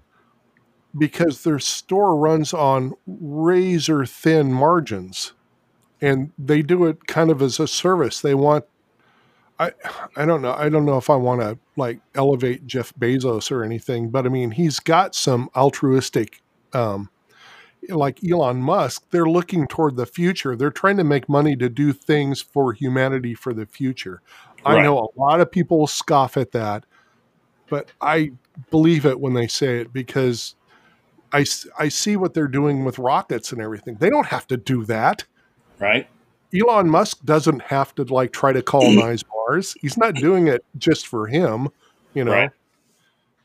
because 0.98 1.44
their 1.44 1.60
store 1.60 2.16
runs 2.16 2.54
on 2.54 2.94
razor 3.06 4.06
thin 4.06 4.52
margins 4.52 5.34
and 6.02 6.32
they 6.38 6.62
do 6.62 6.86
it 6.86 7.08
kind 7.08 7.30
of 7.30 7.42
as 7.42 7.60
a 7.60 7.68
service 7.68 8.22
they 8.22 8.36
want 8.36 8.66
i 9.60 9.72
i 10.16 10.26
don't 10.26 10.42
know 10.42 10.54
i 10.54 10.70
don't 10.70 10.86
know 10.86 10.98
if 10.98 11.10
i 11.10 11.16
want 11.16 11.42
to 11.42 11.58
like 11.76 12.00
elevate 12.16 12.66
jeff 12.68 12.94
bezos 13.00 13.52
or 13.52 13.64
anything 13.64 14.10
but 14.10 14.26
i 14.26 14.30
mean 14.30 14.52
he's 14.52 14.80
got 14.80 15.16
some 15.16 15.50
altruistic 15.56 16.42
um 16.74 17.10
like 17.90 18.20
elon 18.24 18.62
musk 18.62 19.04
they're 19.12 19.30
looking 19.30 19.68
toward 19.68 19.96
the 19.96 20.06
future 20.06 20.56
they're 20.56 20.70
trying 20.70 20.98
to 20.98 21.04
make 21.04 21.30
money 21.30 21.56
to 21.56 21.70
do 21.70 21.94
things 21.94 22.42
for 22.42 22.74
humanity 22.74 23.34
for 23.34 23.54
the 23.54 23.66
future 23.66 24.22
i 24.66 24.82
know 24.82 25.00
a 25.00 25.20
lot 25.20 25.40
of 25.40 25.50
people 25.50 25.88
scoff 25.88 26.36
at 26.38 26.52
that 26.52 26.86
but 27.70 27.90
i 28.02 28.32
believe 28.70 29.06
it 29.06 29.20
when 29.20 29.34
they 29.34 29.48
say 29.48 29.80
it 29.80 29.94
because 29.94 30.56
I, 31.32 31.46
I 31.78 31.90
see 31.90 32.16
what 32.16 32.34
they're 32.34 32.48
doing 32.48 32.86
with 32.86 33.00
rockets 33.00 33.52
and 33.52 33.62
everything. 33.62 33.96
They 33.96 34.10
don't 34.10 34.28
have 34.28 34.48
to 34.48 34.58
do 34.58 34.86
that. 34.86 35.26
Right? 35.80 36.08
Elon 36.58 36.90
Musk 36.90 37.24
doesn't 37.26 37.62
have 37.62 37.94
to 37.96 38.04
like 38.04 38.32
try 38.32 38.54
to 38.54 38.62
colonize 38.62 39.24
Mars. 39.36 39.76
He's 39.82 39.98
not 39.98 40.16
doing 40.16 40.48
it 40.48 40.63
just 40.78 41.08
for 41.08 41.28
him, 41.28 41.70
you 42.13 42.24
know. 42.24 42.32
Right. 42.32 42.52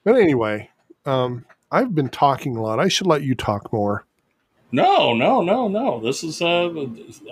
But 0.04 0.16
anyway, 0.16 0.70
um, 1.04 1.44
I've 1.70 1.94
been 1.94 2.08
talking 2.08 2.56
a 2.56 2.62
lot. 2.62 2.78
I 2.80 2.88
should 2.88 3.06
let 3.06 3.22
you 3.22 3.34
talk 3.34 3.72
more. 3.72 4.04
No, 4.74 5.12
no, 5.14 5.42
no, 5.42 5.68
no. 5.68 6.00
This 6.00 6.24
is 6.24 6.40
uh, 6.40 6.70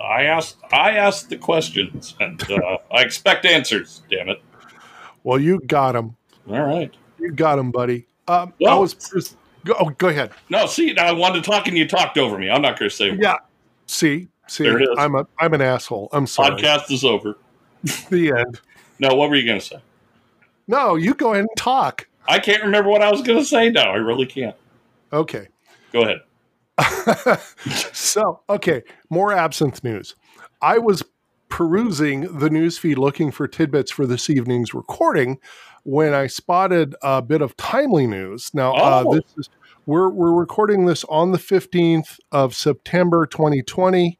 I 0.03 0.23
asked 0.23 0.57
I 0.71 0.91
asked 0.91 1.29
the 1.29 1.37
questions 1.37 2.15
and 2.19 2.39
uh, 2.51 2.77
I 2.91 3.01
expect 3.01 3.45
answers. 3.45 4.01
Damn 4.11 4.29
it! 4.29 4.41
Well, 5.23 5.39
you 5.39 5.59
got 5.61 5.95
him. 5.95 6.15
All 6.49 6.61
right. 6.61 6.93
You 7.19 7.31
got 7.31 7.57
him, 7.59 7.71
buddy. 7.71 8.05
Um, 8.27 8.49
I 8.49 8.53
Well- 8.65 8.81
was. 8.81 8.93
Just, 8.93 9.37
go, 9.65 9.75
oh, 9.79 9.89
go 9.91 10.09
ahead. 10.09 10.31
No, 10.49 10.65
see, 10.65 10.95
I 10.97 11.11
wanted 11.13 11.43
to 11.43 11.49
talk 11.49 11.67
and 11.67 11.77
you 11.77 11.87
talked 11.87 12.17
over 12.17 12.37
me. 12.37 12.49
I'm 12.49 12.61
not 12.61 12.77
going 12.77 12.89
to 12.89 12.95
say. 12.95 13.11
Yeah. 13.19 13.37
See, 13.87 14.27
see, 14.51 14.63
There 14.65 14.77
it 14.79 14.83
is. 14.83 14.89
I'm 14.97 15.15
a 15.15 15.25
I'm 15.39 15.53
an 15.53 15.61
asshole. 15.61 16.09
I'm 16.11 16.27
sorry. 16.27 16.61
Podcast 16.61 16.91
is 16.91 17.03
over. 17.03 17.37
The 18.09 18.31
end. 18.37 18.59
No, 18.99 19.15
what 19.15 19.29
were 19.29 19.35
you 19.35 19.45
going 19.45 19.59
to 19.59 19.65
say? 19.65 19.77
No, 20.67 20.95
you 20.95 21.15
go 21.15 21.31
ahead 21.31 21.39
and 21.41 21.49
talk. 21.57 22.07
I 22.27 22.37
can't 22.37 22.61
remember 22.63 22.89
what 22.89 23.01
I 23.01 23.09
was 23.09 23.21
going 23.23 23.39
to 23.39 23.45
say 23.45 23.69
now. 23.71 23.91
I 23.91 23.95
really 23.95 24.27
can't. 24.27 24.55
Okay. 25.11 25.47
Go 25.91 26.03
ahead. 26.03 26.19
so, 27.93 28.41
okay, 28.49 28.83
more 29.09 29.33
absinthe 29.33 29.83
news. 29.83 30.15
I 30.61 30.77
was 30.77 31.03
perusing 31.49 32.37
the 32.37 32.49
news 32.49 32.77
feed 32.77 32.97
looking 32.97 33.31
for 33.31 33.47
tidbits 33.47 33.91
for 33.91 34.05
this 34.05 34.29
evening's 34.29 34.73
recording 34.73 35.39
when 35.83 36.13
I 36.13 36.27
spotted 36.27 36.95
a 37.01 37.21
bit 37.21 37.41
of 37.41 37.57
timely 37.57 38.05
news. 38.07 38.51
Now, 38.53 38.73
uh, 38.73 39.03
Oh. 39.05 39.15
this 39.15 39.23
is 39.37 39.49
we're 39.87 40.09
we're 40.09 40.31
recording 40.33 40.85
this 40.85 41.03
on 41.05 41.31
the 41.31 41.39
15th 41.39 42.19
of 42.31 42.53
September 42.55 43.25
2020. 43.25 44.19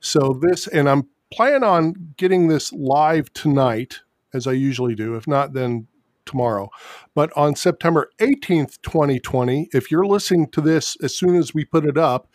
So 0.00 0.38
this 0.40 0.66
and 0.66 0.88
I'm 0.88 1.08
planning 1.32 1.64
on 1.64 2.14
getting 2.16 2.48
this 2.48 2.72
live 2.72 3.32
tonight 3.32 4.00
as 4.32 4.46
I 4.46 4.52
usually 4.52 4.94
do. 4.94 5.14
If 5.14 5.26
not 5.26 5.52
then 5.52 5.86
tomorrow. 6.28 6.68
But 7.14 7.34
on 7.36 7.56
September 7.56 8.10
18th, 8.20 8.80
2020, 8.82 9.70
if 9.72 9.90
you're 9.90 10.06
listening 10.06 10.48
to 10.50 10.60
this 10.60 10.96
as 11.02 11.16
soon 11.16 11.34
as 11.34 11.54
we 11.54 11.64
put 11.64 11.86
it 11.86 11.96
up, 11.96 12.28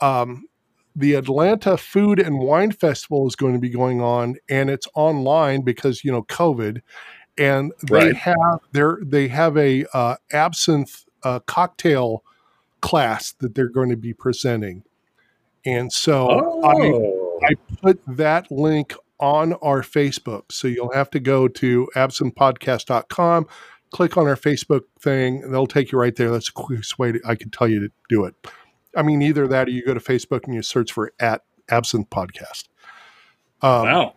um, 0.00 0.44
the 0.94 1.14
Atlanta 1.14 1.76
Food 1.76 2.20
and 2.20 2.38
Wine 2.38 2.72
Festival 2.72 3.26
is 3.26 3.36
going 3.36 3.54
to 3.54 3.58
be 3.60 3.70
going 3.70 4.00
on, 4.00 4.36
and 4.48 4.68
it's 4.68 4.88
online 4.94 5.62
because 5.62 6.04
you 6.04 6.12
know 6.12 6.22
COVID, 6.24 6.82
and 7.38 7.72
they 7.88 7.94
Right. 7.94 8.16
have 8.16 8.58
their 8.72 8.98
they 9.02 9.28
have 9.28 9.56
a 9.56 9.86
uh, 9.94 10.16
absinthe 10.32 11.04
uh, 11.22 11.40
cocktail 11.40 12.22
class 12.82 13.32
that 13.40 13.54
they're 13.54 13.68
going 13.68 13.90
to 13.90 13.96
be 13.96 14.12
presenting, 14.12 14.82
and 15.64 15.92
so 15.92 16.28
I 16.64 16.92
Oh. 16.92 17.38
I 17.42 17.54
put 17.82 18.00
that 18.06 18.50
link 18.50 18.94
on 19.18 19.54
our 19.54 19.82
Facebook. 19.82 20.52
So 20.52 20.68
you'll 20.68 20.92
have 20.92 21.10
to 21.10 21.20
go 21.20 21.48
to 21.48 21.88
absinthepodcast.com, 21.96 23.46
click 23.90 24.16
on 24.16 24.26
our 24.26 24.36
Facebook 24.36 24.82
thing, 25.00 25.42
and 25.42 25.52
they'll 25.54 25.66
take 25.66 25.92
you 25.92 25.98
right 25.98 26.14
there. 26.16 26.30
That's 26.30 26.46
the 26.46 26.52
quickest 26.52 26.98
way 26.98 27.12
to, 27.12 27.20
I 27.26 27.34
can 27.34 27.50
tell 27.50 27.68
you 27.68 27.80
to 27.80 27.90
do 28.08 28.24
it. 28.24 28.34
I 28.96 29.02
mean, 29.02 29.22
either 29.22 29.46
that 29.48 29.68
or 29.68 29.70
you 29.70 29.84
go 29.84 29.94
to 29.94 30.00
Facebook 30.00 30.44
and 30.44 30.54
you 30.54 30.62
search 30.62 30.92
for 30.92 31.12
at 31.20 31.42
Absinthe 31.70 32.10
Podcast. 32.10 32.64
Um, 33.62 33.84
wow. 33.84 34.14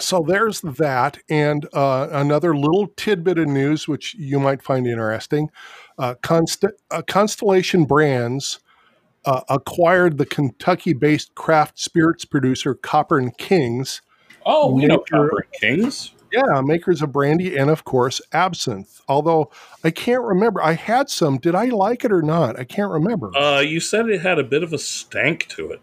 so 0.00 0.24
there's 0.26 0.60
that. 0.62 1.18
And 1.28 1.66
uh, 1.72 2.08
another 2.10 2.56
little 2.56 2.88
tidbit 2.96 3.38
of 3.38 3.48
news, 3.48 3.86
which 3.86 4.14
you 4.14 4.40
might 4.40 4.62
find 4.62 4.86
interesting 4.86 5.50
uh, 5.98 6.14
Const- 6.22 6.64
uh, 6.90 7.02
Constellation 7.06 7.84
Brands 7.84 8.60
uh, 9.26 9.42
acquired 9.48 10.16
the 10.18 10.26
Kentucky 10.26 10.92
based 10.92 11.34
craft 11.34 11.78
spirits 11.78 12.24
producer 12.24 12.74
Copper 12.74 13.18
and 13.18 13.36
Kings. 13.36 14.00
Oh, 14.46 14.72
we 14.72 14.86
know 14.86 15.00
Copper 15.00 15.46
Kings. 15.60 16.12
Yeah, 16.32 16.60
makers 16.60 17.02
of 17.02 17.12
brandy 17.12 17.56
and, 17.56 17.70
of 17.70 17.84
course, 17.84 18.20
absinthe. 18.32 19.00
Although 19.08 19.50
I 19.84 19.90
can't 19.90 20.22
remember. 20.22 20.60
I 20.62 20.72
had 20.72 21.08
some. 21.08 21.38
Did 21.38 21.54
I 21.54 21.66
like 21.66 22.04
it 22.04 22.12
or 22.12 22.22
not? 22.22 22.58
I 22.58 22.64
can't 22.64 22.90
remember. 22.90 23.36
Uh, 23.36 23.60
you 23.60 23.80
said 23.80 24.08
it 24.08 24.20
had 24.20 24.38
a 24.38 24.44
bit 24.44 24.62
of 24.62 24.72
a 24.72 24.78
stank 24.78 25.46
to 25.50 25.70
it. 25.70 25.80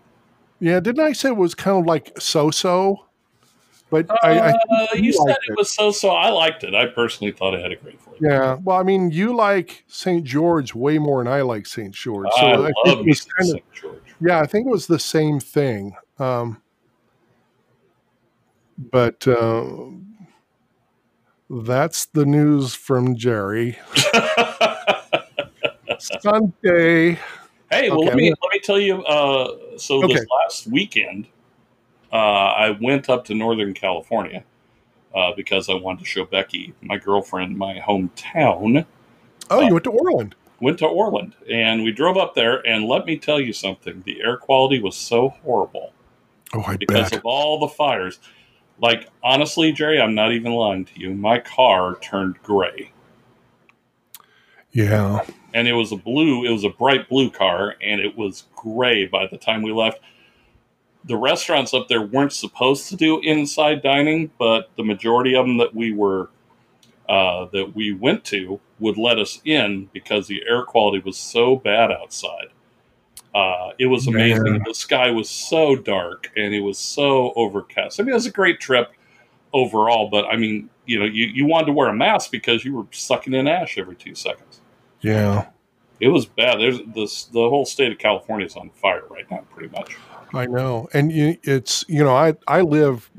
yeah, 0.59 0.79
didn't 0.79 1.03
I 1.03 1.13
say 1.13 1.29
it 1.29 1.37
was 1.37 1.55
kind 1.55 1.79
of 1.79 1.85
like 1.85 2.19
so 2.19 2.51
so 2.51 3.05
But 3.93 4.09
I, 4.23 4.39
I 4.39 4.49
Uh, 4.49 4.53
think 4.91 5.05
you 5.05 5.13
said 5.13 5.35
it 5.47 5.55
was 5.55 5.71
so 5.71 5.91
so. 5.91 6.09
I 6.09 6.31
liked 6.31 6.63
it. 6.63 6.73
I 6.73 6.87
personally 6.87 7.31
thought 7.31 7.53
it 7.53 7.61
had 7.61 7.71
a 7.71 7.75
great 7.75 8.01
flavor. 8.01 8.17
Yeah, 8.27 8.57
well, 8.63 8.79
I 8.79 8.81
mean, 8.81 9.11
you 9.11 9.35
like 9.35 9.83
St. 9.87 10.23
George 10.23 10.73
way 10.73 10.97
more 10.97 11.23
than 11.23 11.31
I 11.31 11.43
like 11.43 11.67
St. 11.67 11.93
George. 11.93 12.25
So 12.31 12.47
I 12.47 12.53
I, 12.53 12.63
think 12.63 12.75
love 12.85 13.05
was 13.05 13.21
kind 13.21 13.49
of, 13.49 13.53
St. 13.53 13.71
George. 13.71 14.01
yeah, 14.19 14.39
I 14.39 14.47
think 14.47 14.65
it 14.65 14.71
was 14.71 14.87
the 14.87 14.97
same 14.97 15.39
thing. 15.39 15.95
Um, 16.17 16.63
but 18.79 19.27
uh, 19.27 19.63
that's 21.51 22.07
the 22.07 22.25
news 22.25 22.73
from 22.73 23.15
Jerry. 23.15 23.77
Sunday. 25.99 27.19
Hey, 27.69 27.91
well, 27.91 27.99
Okay, 27.99 28.07
let 28.07 28.15
me 28.15 28.33
let 28.41 28.53
me 28.53 28.59
tell 28.59 28.79
you. 28.79 29.03
Uh, 29.03 29.77
so 29.77 30.01
Okay. 30.01 30.15
this 30.15 30.25
last 30.41 30.65
weekend, 30.65 31.27
uh, 32.13 32.15
I 32.15 32.77
went 32.79 33.09
up 33.09 33.25
to 33.25 33.33
Northern 33.35 33.73
California 33.73 34.43
uh, 35.15 35.31
because 35.35 35.67
I 35.69 35.73
wanted 35.73 35.99
to 35.99 36.05
show 36.05 36.25
Becky, 36.25 36.73
my 36.81 36.97
girlfriend, 36.97 37.57
my 37.57 37.79
hometown. 37.79 38.85
Oh, 39.49 39.57
Uh, 39.59 39.61
you 39.67 39.73
went 39.73 39.83
to 39.85 39.91
Orland. 39.91 40.35
Went 40.61 40.79
to 40.79 40.85
Orland, 40.87 41.35
and 41.51 41.83
we 41.83 41.91
drove 41.91 42.15
up 42.15 42.35
there. 42.35 42.65
And 42.65 42.85
let 42.85 43.05
me 43.05 43.17
tell 43.17 43.39
you 43.39 43.51
something: 43.51 44.01
the 44.05 44.21
air 44.21 44.37
quality 44.37 44.79
was 44.81 44.95
so 44.95 45.29
horrible 45.29 45.91
Oh, 46.53 46.63
I 46.65 46.77
because 46.77 47.09
bet. 47.09 47.19
of 47.19 47.25
all 47.25 47.59
the 47.59 47.67
fires. 47.67 48.19
Like 48.79 49.09
honestly, 49.23 49.71
Jerry, 49.73 49.99
I'm 49.99 50.15
not 50.15 50.31
even 50.31 50.53
lying 50.53 50.85
to 50.85 50.99
you. 50.99 51.13
My 51.13 51.39
car 51.39 51.95
turned 51.99 52.41
gray. 52.43 52.91
Yeah. 54.71 55.23
and 55.53 55.67
it 55.67 55.73
was 55.73 55.91
a 55.91 55.95
blue 55.95 56.45
it 56.45 56.51
was 56.51 56.63
a 56.63 56.69
bright 56.69 57.07
blue 57.07 57.29
car 57.29 57.75
and 57.81 58.01
it 58.01 58.17
was 58.17 58.45
gray 58.55 59.05
by 59.05 59.27
the 59.27 59.37
time 59.37 59.61
we 59.61 59.71
left 59.71 59.99
the 61.05 61.17
restaurants 61.17 61.73
up 61.73 61.87
there 61.87 62.01
weren't 62.01 62.33
supposed 62.33 62.87
to 62.89 62.95
do 62.95 63.19
inside 63.21 63.81
dining 63.81 64.31
but 64.39 64.69
the 64.77 64.83
majority 64.83 65.35
of 65.35 65.45
them 65.45 65.57
that 65.57 65.73
we 65.75 65.91
were 65.93 66.29
uh, 67.09 67.45
that 67.51 67.75
we 67.75 67.93
went 67.93 68.23
to 68.23 68.59
would 68.79 68.97
let 68.97 69.19
us 69.19 69.41
in 69.43 69.89
because 69.93 70.27
the 70.27 70.41
air 70.49 70.63
quality 70.63 70.99
was 71.05 71.17
so 71.17 71.55
bad 71.57 71.91
outside 71.91 72.47
uh, 73.35 73.71
it 73.79 73.87
was 73.87 74.07
amazing 74.07 74.43
Man. 74.43 74.61
the 74.65 74.73
sky 74.73 75.11
was 75.11 75.29
so 75.29 75.75
dark 75.75 76.31
and 76.37 76.53
it 76.53 76.61
was 76.61 76.77
so 76.77 77.33
overcast 77.35 77.99
i 77.99 78.03
mean 78.03 78.11
it 78.11 78.15
was 78.15 78.25
a 78.25 78.31
great 78.31 78.59
trip 78.59 78.91
overall 79.53 80.09
but 80.09 80.25
i 80.25 80.35
mean 80.37 80.69
you 80.85 80.97
know 80.99 81.05
you, 81.05 81.25
you 81.25 81.45
wanted 81.45 81.65
to 81.67 81.73
wear 81.73 81.89
a 81.89 81.93
mask 81.93 82.31
because 82.31 82.63
you 82.65 82.73
were 82.75 82.85
sucking 82.91 83.33
in 83.33 83.47
ash 83.47 83.77
every 83.77 83.95
two 83.95 84.15
seconds 84.15 84.61
Yeah. 85.01 85.47
It 85.99 86.07
was 86.09 86.25
bad. 86.25 86.59
There's 86.59 86.79
this 86.93 87.25
the 87.25 87.47
whole 87.47 87.65
state 87.65 87.91
of 87.91 87.97
California 87.97 88.45
is 88.45 88.57
on 88.57 88.71
fire 88.71 89.03
right 89.09 89.29
now, 89.31 89.45
pretty 89.51 89.69
much. 89.69 89.95
I 90.33 90.45
know, 90.47 90.87
and 90.93 91.11
you, 91.11 91.37
it's 91.43 91.85
you 91.87 92.03
know 92.03 92.15
I 92.15 92.33
I 92.47 92.61
live 92.61 93.09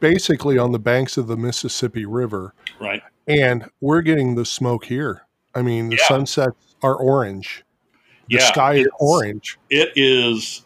basically 0.00 0.58
on 0.58 0.72
the 0.72 0.78
banks 0.78 1.16
of 1.16 1.26
the 1.26 1.36
Mississippi 1.36 2.06
River, 2.06 2.54
Right. 2.80 3.02
and 3.26 3.68
we're 3.80 4.02
getting 4.02 4.34
the 4.34 4.46
smoke 4.46 4.86
here. 4.86 5.22
I 5.54 5.62
mean, 5.62 5.90
the 5.90 5.98
Yeah. 5.98 6.08
sunsets 6.08 6.76
are 6.82 6.96
orange. 6.96 7.64
The 8.28 8.38
Yeah, 8.38 8.52
sky 8.52 8.74
is 8.74 8.88
orange. 9.00 9.58
It 9.68 9.92
is 9.96 10.64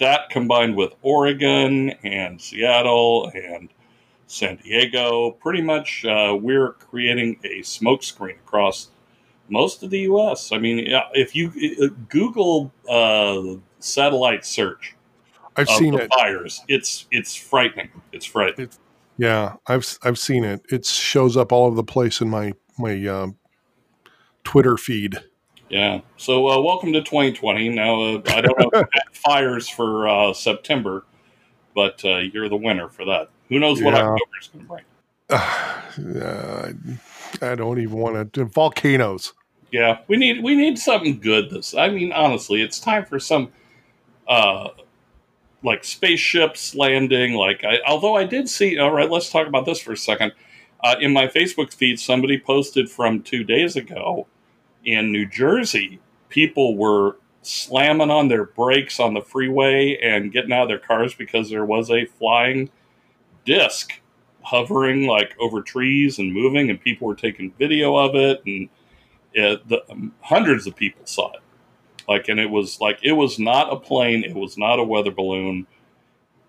that 0.00 0.30
combined 0.30 0.76
with 0.76 0.94
Oregon 1.02 1.90
and 2.02 2.40
Seattle 2.40 3.30
and 3.34 3.68
San 4.26 4.56
Diego. 4.56 5.32
Pretty 5.32 5.62
much, 5.62 6.04
uh, 6.04 6.36
we're 6.40 6.72
creating 6.72 7.38
a 7.44 7.60
smokescreen 7.60 8.36
across 8.36 8.88
most 9.48 9.82
of 9.82 9.90
the 9.90 10.00
U.S. 10.00 10.50
I 10.52 10.58
mean, 10.58 10.86
if 11.12 11.36
you 11.36 11.52
uh, 11.80 11.88
Google 12.08 12.72
uh, 12.88 13.60
satellite 13.78 14.44
search 14.44 14.93
I've 15.56 15.68
seen 15.68 15.94
it. 15.94 16.12
fires, 16.12 16.62
it's 16.68 17.06
it's 17.10 17.34
frightening. 17.34 17.90
It's 18.12 18.26
frightening. 18.26 18.70
Yeah, 19.16 19.54
I've 19.66 19.98
I've 20.02 20.18
seen 20.18 20.44
it. 20.44 20.62
It 20.70 20.84
shows 20.84 21.36
up 21.36 21.52
all 21.52 21.66
over 21.66 21.76
the 21.76 21.84
place 21.84 22.20
in 22.20 22.28
my 22.28 22.52
my 22.78 23.06
um, 23.06 23.36
Twitter 24.42 24.76
feed. 24.76 25.18
Yeah. 25.70 26.00
So, 26.16 26.48
uh, 26.48 26.60
welcome 26.60 26.92
to 26.92 27.00
2020. 27.00 27.68
Now, 27.70 28.00
uh, 28.00 28.22
I 28.28 28.40
don't 28.40 28.58
know 28.58 28.68
if 28.72 28.82
you 28.82 28.88
had 28.92 29.14
fires 29.14 29.68
for 29.68 30.06
uh, 30.06 30.32
September, 30.32 31.04
but 31.74 32.04
uh, 32.04 32.18
you're 32.18 32.48
the 32.48 32.56
winner 32.56 32.88
for 32.88 33.04
that. 33.06 33.30
Who 33.48 33.58
knows 33.58 33.82
what 33.82 33.94
Yeah. 33.94 34.10
October's 34.10 34.48
going 34.52 34.66
to 34.66 34.68
bring? 34.68 34.84
I 37.42 37.54
don't 37.54 37.80
even 37.80 37.98
want 37.98 38.32
to. 38.34 38.44
Volcanoes. 38.44 39.32
Yeah, 39.72 39.98
we 40.06 40.16
need 40.16 40.44
we 40.44 40.54
need 40.54 40.78
something 40.78 41.18
good. 41.18 41.50
This, 41.50 41.74
I 41.74 41.88
mean, 41.88 42.12
honestly, 42.12 42.62
it's 42.62 42.78
time 42.78 43.04
for 43.04 43.18
some, 43.18 43.50
uh, 44.28 44.68
like 45.64 45.82
spaceships 45.82 46.74
landing. 46.74 47.34
Like, 47.34 47.64
I, 47.64 47.80
although 47.86 48.14
I 48.14 48.24
did 48.24 48.48
see. 48.48 48.78
All 48.78 48.92
right, 48.92 49.10
let's 49.10 49.30
talk 49.30 49.48
about 49.48 49.64
this 49.64 49.80
for 49.80 49.92
a 49.92 49.96
second. 49.96 50.32
Uh, 50.82 50.96
in 51.00 51.12
my 51.12 51.26
Facebook 51.26 51.72
feed, 51.72 51.98
somebody 51.98 52.38
posted 52.38 52.90
from 52.90 53.22
two 53.22 53.42
days 53.42 53.74
ago 53.74 54.26
in 54.84 55.10
New 55.10 55.26
Jersey. 55.26 55.98
People 56.28 56.76
were 56.76 57.16
slamming 57.42 58.10
on 58.10 58.28
their 58.28 58.44
brakes 58.44 59.00
on 59.00 59.14
the 59.14 59.22
freeway 59.22 59.98
and 60.02 60.32
getting 60.32 60.52
out 60.52 60.62
of 60.62 60.68
their 60.68 60.78
cars 60.78 61.14
because 61.14 61.48
there 61.48 61.64
was 61.64 61.90
a 61.90 62.04
flying 62.04 62.70
disc 63.44 63.92
hovering 64.42 65.06
like 65.06 65.34
over 65.40 65.62
trees 65.62 66.18
and 66.18 66.32
moving, 66.32 66.68
and 66.68 66.80
people 66.80 67.08
were 67.08 67.14
taking 67.14 67.50
video 67.58 67.96
of 67.96 68.14
it 68.14 68.42
and 68.44 68.68
it, 69.32 69.66
the, 69.68 69.90
um, 69.90 70.12
hundreds 70.20 70.66
of 70.66 70.76
people 70.76 71.04
saw 71.04 71.32
it. 71.32 71.40
Like, 72.08 72.28
and 72.28 72.38
it 72.38 72.50
was 72.50 72.80
like 72.80 72.98
it 73.02 73.12
was 73.12 73.38
not 73.38 73.72
a 73.72 73.76
plane, 73.76 74.24
it 74.24 74.34
was 74.34 74.56
not 74.58 74.78
a 74.78 74.84
weather 74.84 75.10
balloon. 75.10 75.66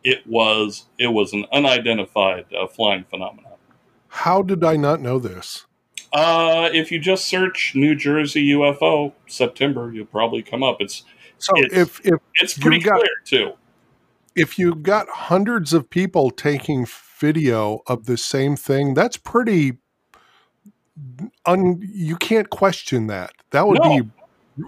It 0.03 0.26
was 0.28 0.86
it 0.99 1.08
was 1.08 1.34
an 1.34 1.45
unidentified 1.51 2.45
uh, 2.53 2.68
flying 2.68 3.06
phenomenon. 3.10 3.53
How 4.10 4.41
did 4.41 4.64
I 4.64 4.76
not 4.76 5.01
know 5.01 5.20
this? 5.20 5.66
Uh, 6.14 6.70
if 6.74 6.91
you 6.91 6.99
just 6.99 7.26
search 7.26 7.74
New 7.76 7.95
Jersey 7.95 8.47
UFO 8.51 9.14
September, 9.28 9.91
you'll 9.93 10.06
probably 10.06 10.41
come 10.43 10.64
up. 10.64 10.78
It's 10.80 11.03
So 11.39 11.51
It's- 11.58 11.78
if 11.82 12.01
if 12.06 12.20
it's 12.36 12.58
pretty 12.58 12.80
got- 12.80 12.99
clear 12.99 13.10
too. 13.26 13.53
if 14.36 14.58
you've 14.60 14.84
got 14.84 15.08
hundreds 15.10 15.74
of 15.74 15.89
people 15.89 16.30
taking 16.32 16.86
video 17.20 17.82
of 17.88 18.06
the 18.06 18.18
same 18.18 18.56
thing, 18.56 18.93
that's 18.93 19.18
pretty. 19.18 19.78
Un, 21.45 21.82
you 21.93 22.16
can't 22.16 22.49
question 22.49 23.08
that. 23.08 23.32
That 23.51 23.68
would 23.68 23.80
No. 23.84 23.99
be 24.01 24.10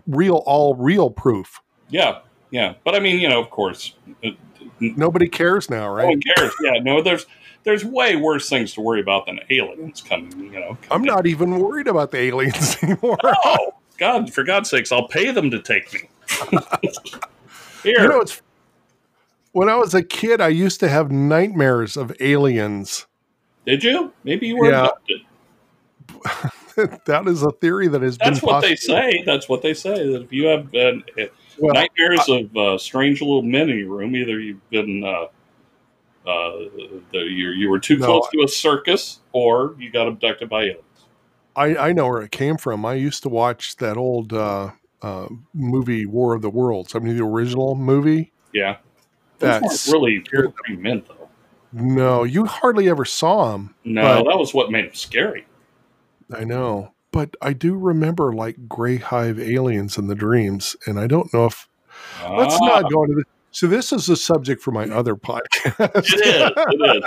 real, 0.08 0.44
all 0.46 0.76
real 0.76 1.10
proof. 1.10 1.60
Yeah, 1.90 2.20
yeah. 2.52 2.76
But 2.84 2.96
I 2.96 3.00
mean, 3.00 3.20
you 3.20 3.30
know, 3.30 3.40
of 3.42 3.50
course, 3.50 3.94
it, 4.22 4.36
Nobody 4.80 5.28
cares 5.28 5.70
now, 5.70 5.88
no 5.88 5.94
right? 5.94 6.06
one 6.08 6.22
cares. 6.36 6.54
Yeah, 6.62 6.80
no, 6.82 7.02
there's 7.02 7.26
there's 7.64 7.84
way 7.84 8.16
worse 8.16 8.48
things 8.50 8.74
to 8.74 8.82
worry 8.82 9.02
about 9.02 9.26
than 9.26 9.40
aliens 9.50 10.02
coming. 10.02 10.52
You 10.54 10.60
know, 10.60 10.78
I'm 10.92 11.04
not 11.04 11.26
even 11.26 11.60
worried 11.60 11.88
about 11.88 12.12
the 12.12 12.20
aliens 12.20 12.78
anymore. 12.84 13.18
Oh 13.24 13.74
God! 13.98 14.34
For 14.34 14.44
God's 14.44 14.70
sakes, 14.70 14.92
I'll 14.92 15.08
pay 15.08 15.32
them 15.32 15.50
to 15.52 15.62
take 15.62 15.92
me. 15.94 16.10
Here, 17.84 18.02
You 18.02 18.08
know, 18.08 18.20
it's 18.20 18.42
when 19.54 19.70
I 19.70 19.76
was 19.78 19.94
a 19.94 20.04
kid, 20.04 20.42
I 20.42 20.50
used 20.50 20.80
to 20.82 20.90
have 20.90 21.12
nightmares 21.12 21.98
of 21.98 22.14
aliens. 22.20 23.08
did 23.66 23.84
you? 23.84 24.14
Maybe 24.24 24.48
you 24.48 24.58
were 24.58 24.70
Yeah. 24.70 24.90
abducted. 24.90 26.52
that 27.06 27.28
is 27.28 27.42
a 27.42 27.52
theory 27.54 27.88
that 27.88 28.02
has 28.04 28.18
That's 28.18 28.40
been 28.40 28.50
what 28.50 28.62
they 28.62 28.76
say. 28.76 29.24
That's 29.26 29.50
what 29.50 29.64
they 29.64 29.74
say. 29.74 30.08
That 30.12 30.24
if 30.24 30.32
you 30.32 30.46
have 30.46 30.74
uh, 30.76 30.94
Well, 31.58 31.74
nightmares 31.74 32.30
of 32.30 32.56
uh, 32.56 32.78
strange 32.78 33.20
little 33.20 33.42
men 33.42 33.70
in 33.70 33.80
your 33.80 33.90
room, 33.90 34.16
either 34.16 34.40
you've 34.40 34.70
been 34.70 35.04
uh, 35.04 35.28
uh, 36.30 36.52
the, 37.12 37.20
you 37.20 37.50
you 37.50 37.70
were 37.70 37.80
too 37.80 37.98
No, 37.98 38.06
close 38.06 38.28
to 38.32 38.44
a 38.44 38.48
circus, 38.48 39.22
or 39.32 39.76
you 39.80 39.90
got 39.90 40.08
abducted 40.08 40.50
by 40.50 40.64
aliens. 40.64 40.84
I, 41.56 41.76
I 41.76 41.94
know 41.94 42.08
where 42.08 42.22
it 42.22 42.32
came 42.32 42.58
from. 42.58 42.86
I 42.86 42.94
used 42.94 43.24
to 43.24 43.30
watch 43.30 43.78
that 43.78 43.98
old 43.98 44.32
uh, 44.34 44.70
uh, 45.02 45.28
movie, 45.56 46.06
War 46.06 46.36
of 46.36 46.44
the 46.44 46.52
Worlds. 46.52 46.94
I 46.94 47.00
mean, 47.00 47.18
the 47.18 47.26
original 47.26 47.74
movie. 47.74 48.32
Yeah, 48.54 48.78
That's 49.40 49.92
really 49.92 50.24
scared 50.26 50.54
men 50.70 51.04
though. 51.08 51.28
no, 51.74 52.24
you 52.24 52.46
hardly 52.46 52.88
ever 52.88 53.06
saw 53.06 53.52
them. 53.52 53.74
No, 53.84 54.18
that 54.18 54.38
was 54.38 54.54
what 54.54 54.70
made 54.70 54.86
them 54.86 54.94
scary. 54.94 55.48
I 56.34 56.44
know, 56.44 56.94
but 57.12 57.36
I 57.42 57.54
do 57.54 57.76
remember 57.76 58.34
like 58.34 58.68
gray 58.68 58.98
hive 58.98 59.40
aliens 59.40 59.98
in 59.98 60.08
the 60.08 60.16
dreams, 60.16 60.76
and 60.86 61.00
I 61.00 61.08
don't 61.08 61.34
know 61.34 61.46
if 61.46 61.68
let's 62.30 62.56
Ah, 62.62 62.66
not 62.82 62.92
go 62.92 63.04
into 63.04 63.16
this. 63.16 63.26
So 63.52 63.66
this 63.66 63.92
is 63.92 64.06
the 64.06 64.16
subject 64.16 64.62
for 64.62 64.72
my 64.72 64.84
other 64.90 65.16
podcast. 65.16 65.76
It 65.96 66.26
is. 66.26 66.52
It 66.70 66.98
is. 66.98 67.04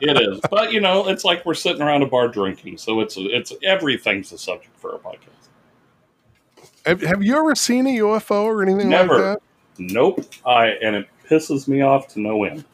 It 0.00 0.16
is. 0.34 0.40
But 0.50 0.72
you 0.72 0.80
know, 0.80 1.08
it's 1.08 1.24
like 1.24 1.44
we're 1.44 1.54
sitting 1.54 1.82
around 1.82 2.02
a 2.02 2.06
bar 2.06 2.28
drinking, 2.28 2.78
so 2.78 3.00
it's 3.00 3.16
it's 3.18 3.52
everything's 3.62 4.30
a 4.32 4.38
subject 4.38 4.78
for 4.78 4.94
a 4.94 4.98
podcast. 4.98 5.48
have, 6.86 7.00
have 7.02 7.22
you 7.22 7.36
ever 7.36 7.54
seen 7.54 7.86
a 7.86 7.98
UFO 7.98 8.44
or 8.44 8.62
anything 8.62 8.88
Never. 8.88 9.14
like 9.14 9.22
that? 9.22 9.38
Nope. 9.78 10.24
I 10.46 10.68
and 10.82 10.94
it 10.96 11.08
pisses 11.28 11.66
me 11.66 11.80
off 11.80 12.06
to 12.08 12.20
no 12.20 12.44
end. 12.44 12.64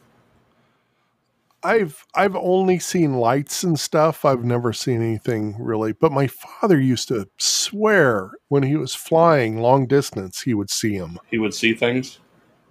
I've 1.63 2.05
I've 2.15 2.35
only 2.35 2.79
seen 2.79 3.15
lights 3.15 3.63
and 3.63 3.79
stuff. 3.79 4.25
I've 4.25 4.43
never 4.43 4.73
seen 4.73 5.01
anything 5.01 5.55
really. 5.59 5.93
But 5.93 6.11
my 6.11 6.27
father 6.27 6.79
used 6.79 7.07
to 7.09 7.27
swear 7.37 8.31
when 8.49 8.63
he 8.63 8.75
was 8.75 8.95
flying 8.95 9.59
long 9.59 9.85
distance, 9.87 10.41
he 10.41 10.53
would 10.53 10.69
see 10.69 10.93
him. 10.93 11.19
He 11.29 11.37
would 11.37 11.53
see 11.53 11.73
things. 11.73 12.19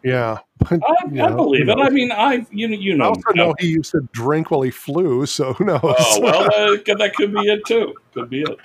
Yeah, 0.03 0.39
but 0.59 0.81
I, 0.83 0.95
I 1.05 1.07
know, 1.09 1.37
believe 1.37 1.69
it. 1.69 1.79
I 1.79 1.91
mean, 1.91 2.11
I 2.11 2.47
you 2.51 2.69
know 2.69 2.77
you 2.77 2.95
I 2.95 2.97
know. 2.97 3.09
also 3.09 3.31
know 3.35 3.55
he 3.59 3.69
used 3.69 3.93
to 3.93 4.01
drink 4.13 4.51
while 4.51 4.63
he 4.63 4.71
flew. 4.71 5.27
So 5.27 5.53
who 5.55 5.65
knows? 5.65 5.81
Oh 5.83 6.21
well, 6.23 6.45
uh, 6.45 6.77
that 6.97 7.13
could 7.17 7.33
be 7.33 7.41
it 7.41 7.61
too. 7.67 7.95
Could 8.15 8.31
be 8.31 8.43
it. 8.43 8.59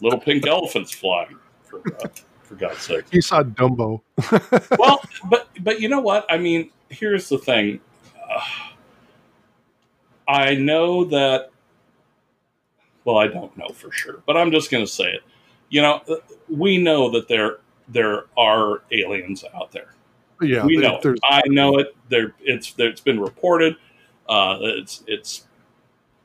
Little 0.00 0.20
pink 0.20 0.46
elephants 0.46 0.92
flying. 0.92 1.36
For, 1.64 1.80
uh, 2.02 2.08
for 2.42 2.54
God's 2.56 2.80
sake. 2.80 3.04
he 3.10 3.20
saw 3.20 3.42
Dumbo. 3.42 4.00
well, 4.78 5.02
but 5.28 5.48
but 5.60 5.80
you 5.80 5.88
know 5.88 6.00
what? 6.00 6.26
I 6.28 6.38
mean, 6.38 6.70
here's 6.88 7.28
the 7.28 7.38
thing. 7.38 7.80
Uh, 8.28 8.40
I 10.30 10.54
know 10.54 11.04
that. 11.06 11.50
Well, 13.04 13.18
I 13.18 13.26
don't 13.26 13.56
know 13.56 13.68
for 13.68 13.90
sure, 13.90 14.22
but 14.26 14.36
I'm 14.36 14.52
just 14.52 14.70
going 14.70 14.84
to 14.84 14.90
say 14.90 15.12
it. 15.12 15.22
You 15.70 15.82
know, 15.82 16.02
we 16.48 16.78
know 16.78 17.10
that 17.10 17.26
there 17.26 17.58
there 17.88 18.24
are 18.38 18.82
aliens 18.92 19.44
out 19.54 19.72
there. 19.72 19.94
Yeah, 20.40 20.64
we 20.64 20.76
know. 20.76 21.00
It. 21.02 21.18
I 21.24 21.42
know 21.46 21.78
it. 21.78 21.96
There, 22.08 22.34
it's 22.40 22.72
there, 22.74 22.88
it's 22.88 23.00
been 23.00 23.18
reported. 23.18 23.76
Uh, 24.28 24.58
it's 24.60 25.02
it's 25.08 25.46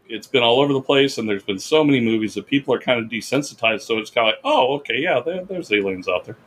it's 0.07 0.27
been 0.27 0.43
all 0.43 0.59
over 0.61 0.71
the 0.71 0.81
place, 0.81 1.17
and 1.17 1.27
there's 1.27 1.43
been 1.43 1.59
so 1.59 1.83
many 1.83 1.99
movies 1.99 2.35
that 2.35 2.45
people 2.45 2.73
are 2.73 2.79
kind 2.79 3.03
of 3.03 3.09
desensitized. 3.09 3.81
So 3.81 3.97
it's 3.97 4.11
kind 4.11 4.27
of 4.27 4.33
like, 4.33 4.41
oh, 4.43 4.75
okay, 4.75 4.99
yeah, 4.99 5.19
there, 5.19 5.43
there's 5.45 5.71
aliens 5.71 6.07
out 6.07 6.25
there. 6.25 6.37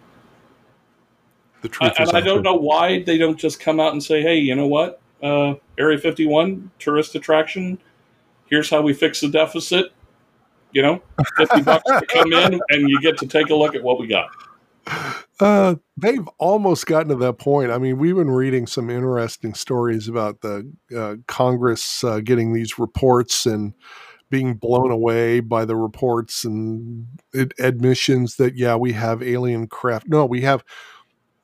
the 1.62 1.68
I, 1.80 1.88
truth. 1.88 2.00
is 2.00 2.08
and 2.08 2.16
I 2.16 2.20
don't 2.20 2.42
know 2.42 2.54
why 2.54 3.02
they 3.02 3.18
don't 3.18 3.38
just 3.38 3.58
come 3.58 3.80
out 3.80 3.92
and 3.92 4.02
say, 4.02 4.22
"Hey, 4.22 4.36
you 4.36 4.54
know 4.54 4.68
what? 4.68 5.00
Uh, 5.22 5.54
Area 5.78 5.98
51 5.98 6.70
tourist 6.78 7.14
attraction. 7.14 7.78
Here's 8.46 8.70
how 8.70 8.82
we 8.82 8.92
fix 8.92 9.20
the 9.20 9.28
deficit. 9.28 9.92
You 10.72 10.82
know, 10.82 11.02
fifty 11.38 11.62
bucks 11.62 11.90
to 11.90 12.06
come 12.10 12.32
in, 12.32 12.60
and 12.68 12.90
you 12.90 13.00
get 13.00 13.16
to 13.18 13.26
take 13.26 13.48
a 13.48 13.54
look 13.54 13.74
at 13.74 13.82
what 13.82 13.98
we 13.98 14.06
got." 14.06 14.28
Uh, 15.40 15.76
they've 15.96 16.26
almost 16.38 16.86
gotten 16.86 17.08
to 17.08 17.14
that 17.14 17.38
point. 17.38 17.70
I 17.70 17.78
mean, 17.78 17.98
we've 17.98 18.16
been 18.16 18.30
reading 18.30 18.66
some 18.66 18.90
interesting 18.90 19.54
stories 19.54 20.08
about 20.08 20.40
the 20.40 20.70
uh, 20.96 21.16
Congress 21.26 22.02
uh, 22.02 22.20
getting 22.20 22.52
these 22.52 22.78
reports 22.78 23.46
and 23.46 23.72
being 24.30 24.54
blown 24.54 24.90
away 24.90 25.40
by 25.40 25.64
the 25.64 25.76
reports 25.76 26.44
and 26.44 27.06
ad- 27.34 27.54
admissions 27.58 28.36
that 28.36 28.56
yeah, 28.56 28.76
we 28.76 28.92
have 28.92 29.22
alien 29.22 29.68
craft. 29.68 30.08
No, 30.08 30.26
we 30.26 30.42
have. 30.42 30.64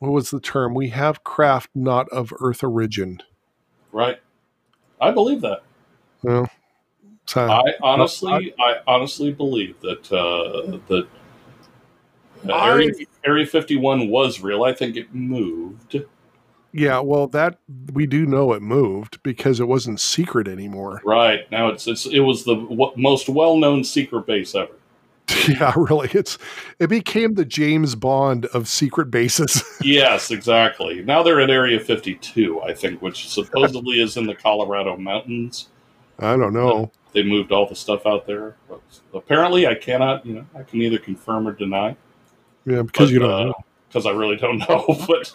What 0.00 0.12
was 0.12 0.30
the 0.30 0.40
term? 0.40 0.74
We 0.74 0.88
have 0.88 1.24
craft 1.24 1.70
not 1.74 2.08
of 2.10 2.32
Earth 2.40 2.62
origin. 2.62 3.22
Right? 3.94 4.18
I 5.00 5.12
believe 5.12 5.40
that. 5.42 5.62
Well, 6.22 6.50
so 7.26 7.46
I 7.46 7.62
honestly, 7.80 8.52
I 8.58 8.80
honestly 8.86 9.32
believe 9.32 9.80
that 9.80 10.12
uh, 10.12 10.78
that 10.88 11.06
Uh, 12.46 12.62
Area, 12.62 12.90
Area 13.24 13.46
51 13.46 14.08
was 14.08 14.40
real. 14.40 14.64
I 14.64 14.74
think 14.74 14.96
it 14.96 15.14
moved. 15.14 16.02
Yeah, 16.72 16.98
well, 17.00 17.28
that 17.28 17.60
we 17.92 18.04
do 18.04 18.26
know 18.26 18.52
it 18.52 18.60
moved 18.60 19.22
because 19.22 19.60
it 19.60 19.68
wasn't 19.68 20.00
secret 20.00 20.48
anymore. 20.48 21.00
Right 21.04 21.48
now, 21.50 21.68
it's, 21.68 21.86
it's 21.86 22.04
it 22.06 22.18
was 22.20 22.44
the 22.44 22.56
w- 22.56 22.92
most 22.96 23.28
well 23.28 23.56
known 23.56 23.84
secret 23.84 24.26
base 24.26 24.54
ever. 24.56 24.74
Yeah, 25.48 25.74
really, 25.76 26.08
it's 26.12 26.38
it 26.78 26.88
became 26.88 27.34
the 27.34 27.44
James 27.44 27.94
Bond 27.94 28.46
of 28.46 28.66
secret 28.66 29.10
bases. 29.10 29.62
yes, 29.82 30.30
exactly. 30.30 31.02
Now 31.02 31.22
they're 31.22 31.40
in 31.40 31.50
Area 31.50 31.78
52, 31.78 32.62
I 32.62 32.72
think, 32.72 33.02
which 33.02 33.28
supposedly 33.30 34.00
is 34.00 34.16
in 34.16 34.26
the 34.26 34.34
Colorado 34.34 34.96
mountains. 34.96 35.68
I 36.18 36.36
don't 36.36 36.54
know. 36.54 36.90
They 37.12 37.22
moved 37.22 37.52
all 37.52 37.66
the 37.66 37.74
stuff 37.74 38.06
out 38.06 38.26
there. 38.26 38.56
But 38.68 38.80
apparently, 39.12 39.66
I 39.66 39.74
cannot. 39.74 40.24
You 40.24 40.34
know, 40.34 40.46
I 40.54 40.62
can 40.62 40.78
neither 40.78 40.98
confirm 40.98 41.46
or 41.46 41.52
deny. 41.52 41.96
Yeah, 42.64 42.82
because 42.82 43.10
but, 43.10 43.12
you 43.12 43.18
don't 43.18 43.30
uh, 43.30 43.44
know. 43.44 43.64
Because 43.88 44.06
I 44.06 44.10
really 44.10 44.36
don't 44.36 44.58
know, 44.58 44.84
but 45.06 45.30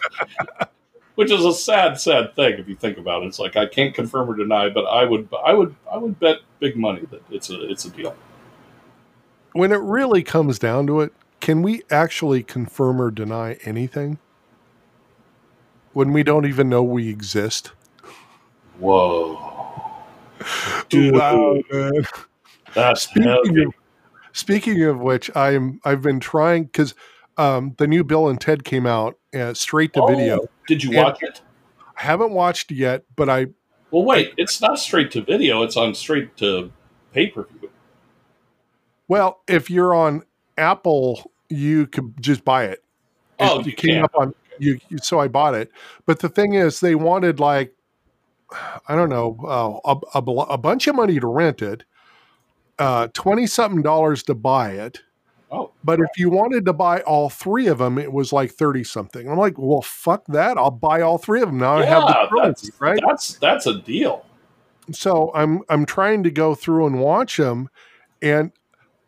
which 1.14 1.30
is 1.30 1.44
a 1.44 1.52
sad, 1.52 2.00
sad 2.00 2.34
thing 2.34 2.58
if 2.58 2.68
you 2.68 2.74
think 2.74 2.98
about 2.98 3.22
it. 3.22 3.26
It's 3.26 3.38
like 3.38 3.56
I 3.56 3.66
can't 3.66 3.94
confirm 3.94 4.30
or 4.30 4.34
deny, 4.34 4.68
but 4.68 4.86
I 4.86 5.04
would, 5.04 5.28
I 5.44 5.52
would, 5.52 5.74
I 5.90 5.96
would 5.98 6.18
bet 6.18 6.38
big 6.60 6.76
money 6.76 7.02
that 7.10 7.22
it's 7.30 7.50
a, 7.50 7.70
it's 7.70 7.84
a 7.84 7.90
deal. 7.90 8.16
When 9.52 9.72
it 9.72 9.80
really 9.80 10.22
comes 10.22 10.58
down 10.58 10.86
to 10.86 11.00
it, 11.00 11.12
can 11.40 11.62
we 11.62 11.82
actually 11.90 12.42
confirm 12.42 13.00
or 13.00 13.10
deny 13.10 13.54
anything 13.64 14.18
when 15.92 16.12
we 16.12 16.22
don't 16.22 16.46
even 16.46 16.68
know 16.68 16.82
we 16.82 17.08
exist? 17.08 17.72
Whoa, 18.78 19.38
Dude, 20.88 21.14
wow, 21.14 21.60
man. 21.70 21.92
that's 22.74 23.02
Speaking 23.02 23.58
of, 23.58 23.74
speaking 24.32 24.82
of 24.84 25.00
which, 25.00 25.34
I'm 25.36 25.80
I've 25.84 26.00
been 26.00 26.20
trying 26.20 26.64
because 26.64 26.94
um, 27.36 27.74
the 27.76 27.86
new 27.86 28.04
Bill 28.04 28.28
and 28.28 28.40
Ted 28.40 28.64
came 28.64 28.86
out 28.86 29.18
uh, 29.34 29.52
straight 29.52 29.92
to 29.94 30.02
Oh, 30.02 30.06
video. 30.06 30.38
Did 30.66 30.82
you 30.82 30.96
watch 30.96 31.22
it? 31.22 31.42
I 31.98 32.02
haven't 32.02 32.30
watched 32.30 32.70
yet, 32.70 33.04
but 33.16 33.28
I 33.28 33.48
Well, 33.90 34.04
wait, 34.04 34.32
it's 34.38 34.60
not 34.62 34.78
straight 34.78 35.10
to 35.12 35.22
video. 35.22 35.62
It's 35.62 35.76
on 35.76 35.94
straight 35.94 36.36
to 36.38 36.72
pay 37.12 37.26
per 37.26 37.44
view. 37.44 37.59
Well, 39.10 39.42
if 39.48 39.68
you're 39.68 39.92
on 39.92 40.22
Apple, 40.56 41.32
you 41.48 41.88
could 41.88 42.14
just 42.22 42.44
buy 42.44 42.66
it. 42.66 42.84
Oh, 43.40 43.58
it 43.58 43.66
you 43.66 43.72
came 43.72 43.96
can. 43.96 44.04
up 44.04 44.12
on 44.14 44.34
you, 44.60 44.78
so 45.02 45.18
I 45.18 45.26
bought 45.26 45.54
it. 45.54 45.72
But 46.06 46.20
the 46.20 46.28
thing 46.28 46.54
is, 46.54 46.78
they 46.78 46.94
wanted 46.94 47.40
like 47.40 47.74
I 48.86 48.94
don't 48.94 49.08
know 49.08 49.36
uh, 49.44 49.96
a, 50.14 50.18
a, 50.18 50.32
a 50.52 50.58
bunch 50.58 50.86
of 50.86 50.94
money 50.94 51.18
to 51.18 51.26
rent 51.26 51.60
it, 51.60 51.82
uh, 52.78 53.08
twenty 53.12 53.48
something 53.48 53.82
dollars 53.82 54.22
to 54.24 54.34
buy 54.34 54.70
it. 54.70 55.00
Oh, 55.50 55.72
But 55.82 55.98
if 55.98 56.10
you 56.16 56.30
wanted 56.30 56.64
to 56.66 56.72
buy 56.72 57.00
all 57.00 57.30
three 57.30 57.66
of 57.66 57.78
them, 57.78 57.98
it 57.98 58.12
was 58.12 58.32
like 58.32 58.52
thirty 58.52 58.84
something. 58.84 59.28
I'm 59.28 59.38
like, 59.38 59.54
well, 59.58 59.82
fuck 59.82 60.24
that! 60.28 60.56
I'll 60.56 60.70
buy 60.70 61.00
all 61.00 61.18
three 61.18 61.42
of 61.42 61.48
them 61.48 61.58
now. 61.58 61.78
I 61.78 61.84
have 61.84 62.06
the 62.06 62.14
yeah, 62.14 62.28
trilogy, 62.28 62.68
that's 62.68 62.80
right? 62.80 63.00
That's 63.04 63.34
that's 63.38 63.66
a 63.66 63.80
deal. 63.80 64.24
so 64.92 65.32
I'm 65.34 65.62
I'm 65.68 65.84
trying 65.84 66.22
to 66.22 66.30
go 66.30 66.54
through 66.54 66.86
and 66.86 67.00
watch 67.00 67.38
them, 67.38 67.70
and 68.22 68.52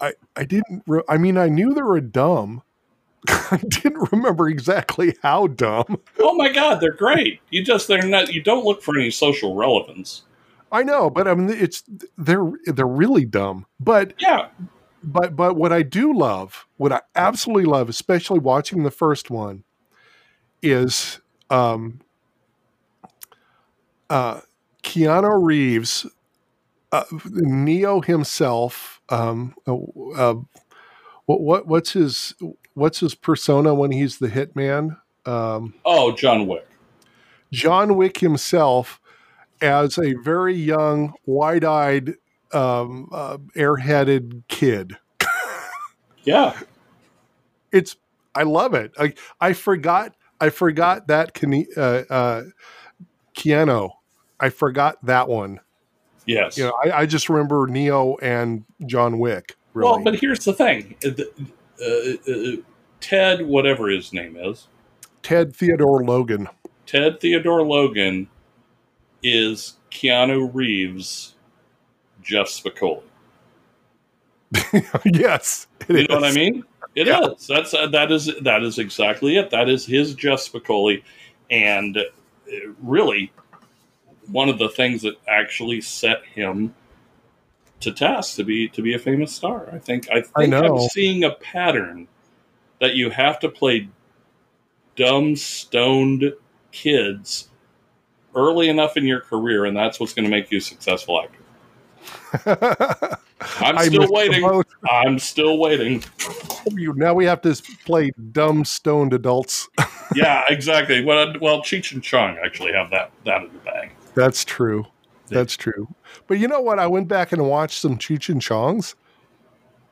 I 0.03 0.15
I 0.37 0.45
didn't. 0.45 0.83
Re- 0.87 1.05
I 1.09 1.17
mean, 1.17 1.39
I 1.39 1.49
knew 1.49 1.73
they 1.73 1.83
were 1.83 2.01
dumb. 2.01 2.63
I 3.29 3.61
didn't 3.69 4.11
remember 4.11 4.49
exactly 4.49 5.17
how 5.23 5.47
dumb. 5.47 6.01
Oh 6.19 6.35
my 6.35 6.51
God, 6.51 6.81
they're 6.81 6.93
great. 6.93 7.41
You 7.51 7.63
just 7.65 7.89
they're 7.89 8.03
not. 8.03 8.33
You 8.33 8.43
don't 8.43 8.65
look 8.65 8.83
for 8.83 8.99
any 8.99 9.11
social 9.11 9.55
relevance. 9.55 10.23
I 10.71 10.83
know, 10.83 11.11
but 11.11 11.29
I 11.29 11.35
mean, 11.35 11.51
it's 11.51 11.85
they're 12.17 12.51
they're 12.67 12.87
really 12.87 13.25
dumb. 13.25 13.67
But 13.79 14.15
Yeah, 14.19 14.49
but 15.05 15.37
but 15.37 15.57
what 15.57 15.73
I 15.73 15.83
do 15.83 16.17
love, 16.17 16.67
what 16.79 16.93
I 16.93 17.01
absolutely 17.15 17.65
love, 17.65 17.89
especially 17.89 18.39
watching 18.39 18.83
the 18.83 18.91
first 18.91 19.31
one, 19.31 19.65
is 20.63 21.21
um, 21.51 22.01
uh, 24.11 24.41
Keanu 24.83 25.43
Reeves, 25.45 26.07
uh, 26.93 27.05
Neo 27.25 28.01
himself. 28.01 29.01
Um, 29.09 29.55
uh, 29.67 29.77
uh, 30.17 30.35
what 31.27 31.41
what 31.41 31.67
what's 31.67 31.93
his 31.93 32.35
what's 32.75 33.01
his 33.01 33.15
persona 33.15 33.75
when 33.75 33.91
he's 33.91 34.19
the 34.19 34.29
hitman? 34.29 34.99
Um, 35.27 35.75
Oh, 35.85 36.13
John 36.13 36.47
Wick. 36.47 36.67
John 37.53 37.97
Wick 37.97 38.19
himself 38.19 39.01
as 39.61 39.99
a 39.99 40.15
very 40.15 40.55
young, 40.55 41.15
wide-eyed, 41.27 42.15
um, 42.53 43.09
uh, 43.13 43.39
airheaded 43.57 44.43
kid. 44.49 44.97
Yeah. 46.25 46.59
It's 47.73 47.97
I 48.35 48.45
love 48.45 48.75
it. 48.75 48.93
I 48.99 49.15
I 49.41 49.53
forgot 49.53 50.15
I 50.41 50.51
forgot 50.51 51.07
that 51.09 51.35
Kene, 51.35 51.67
uh, 51.77 52.05
uh, 52.13 52.43
Keanu. 53.35 53.91
I 54.41 54.49
forgot 54.49 55.05
that 55.05 55.29
one. 55.29 55.61
Yes. 56.27 56.57
You 56.57 56.65
know, 56.65 56.75
I, 56.85 57.01
I 57.01 57.07
just 57.07 57.29
remember 57.29 57.67
Neo 57.67 58.17
and 58.23 58.65
John 58.87 59.19
Wick. 59.19 59.57
Really. 59.75 59.91
Well, 59.91 60.05
but 60.05 60.17
here's 60.17 60.45
the 60.45 60.53
thing. 60.53 60.95
Uh, 61.05 61.11
the- 61.11 61.33
uh, 61.83 62.31
uh, 62.31 62.63
Ted, 63.01 63.45
whatever 63.45 63.89
his 63.89 64.13
name 64.13 64.37
is, 64.37 64.69
Ted 65.23 65.55
Theodore 65.57 66.05
Logan. 66.05 66.49
Ted 66.87 67.21
Theodore 67.21 67.67
Logan 67.67 68.29
is 69.23 69.79
Keanu 69.91 70.51
Reeves, 70.53 71.35
Jeff 72.23 72.47
Spicoli. 72.47 73.03
yes, 75.05 75.67
it 75.89 75.97
You 75.97 76.07
know 76.09 76.17
what 76.17 76.25
I 76.25 76.33
mean? 76.33 76.65
It 76.95 77.09
is. 77.09 77.49
Yeah. 77.49 77.57
That's 77.57 77.75
uh, 77.75 77.87
that 77.89 78.13
is 78.13 78.31
that 78.43 78.63
is 78.63 78.79
exactly 78.79 79.37
it. 79.37 79.51
That 79.51 79.69
is 79.69 79.87
his 79.87 80.15
Jeff 80.15 80.41
Spicoli, 80.41 81.03
and 81.51 81.97
uh, 81.97 82.03
really 82.83 83.33
one 84.31 84.49
of 84.49 84.59
the 84.59 84.69
things 84.69 85.03
that 85.03 85.15
actually 85.29 85.81
set 85.81 86.25
him 86.25 86.75
to 87.81 87.93
task 87.93 88.37
to 88.37 88.45
be 88.45 88.69
to 88.69 88.83
be 88.83 88.95
a 88.95 88.99
famous 88.99 89.35
star. 89.35 89.69
I 89.73 89.79
think 89.79 90.09
I 90.11 90.19
I 90.19 90.23
think 90.23 90.51
know. 90.51 90.79
I'm 90.79 90.89
seeing 90.89 91.25
a 91.25 91.31
pattern 91.31 92.09
that 92.81 92.95
you 92.95 93.11
have 93.11 93.39
to 93.41 93.49
play 93.49 93.89
dumb, 94.97 95.37
stoned 95.37 96.33
kids 96.71 97.49
early 98.35 98.69
enough 98.69 98.97
in 98.97 99.07
your 99.07 99.21
career, 99.21 99.65
and 99.65 99.77
that's 99.77 100.01
what's 100.01 100.15
going 100.15 100.25
to 100.25 100.31
make 100.31 100.51
you 100.51 100.59
a 100.59 100.61
successful 100.61 101.23
actor. 101.23 101.39
I'm 103.61 103.79
still 103.87 104.09
waiting. 104.11 104.63
I'm 104.89 105.19
still 105.19 105.59
waiting. 105.59 106.03
Now 106.67 107.15
we 107.15 107.25
have 107.25 107.41
to 107.43 107.61
play 107.85 108.13
dumb 108.33 108.65
stoned 108.65 109.13
adults. 109.13 109.69
yeah, 110.15 110.45
exactly. 110.49 111.05
Well, 111.05 111.35
well, 111.41 111.61
Cheech 111.63 111.93
and 111.93 112.03
Chong 112.03 112.39
actually 112.45 112.73
have 112.73 112.91
that 112.91 113.11
that 113.25 113.43
in 113.43 113.53
the 113.53 113.59
bag. 113.61 113.93
That's 114.15 114.45
true. 114.45 114.87
That's 115.29 115.57
true. 115.57 115.95
But 116.27 116.39
you 116.39 116.49
know 116.49 116.61
what? 116.61 116.79
I 116.79 116.87
went 116.87 117.09
back 117.09 117.33
and 117.33 117.49
watched 117.49 117.81
some 117.81 117.97
Cheech 117.97 118.29
and 118.29 118.41
Chongs. 118.41 118.95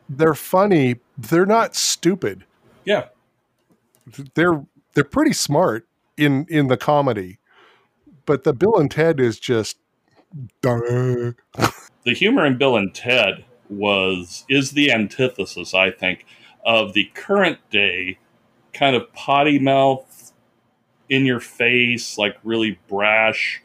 They're 0.08 0.34
funny. 0.34 0.96
They're 1.16 1.46
not 1.46 1.74
stupid. 1.74 2.44
Yeah, 2.84 3.06
They're 4.34 4.64
they're 4.94 5.04
pretty 5.04 5.32
smart 5.32 5.86
in 6.16 6.46
in 6.48 6.68
the 6.68 6.76
comedy. 6.76 7.38
But 8.26 8.44
the 8.44 8.52
Bill 8.52 8.76
and 8.76 8.90
Ted 8.90 9.20
is 9.20 9.38
just 9.38 9.78
the 10.62 11.34
humor 12.06 12.44
in 12.44 12.58
Bill 12.58 12.76
and 12.76 12.94
Ted 12.94 13.44
was 13.68 14.44
is 14.48 14.72
the 14.72 14.92
antithesis, 14.92 15.74
I 15.74 15.90
think, 15.90 16.26
of 16.64 16.92
the 16.92 17.10
current 17.14 17.58
day 17.70 18.18
kind 18.72 18.94
of 18.94 19.12
potty 19.12 19.58
mouth, 19.58 20.32
in 21.10 21.26
your 21.26 21.40
face, 21.40 22.16
like 22.16 22.36
really 22.44 22.78
brash 22.88 23.62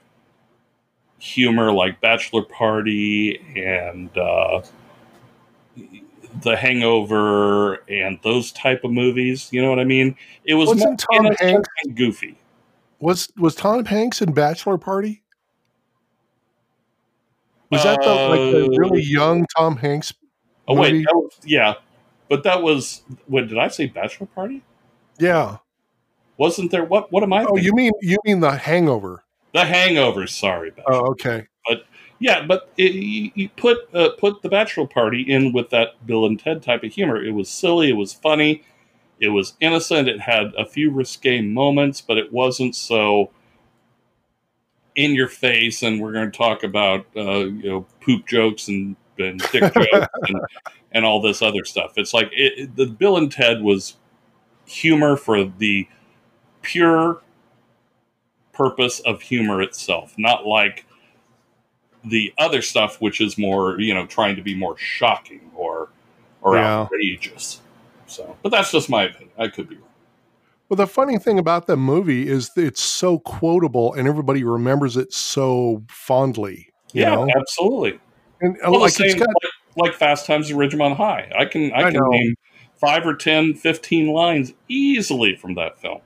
humor, 1.20 1.72
like 1.72 2.02
Bachelor 2.02 2.44
Party 2.44 3.38
and 3.56 4.16
uh, 4.18 4.62
The 6.42 6.56
Hangover 6.56 7.76
and 7.90 8.20
those 8.24 8.52
type 8.52 8.84
of 8.84 8.92
movies. 8.92 9.50
You 9.52 9.62
know 9.62 9.70
what 9.70 9.80
I 9.80 9.84
mean? 9.86 10.16
It 10.44 10.54
was 10.56 10.70
Wasn't 10.70 11.04
more 11.12 11.22
Tom 11.24 11.36
Hanks- 11.40 11.70
and 11.86 11.96
goofy. 11.96 12.38
Was 13.00 13.30
was 13.38 13.56
Tom 13.56 13.84
Hanks 13.86 14.22
in 14.22 14.32
Bachelor 14.34 14.78
Party? 14.78 15.22
Was 17.70 17.84
that 17.84 18.02
the 18.02 18.08
like 18.10 18.40
the 18.54 18.66
Uh, 18.66 18.78
really 18.78 19.02
young 19.02 19.46
Tom 19.58 19.76
Hanks? 19.76 20.14
Oh 20.68 20.76
wait, 20.76 21.06
was, 21.14 21.32
yeah, 21.44 21.74
but 22.30 22.44
that 22.44 22.62
was. 22.64 23.02
What 23.28 23.48
did 23.50 23.58
I 23.58 23.68
say? 23.68 23.88
Bachelor 23.88 24.28
Party? 24.28 24.64
Yeah. 25.20 25.58
Wasn't 26.38 26.72
there? 26.72 26.86
What? 26.86 27.12
What 27.12 27.22
am 27.24 27.34
I? 27.34 27.44
Oh, 27.44 27.48
thinking? 27.48 27.66
you 27.66 27.74
mean 27.74 27.92
you 28.02 28.18
mean 28.26 28.40
the 28.40 28.52
Hangover? 28.52 29.25
The 29.56 29.64
Hangover. 29.66 30.28
Sorry, 30.28 30.70
Bachelor. 30.72 30.94
Oh, 30.94 31.06
okay. 31.12 31.48
But 31.68 31.86
yeah, 32.20 32.46
but 32.46 32.70
it, 32.78 32.92
you, 32.94 33.32
you 33.36 33.50
put 33.50 33.94
uh, 33.96 34.10
put 34.20 34.42
the 34.42 34.50
Bachelor 34.50 34.86
Party 34.86 35.22
in 35.22 35.54
with 35.54 35.70
that 35.70 36.06
Bill 36.06 36.26
and 36.26 36.38
Ted 36.40 36.62
type 36.62 36.84
of 36.84 36.92
humor. 36.92 37.24
It 37.24 37.32
was 37.32 37.50
silly. 37.50 37.90
It 37.90 37.94
was 37.94 38.14
funny. 38.14 38.64
It 39.22 39.30
was 39.30 39.54
innocent. 39.62 40.10
It 40.10 40.20
had 40.20 40.54
a 40.58 40.66
few 40.66 40.92
risque 40.92 41.40
moments, 41.42 42.02
but 42.02 42.18
it 42.18 42.34
wasn't 42.34 42.76
so 42.76 43.32
in 44.96 45.16
your 45.16 45.30
face. 45.30 45.82
And 45.84 46.02
we're 46.02 46.12
going 46.12 46.30
to 46.30 46.38
talk 46.38 46.64
about 46.64 47.06
uh, 47.16 47.46
you 47.46 47.70
know 47.70 47.86
poop 48.02 48.28
jokes 48.28 48.68
and, 48.68 48.98
and 49.18 49.40
dick 49.54 49.74
jokes 49.74 50.08
and, 50.28 50.40
and 50.92 51.06
all 51.06 51.22
this 51.22 51.42
other 51.42 51.64
stuff. 51.64 51.94
It's 51.96 52.14
like 52.14 52.30
it- 52.34 52.76
the 52.76 52.88
Bill 52.88 53.16
and 53.16 53.32
Ted 53.32 53.62
was 53.62 53.96
humor 54.66 55.16
for 55.16 55.46
the 55.46 55.88
pure 56.62 57.22
purpose 58.56 59.00
of 59.02 59.22
humor 59.22 59.62
itself, 59.62 60.14
not 60.18 60.46
like 60.46 60.86
the 62.04 62.34
other 62.38 62.62
stuff, 62.62 63.02
which 63.02 63.20
is 63.20 63.38
more, 63.38 63.80
you 63.80 63.94
know, 63.94 64.06
trying 64.06 64.36
to 64.36 64.42
be 64.42 64.56
more 64.56 64.78
shocking 64.78 65.42
or 65.56 65.90
or 66.42 66.56
Yeah. 66.56 66.82
outrageous. 66.82 67.62
So, 68.08 68.38
but 68.44 68.50
that's 68.50 68.72
just 68.72 68.90
my 68.90 69.04
opinion. 69.04 69.32
I 69.38 69.48
could 69.48 69.68
be 69.68 69.76
wrong. 69.76 69.86
Well, 70.70 70.78
the 70.78 70.88
funny 70.88 71.18
thing 71.20 71.38
about 71.38 71.68
the 71.68 71.78
movie 71.78 72.28
is 72.28 72.50
it's 72.56 72.82
so 72.82 73.20
quotable 73.20 73.94
and 73.94 74.08
everybody 74.08 74.44
remembers 74.44 74.98
it 74.98 75.14
so 75.14 75.84
fondly. 75.90 76.70
You 76.94 77.02
Yeah, 77.02 77.16
know? 77.16 77.28
absolutely. 77.36 78.00
And 78.42 78.58
uh, 78.66 78.72
Well, 78.72 78.82
like 78.82 78.92
same, 78.92 79.18
got 79.18 79.28
like, 79.28 79.92
like 79.92 79.94
Fast 79.94 80.26
Times 80.26 80.50
at 80.50 80.58
Ridgemont 80.58 80.96
High. 80.96 81.32
I 81.38 81.46
can 81.46 81.72
I 81.72 81.84
I 81.84 81.92
can 81.92 82.02
know. 82.02 82.10
name 82.10 82.36
five 82.80 83.06
or 83.06 83.16
10, 83.16 83.54
15 83.56 84.08
lines 84.08 84.54
easily 84.68 85.36
from 85.36 85.56
that 85.56 85.80
film. 85.80 86.02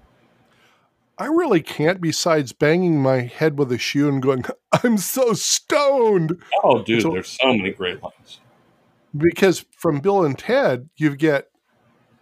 I 1.19 1.25
really 1.25 1.61
can't 1.61 1.99
besides 2.01 2.53
banging 2.53 3.01
my 3.01 3.21
head 3.21 3.59
with 3.59 3.71
a 3.71 3.77
shoe 3.77 4.07
and 4.07 4.21
going, 4.21 4.43
I'm 4.83 4.97
so 4.97 5.33
stoned. 5.33 6.41
Oh, 6.63 6.81
dude, 6.83 7.01
So- 7.01 7.11
there's 7.11 7.27
so 7.39 7.47
many 7.53 7.71
great 7.71 8.01
lines. 8.01 8.39
Because 9.17 9.65
from 9.75 9.99
Bill 9.99 10.23
and 10.23 10.37
Ted, 10.37 10.87
you 10.95 11.15
get 11.15 11.49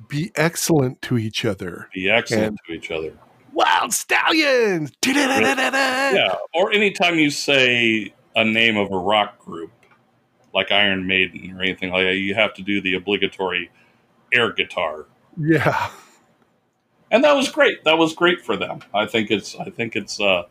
be 0.08 0.32
excellent 0.36 1.02
to 1.04 1.18
each 1.18 1.44
other. 1.46 1.90
Be 1.94 2.10
excellent 2.10 2.46
And- 2.48 2.60
to 2.68 2.74
each 2.74 2.92
other. 2.92 3.14
Wild 3.54 3.94
stallions. 3.94 4.92
Yeah. 5.06 6.36
Or 6.54 6.72
anytime 6.72 7.16
you 7.20 7.30
say 7.32 8.14
a 8.36 8.46
name 8.46 8.78
of 8.78 8.92
a 8.92 8.98
rock 8.98 9.40
group, 9.40 9.72
like 10.54 10.72
Iron 10.72 11.08
Maiden 11.08 11.52
or 11.58 11.62
anything 11.64 11.92
like 11.92 12.06
that, 12.06 12.16
you 12.18 12.36
have 12.36 12.54
to 12.56 12.62
do 12.62 12.82
the 12.82 12.94
obligatory 12.94 13.70
air 14.32 14.52
guitar. 14.54 15.06
Yeah. 15.40 15.90
And 17.12 17.24
that 17.24 17.36
was 17.36 17.50
great. 17.50 17.84
That 17.84 17.98
was 17.98 18.14
great 18.14 18.42
for 18.46 18.58
them. 18.58 18.80
I 18.94 19.06
think 19.06 19.32
it's. 19.32 19.56
I 19.56 19.70
think 19.70 19.96
it's. 19.96 20.20
Uh, 20.20 20.44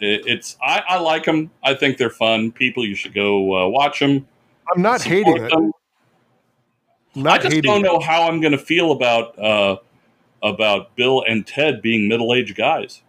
it, 0.00 0.22
it's. 0.26 0.56
I, 0.62 0.82
I 0.88 0.98
like 0.98 1.24
them. 1.24 1.50
I 1.62 1.74
think 1.74 1.98
they're 1.98 2.10
fun. 2.10 2.52
People, 2.52 2.84
you 2.84 2.94
should 2.94 3.14
go 3.14 3.64
uh, 3.64 3.68
watch 3.68 4.00
them. 4.00 4.26
I'm 4.74 4.82
not 4.82 5.02
hating 5.02 5.36
it. 5.36 5.50
Them. 5.50 5.72
Not 7.14 7.40
I 7.40 7.48
just 7.48 7.62
don't 7.62 7.80
it. 7.80 7.88
know 7.88 8.00
how 8.00 8.28
I'm 8.28 8.40
going 8.40 8.52
to 8.52 8.58
feel 8.58 8.90
about 8.92 9.38
uh, 9.38 9.76
about 10.42 10.96
Bill 10.96 11.22
and 11.28 11.46
Ted 11.46 11.80
being 11.80 12.08
middle 12.08 12.34
aged 12.34 12.56
guys. 12.56 13.02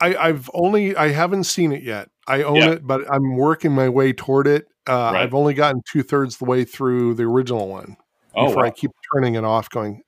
I, 0.00 0.16
I've 0.16 0.50
only 0.54 0.96
I 0.96 1.08
haven't 1.08 1.44
seen 1.44 1.72
it 1.72 1.82
yet. 1.82 2.08
I 2.26 2.42
own 2.42 2.56
Yeah. 2.56 2.70
it, 2.72 2.86
but 2.86 3.02
I'm 3.12 3.36
working 3.36 3.72
my 3.72 3.88
way 3.88 4.12
toward 4.12 4.46
it. 4.46 4.66
Uh, 4.88 5.10
Right. 5.12 5.22
I've 5.22 5.34
only 5.34 5.54
gotten 5.54 5.82
two 5.90 6.02
thirds 6.02 6.38
the 6.38 6.44
way 6.46 6.64
through 6.64 7.14
the 7.14 7.24
original 7.24 7.68
one 7.68 7.96
Oh, 8.34 8.46
before 8.46 8.64
I 8.64 8.68
wow. 8.68 8.74
keep 8.76 8.90
turning 9.12 9.34
it 9.34 9.44
off, 9.44 9.68
going, 9.68 10.02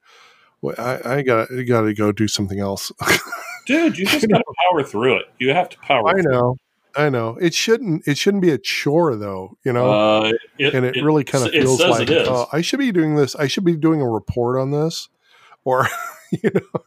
well, 0.63 0.75
I, 0.79 1.17
I 1.17 1.23
got 1.23 1.53
I 1.53 1.63
got 1.63 1.83
to 1.83 1.93
go 1.93 2.13
do 2.13 2.29
something 2.29 2.61
else. 2.61 2.91
dude, 3.67 3.99
you 3.99 4.07
just 4.07 4.29
got 4.29 4.39
to 4.39 4.55
power 4.71 4.83
through 4.83 5.17
it. 5.19 5.27
You 5.39 5.53
have 5.53 5.69
to 5.69 5.79
power. 5.79 6.09
I 6.09 6.21
through 6.23 6.23
know, 6.23 6.57
I 6.97 7.09
know. 7.09 7.37
It 7.41 7.53
shouldn't 7.53 8.07
it 8.07 8.17
shouldn't 8.17 8.43
be 8.43 8.51
a 8.51 8.59
chore 8.59 9.17
though, 9.17 9.57
you 9.65 9.73
know. 9.73 9.91
Uh, 9.91 10.33
it, 10.59 10.75
and 10.75 10.87
it, 10.87 11.03
really 11.03 11.25
kind 11.25 11.45
of 11.45 11.55
it 11.55 11.63
feels 11.63 11.81
like 11.81 12.09
it 12.09 12.29
oh, 12.29 12.47
I 12.53 12.61
should 12.61 12.79
be 12.79 12.93
doing 12.93 13.17
this. 13.17 13.35
I 13.35 13.49
should 13.49 13.65
be 13.65 13.77
doing 13.77 14.01
a 14.01 14.09
report 14.09 14.59
on 14.59 14.71
this, 14.71 15.09
or 15.65 15.89
you 16.31 16.51
know, 16.55 16.85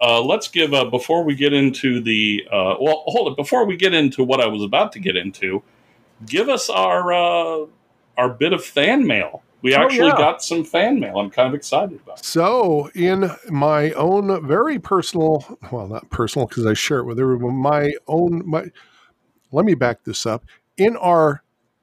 uh, 0.00 0.20
let's 0.20 0.48
give 0.48 0.74
uh, 0.74 0.84
before 0.84 1.24
we 1.24 1.34
get 1.34 1.52
into 1.52 2.00
the 2.00 2.46
uh, 2.50 2.76
well, 2.80 3.04
hold 3.06 3.32
it. 3.32 3.36
Before 3.36 3.64
we 3.64 3.76
get 3.76 3.94
into 3.94 4.24
what 4.24 4.40
I 4.40 4.46
was 4.46 4.62
about 4.62 4.92
to 4.92 4.98
get 4.98 5.16
into, 5.16 5.62
give 6.26 6.48
us 6.48 6.68
our 6.68 7.12
uh, 7.12 7.66
our 8.16 8.28
bit 8.28 8.52
of 8.52 8.64
fan 8.64 9.06
mail. 9.06 9.42
We 9.62 9.74
Oh, 9.74 9.82
actually 9.82 10.08
yeah. 10.08 10.16
got 10.16 10.42
some 10.42 10.64
fan 10.64 11.00
mail. 11.00 11.18
I'm 11.18 11.30
kind 11.30 11.48
of 11.48 11.54
excited 11.54 12.00
about. 12.02 12.18
It. 12.20 12.24
So, 12.24 12.90
in 12.94 13.30
my 13.48 13.92
own 13.92 14.46
very 14.46 14.78
personal, 14.78 15.58
well, 15.70 15.86
not 15.88 16.08
personal 16.10 16.46
because 16.46 16.66
I 16.66 16.74
share 16.74 16.98
it 17.00 17.04
with 17.04 17.20
everyone, 17.20 17.56
my 17.56 17.92
own, 18.06 18.42
my, 18.46 18.66
let 19.52 19.64
me 19.64 19.74
back 19.74 20.04
this 20.04 20.24
up. 20.26 20.44
In 20.76 20.96
our 20.96 21.42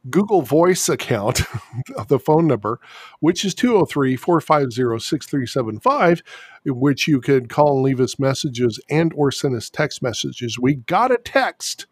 Google 0.09 0.41
Voice 0.41 0.89
account, 0.89 1.41
the 2.07 2.19
phone 2.19 2.47
number, 2.47 2.79
which 3.19 3.43
is 3.45 3.53
203 3.53 4.15
450 4.15 4.99
6375, 5.03 6.23
which 6.65 7.07
you 7.07 7.19
could 7.21 7.49
call 7.49 7.75
and 7.75 7.83
leave 7.83 7.99
us 7.99 8.17
messages 8.17 8.79
and 8.89 9.11
or 9.15 9.31
send 9.31 9.55
us 9.55 9.69
text 9.69 10.01
messages. 10.01 10.57
We 10.59 10.75
got 10.75 11.11
a 11.11 11.17
text. 11.17 11.85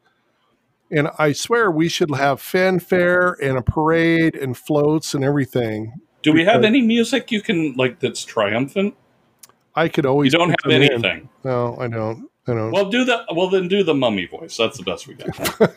And 0.92 1.10
I 1.18 1.32
swear 1.32 1.72
we 1.72 1.90
should 1.90 2.14
have 2.16 2.40
fanfare 2.40 3.38
and 3.42 3.58
a 3.58 3.62
parade 3.62 4.36
and 4.36 4.56
floats 4.56 5.14
and 5.14 5.24
everything. 5.24 5.94
Do 6.22 6.32
we 6.32 6.46
have 6.46 6.64
any 6.64 6.82
music 6.82 7.32
you 7.32 7.42
can 7.42 7.74
like 7.74 8.00
that's 8.00 8.24
triumphant? 8.24 8.96
I 9.76 9.90
could 9.90 10.06
You 10.06 10.10
always 10.12 10.34
don't 10.34 10.50
have 10.50 10.58
them 10.64 10.72
in. 10.72 10.84
anything. 10.84 11.30
No, 11.44 11.78
I 11.80 11.88
don't. 11.88 12.30
I 12.48 12.54
don't. 12.54 12.72
Well, 12.72 12.90
do 12.90 13.04
the 13.04 13.26
well 13.34 13.50
then 13.50 13.68
do 13.68 13.84
the 13.84 13.94
mummy 13.94 14.26
voice. 14.26 14.58
That's 14.58 14.78
the 14.78 14.84
best 14.84 15.08
we 15.08 15.16
got. 15.16 15.60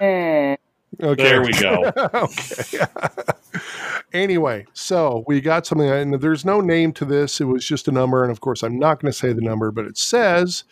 okay. 0.00 0.56
There 1.00 1.42
we 1.42 1.52
go. 1.52 1.92
okay. 2.14 2.84
anyway, 4.12 4.66
so 4.72 5.24
we 5.26 5.40
got 5.40 5.66
something, 5.66 5.88
and 5.88 6.14
there's 6.20 6.44
no 6.44 6.60
name 6.60 6.92
to 6.94 7.04
this. 7.04 7.40
It 7.40 7.44
was 7.44 7.64
just 7.66 7.88
a 7.88 7.92
number, 7.92 8.22
and 8.22 8.30
of 8.30 8.40
course, 8.40 8.62
I'm 8.62 8.78
not 8.78 9.00
going 9.00 9.10
to 9.10 9.18
say 9.18 9.32
the 9.32 9.40
number, 9.40 9.70
but 9.70 9.86
it 9.86 9.96
says, 9.96 10.64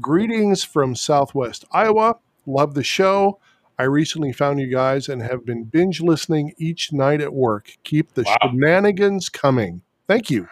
"Greetings 0.00 0.64
from 0.64 0.94
Southwest 0.94 1.64
Iowa. 1.72 2.16
Love 2.46 2.74
the 2.74 2.84
show. 2.84 3.38
I 3.78 3.82
recently 3.84 4.32
found 4.32 4.58
you 4.60 4.68
guys 4.68 5.08
and 5.08 5.20
have 5.22 5.44
been 5.44 5.64
binge 5.64 6.00
listening 6.00 6.54
each 6.56 6.92
night 6.92 7.20
at 7.20 7.34
work. 7.34 7.72
Keep 7.84 8.14
the 8.14 8.22
Wow. 8.22 8.36
shenanigans 8.42 9.28
coming. 9.28 9.82
Thank 10.08 10.30
you." 10.30 10.48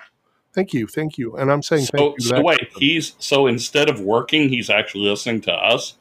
Thank 0.53 0.73
you, 0.73 0.87
thank 0.87 1.19
you, 1.19 1.35
and 1.37 1.51
I'm 1.51 1.63
saying 1.63 1.87
So, 1.87 1.91
thank 1.97 2.15
you. 2.21 2.25
so 2.27 2.41
wait, 2.41 2.69
he's 2.79 3.17
so 3.19 3.49
instead 3.49 3.91
of 3.91 4.01
working, 4.01 4.51
he's 4.51 4.71
actually 4.71 5.03
listening 5.09 5.41
to 5.43 5.53
us. 5.53 5.95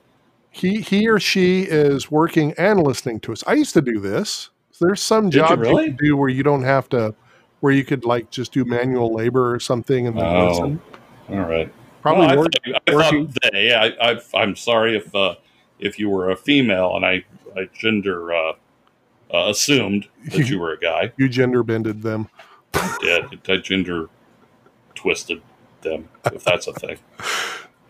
he 0.51 0.81
he 0.81 1.07
or 1.09 1.19
she 1.19 1.63
is 1.63 2.11
working 2.11 2.53
and 2.55 2.83
listening 2.83 3.19
to 3.21 3.31
us. 3.31 3.43
I 3.47 3.53
used 3.53 3.73
to 3.73 3.81
do 3.81 3.99
this. 3.99 4.51
There's 4.79 5.01
some 5.01 5.31
Did 5.31 5.39
jobs 5.39 5.51
you, 5.53 5.57
really? 5.57 5.85
can 5.87 5.95
do 5.95 6.15
where 6.15 6.29
you 6.29 6.43
don't 6.43 6.61
have 6.61 6.87
to, 6.89 7.15
where 7.61 7.73
you 7.73 7.83
could 7.83 8.05
like 8.05 8.29
just 8.29 8.51
do 8.53 8.63
manual 8.63 9.11
labor 9.11 9.51
or 9.51 9.59
something 9.59 10.05
and 10.05 10.15
then 10.15 10.23
Oh, 10.23 10.47
listen. 10.49 10.81
All 11.29 11.37
right. 11.39 11.73
Probably 12.03 12.27
Well, 12.27 12.29
I, 12.33 12.37
work. 12.37 12.51
thought, 12.53 12.81
I 12.87 12.93
working. 12.95 13.27
thought 13.29 13.51
they. 13.53 13.73
I, 13.73 13.87
I, 14.11 14.19
I'm 14.35 14.55
sorry 14.55 14.95
if 14.97 15.15
uh, 15.15 15.33
if 15.79 15.99
you 15.99 16.09
were 16.09 16.29
a 16.29 16.35
female 16.35 16.95
and 16.95 17.05
I, 17.05 17.25
I 17.55 17.69
gender 17.73 18.33
uh, 18.33 18.53
uh, 19.33 19.49
assumed 19.49 20.07
that 20.27 20.49
you 20.49 20.59
were 20.61 20.71
a 20.71 20.79
guy. 20.79 21.11
You 21.17 21.27
gender 21.29 21.63
bended 21.63 22.01
them. 22.01 22.29
I 22.73 22.97
did. 23.01 23.49
I 23.49 23.57
gender 23.57 24.09
twisted 24.95 25.41
them, 25.81 26.09
if 26.25 26.43
that's 26.43 26.67
a 26.67 26.73
thing. 26.73 26.97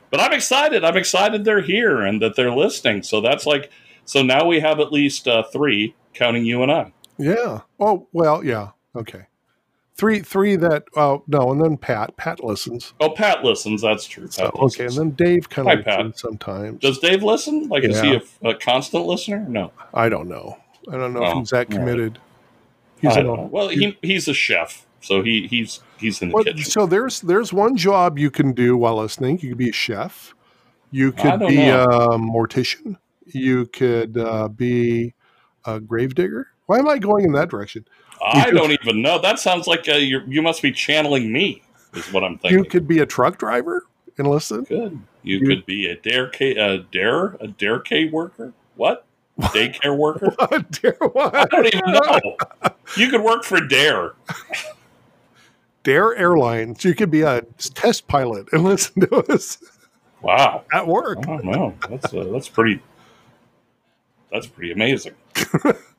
But 0.09 0.19
I'm 0.19 0.33
excited. 0.33 0.83
I'm 0.83 0.97
excited 0.97 1.43
they're 1.43 1.61
here 1.61 2.01
and 2.01 2.21
that 2.21 2.35
they're 2.35 2.53
listening. 2.53 3.03
So 3.03 3.21
that's 3.21 3.45
like. 3.45 3.71
So 4.05 4.21
now 4.21 4.45
we 4.45 4.59
have 4.59 4.81
at 4.81 4.91
least 4.91 5.27
uh, 5.27 5.43
three, 5.43 5.95
counting 6.13 6.45
you 6.45 6.61
and 6.61 6.71
I. 6.71 6.93
Yeah. 7.17 7.61
Oh 7.79 8.07
well, 8.11 8.43
yeah. 8.43 8.71
Okay. 8.95 9.25
Three 9.95 10.21
three 10.21 10.55
that. 10.55 10.85
Oh 10.95 11.23
no, 11.27 11.51
and 11.51 11.63
then 11.63 11.77
Pat. 11.77 12.17
Pat 12.17 12.43
listens. 12.43 12.93
Oh, 12.99 13.11
Pat 13.11 13.43
listens. 13.43 13.81
That's 13.83 14.05
true. 14.05 14.23
Pat 14.23 14.33
So, 14.33 14.51
okay, 14.55 14.85
and 14.85 14.95
then 14.95 15.09
Dave 15.11 15.49
kind 15.49 15.69
of 15.69 15.85
listens 15.85 16.19
sometimes. 16.19 16.79
Does 16.79 16.97
Dave 16.99 17.21
listen? 17.21 17.69
Like, 17.69 17.83
is 17.83 18.01
he 18.01 18.15
a, 18.15 18.21
a 18.49 18.55
constant 18.55 19.05
listener? 19.05 19.45
No. 19.47 19.71
I 19.93 20.09
don't 20.09 20.27
know. 20.27 20.57
I 20.91 20.97
don't 20.97 21.13
know 21.13 21.23
if 21.23 21.35
Oh, 21.35 21.39
he's 21.39 21.49
that 21.51 21.69
committed. 21.69 22.17
He's 23.01 23.15
I 23.15 23.19
in 23.19 23.27
don't 23.27 23.39
a- 23.39 23.43
Well, 23.43 23.67
he, 23.69 23.95
he's 24.01 24.27
a 24.27 24.33
chef, 24.33 24.85
so 24.99 25.21
he 25.21 25.45
he's 25.47 25.81
he's 25.99 26.21
in 26.23 26.29
the 26.29 26.33
Well, 26.35 26.43
kitchen. 26.43 26.63
so 26.63 26.85
there's 26.87 27.21
there's 27.21 27.53
one 27.53 27.77
job 27.77 28.17
you 28.17 28.31
can 28.31 28.51
do 28.53 28.75
while 28.75 28.95
listening. 28.97 29.39
You 29.41 29.49
could 29.49 29.57
be 29.59 29.69
a 29.69 29.73
chef. 29.73 30.33
You 30.89 31.11
could 31.11 31.39
be 31.41 31.57
know. 31.57 31.83
a 31.83 32.17
mortician. 32.17 32.97
You 33.27 33.67
could 33.67 34.17
uh, 34.17 34.47
be 34.47 35.13
a 35.65 35.79
gravedigger. 35.79 36.47
Why 36.65 36.79
am 36.79 36.87
I 36.89 36.97
going 36.97 37.25
in 37.25 37.31
that 37.33 37.49
direction? 37.49 37.85
I 38.25 38.51
don't 38.51 38.71
even 38.71 39.01
know. 39.01 39.19
That 39.19 39.39
sounds 39.39 39.67
like 39.67 39.87
uh, 39.89 39.93
you 39.93 40.21
you 40.27 40.41
must 40.41 40.61
be 40.61 40.71
channeling 40.71 41.31
me. 41.31 41.61
Is 41.93 42.11
what 42.11 42.23
I'm 42.23 42.37
thinking. 42.37 42.57
You 42.59 42.65
could 42.65 42.87
be 42.87 42.99
a 42.99 43.05
truck 43.05 43.37
driver 43.37 43.85
and 44.17 44.27
listen. 44.27 44.63
Good. 44.63 44.99
You, 45.23 45.39
You- 45.39 45.47
could 45.47 45.65
be 45.65 45.87
a 45.87 45.95
dare 45.95 46.29
ca- 46.29 46.57
a 46.57 46.77
dare 46.91 47.35
a 47.39 47.47
dare 47.47 47.79
K 47.79 48.09
worker. 48.09 48.53
What? 48.75 49.05
Daycare 49.39 49.97
worker? 49.97 50.35
Dare, 50.81 50.95
I 51.33 51.45
don't 51.45 51.65
even 51.65 51.81
know. 51.91 52.37
You 52.97 53.09
could 53.09 53.21
work 53.23 53.43
for 53.43 53.59
Dare. 53.59 54.11
Dare 55.81 56.15
Airlines. 56.15 56.85
You 56.85 56.93
could 56.93 57.09
be 57.09 57.21
a 57.21 57.41
test 57.73 58.07
pilot 58.07 58.47
and 58.53 58.63
listen 58.63 59.01
to 59.01 59.15
us 59.33 59.57
Wow. 60.21 60.63
at 60.71 60.85
work. 60.87 61.17
I 61.19 61.23
don't 61.23 61.45
know. 61.45 61.73
That's 61.89 62.13
uh, 62.13 62.25
that's 62.31 62.47
pretty. 62.47 62.79
That's 64.31 64.45
pretty 64.47 64.71
amazing. 64.71 65.13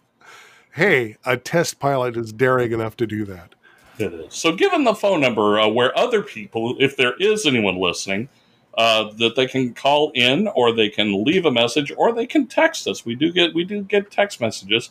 Hey, 0.75 1.16
a 1.25 1.37
test 1.37 1.79
pilot 1.79 2.16
is 2.16 2.33
daring 2.33 2.72
enough 2.72 2.97
to 2.97 3.07
do 3.07 3.25
that. 3.27 3.55
It 3.99 4.12
is. 4.12 4.35
So, 4.35 4.57
given 4.57 4.83
the 4.83 4.95
phone 4.95 5.20
number 5.20 5.61
uh, 5.61 5.68
where 5.68 5.97
other 5.97 6.20
people, 6.20 6.77
if 6.81 6.97
there 6.97 7.14
is 7.20 7.47
anyone 7.47 7.77
listening, 7.77 8.29
uh, 8.77 9.12
that 9.18 9.37
they 9.37 9.47
can 9.47 9.72
call 9.72 10.11
in, 10.16 10.49
or 10.49 10.72
they 10.72 10.89
can 10.89 11.25
leave 11.25 11.47
a 11.47 11.51
message, 11.53 11.93
or 11.97 12.12
they 12.12 12.27
can 12.27 12.49
text 12.49 12.89
us. 12.89 13.07
We 13.07 13.14
do 13.14 13.31
get 13.31 13.55
we 13.55 13.62
do 13.62 13.83
get 13.83 14.11
text 14.11 14.41
messages. 14.41 14.91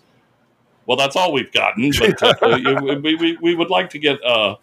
Well, 0.86 0.96
that's 0.96 1.18
all 1.18 1.34
we've 1.34 1.52
gotten, 1.52 1.92
but 2.00 2.24
uh, 2.24 2.60
we, 3.04 3.16
we, 3.16 3.38
we 3.42 3.54
would 3.54 3.70
like 3.70 3.90
to 3.90 4.00
get 4.00 4.24
uh, 4.24 4.56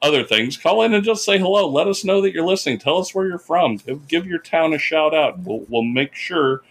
other 0.00 0.22
things, 0.22 0.56
call 0.56 0.82
in 0.82 0.94
and 0.94 1.04
just 1.04 1.24
say 1.24 1.38
hello. 1.38 1.68
Let 1.68 1.88
us 1.88 2.04
know 2.04 2.20
that 2.20 2.32
you're 2.32 2.46
listening. 2.46 2.78
Tell 2.78 2.98
us 2.98 3.12
where 3.12 3.26
you're 3.26 3.38
from. 3.38 3.78
Give, 3.78 4.06
give 4.06 4.26
your 4.26 4.38
town 4.38 4.72
a 4.72 4.78
shout 4.78 5.12
out. 5.12 5.40
We'll, 5.40 5.64
we'll 5.68 5.82
make 5.82 6.14
sure 6.14 6.62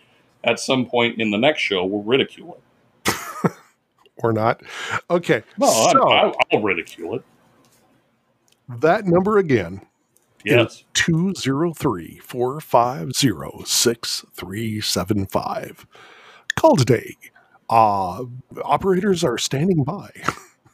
at 0.43 0.59
some 0.59 0.85
point 0.85 1.19
in 1.19 1.31
the 1.31 1.37
next 1.37 1.61
show 1.61 1.85
we'll 1.85 2.03
ridicule 2.03 2.55
it. 2.55 2.61
Or 4.17 4.33
not. 4.33 4.61
Okay. 5.09 5.43
Well, 5.57 5.89
so 5.91 6.09
I, 6.09 6.33
I'll 6.51 6.61
ridicule 6.61 7.15
it. 7.15 7.23
that 8.67 9.05
number 9.05 9.37
again 9.37 9.81
Yes. 10.45 10.83
203 10.93 12.19
450 12.23 13.65
6375. 13.65 15.87
Call 16.55 16.75
today. 16.77 17.17
Uh, 17.69 18.23
operators 18.63 19.23
are 19.25 19.37
standing 19.37 19.83
by. 19.83 20.09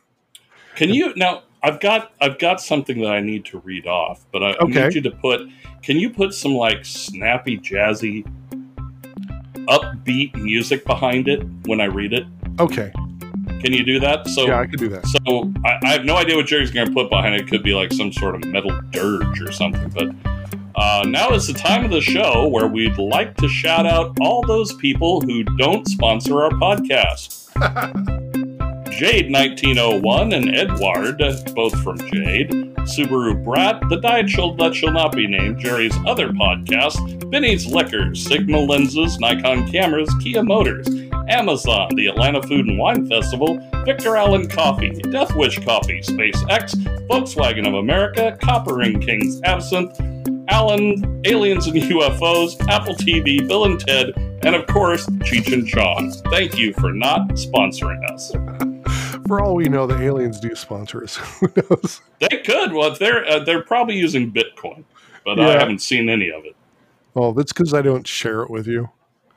Can 0.76 0.90
you 0.90 1.14
now? 1.16 1.44
I've 1.64 1.80
got 1.80 2.14
I've 2.20 2.38
got 2.40 2.62
something 2.62 3.00
that 3.02 3.12
I 3.12 3.22
need 3.22 3.46
to 3.46 3.60
read 3.60 3.88
off, 3.88 4.26
but 4.32 4.44
I, 4.44 4.56
I 4.60 4.66
need 4.66 4.96
you 4.96 5.02
to 5.02 5.12
put. 5.12 5.42
Can 5.82 5.98
you 5.98 6.10
put 6.10 6.34
some 6.34 6.54
like 6.54 6.86
snappy, 6.86 7.58
jazzy, 7.58 8.26
upbeat 9.68 10.36
music 10.36 10.86
behind 10.86 11.28
it 11.28 11.42
when 11.66 11.82
I 11.82 11.86
read 11.86 12.14
it? 12.14 12.26
Okay. 12.60 12.92
Can 13.64 13.72
you 13.72 13.86
do 13.86 14.00
that? 14.02 14.28
So 14.28 14.46
yeah, 14.46 14.60
I 14.60 14.66
can 14.66 14.78
do 14.78 14.90
that. 14.90 15.08
So 15.08 15.52
I, 15.64 15.80
I 15.84 15.94
have 15.94 16.04
no 16.04 16.18
idea 16.18 16.36
what 16.36 16.48
Jerry's 16.48 16.70
going 16.70 16.88
to 16.88 16.94
put 16.94 17.10
behind 17.10 17.36
it. 17.36 17.42
It 17.42 17.48
could 17.48 17.64
be 17.64 17.74
like 17.74 17.94
some 17.94 18.12
sort 18.12 18.36
of 18.36 18.44
metal 18.46 18.78
dirge 18.92 19.40
or 19.42 19.54
something. 19.54 19.90
But 19.90 20.14
uh, 20.76 21.04
now 21.08 21.32
is 21.32 21.48
the 21.48 21.54
time 21.54 21.86
of 21.86 21.92
the 21.92 22.02
show 22.02 22.48
where 22.48 22.68
we'd 22.68 22.98
like 22.98 23.38
to 23.38 23.48
shout 23.48 23.86
out 23.86 24.18
all 24.20 24.46
those 24.46 24.74
people 24.74 25.22
who 25.22 25.44
don't 25.58 25.88
sponsor 25.88 26.42
our 26.42 26.52
podcast. 26.52 27.40
Jade 28.92 29.32
1901 29.32 30.34
and 30.34 30.56
Edouard, 30.56 31.18
both 31.56 31.82
from 31.84 31.98
Jade. 31.98 32.74
Subaru 32.84 33.42
Brat, 33.44 33.82
The 33.90 33.96
Diet 33.96 34.30
That 34.58 34.76
Shall 34.76 34.92
Not 34.92 35.16
Be 35.16 35.26
Named, 35.26 35.58
Jerry's 35.58 35.96
other 36.06 36.30
podcast, 36.30 37.30
Benny's 37.32 37.66
Liquors, 37.66 38.26
Sigma 38.28 38.60
Lenses, 38.60 39.20
Nikon 39.20 39.72
Cameras, 39.72 40.14
Kia 40.22 40.44
Motors, 40.44 40.88
Amazon, 41.28 41.90
the 41.96 42.08
Atlanta 42.08 42.42
Food 42.42 42.68
and 42.68 42.78
Wine 42.78 43.08
Festival, 43.08 43.60
Victor 43.86 44.16
Allen 44.16 44.48
Coffee, 44.48 44.90
Death 44.90 45.36
Wish 45.36 45.60
Coffee, 45.64 46.02
SpaceX, 46.02 46.76
Volkswagen 47.08 47.68
of 47.68 47.76
America, 47.76 48.38
Copper 48.42 48.76
Ring 48.76 49.00
Kings 49.00 49.42
Absinthe, 49.44 50.00
Allen, 50.50 51.22
Aliens 51.26 51.68
and 51.68 51.78
UFOs, 51.78 52.60
Apple 52.68 52.96
TV, 52.96 53.48
Bill 53.48 53.66
and 53.66 53.80
Ted, 53.80 54.14
and 54.44 54.56
of 54.56 54.68
course, 54.68 55.06
Cheech 55.20 55.54
and 55.54 55.68
Chong. 55.68 56.12
Thank 56.30 56.58
you 56.58 56.74
for 56.74 56.92
not 56.92 57.30
sponsoring 57.30 58.04
us. 58.12 58.34
For 59.28 59.42
all 59.42 59.56
we 59.56 59.70
know, 59.70 59.88
the 59.88 60.02
aliens 60.02 60.40
do 60.40 60.54
sponsor 60.54 61.02
us. 61.02 61.16
Who 61.40 61.48
knows? 61.56 62.02
They 62.20 62.42
could. 62.44 62.74
Well, 62.74 62.94
they're 62.96 63.26
uh, 63.26 63.40
they're 63.40 63.64
probably 63.64 63.96
using 63.96 64.34
Bitcoin, 64.34 64.84
but 65.24 65.40
I 65.40 65.58
haven't 65.58 65.80
seen 65.80 66.10
any 66.10 66.30
of 66.30 66.44
it. 66.44 66.58
Oh, 67.16 67.32
that's 67.32 67.54
because 67.54 67.74
I 67.74 67.82
don't 67.82 68.06
share 68.06 68.42
it 68.42 68.50
with 68.50 68.68
you. 68.68 68.90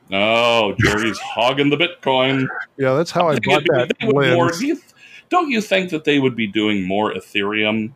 No, 0.09 0.75
Jerry's 0.79 1.19
hogging 1.19 1.69
the 1.69 1.77
Bitcoin. 1.77 2.47
Yeah, 2.77 2.93
that's 2.93 3.11
how 3.11 3.27
I 3.27 3.37
bought 3.43 3.63
that 3.65 3.91
more- 4.01 4.51
do 4.51 4.65
you- 4.67 4.81
don't 5.29 5.49
you 5.49 5.59
think 5.61 5.89
that 5.89 6.05
they 6.05 6.19
would 6.19 6.35
be 6.35 6.47
doing 6.47 6.83
more 6.87 7.13
Ethereum 7.13 7.91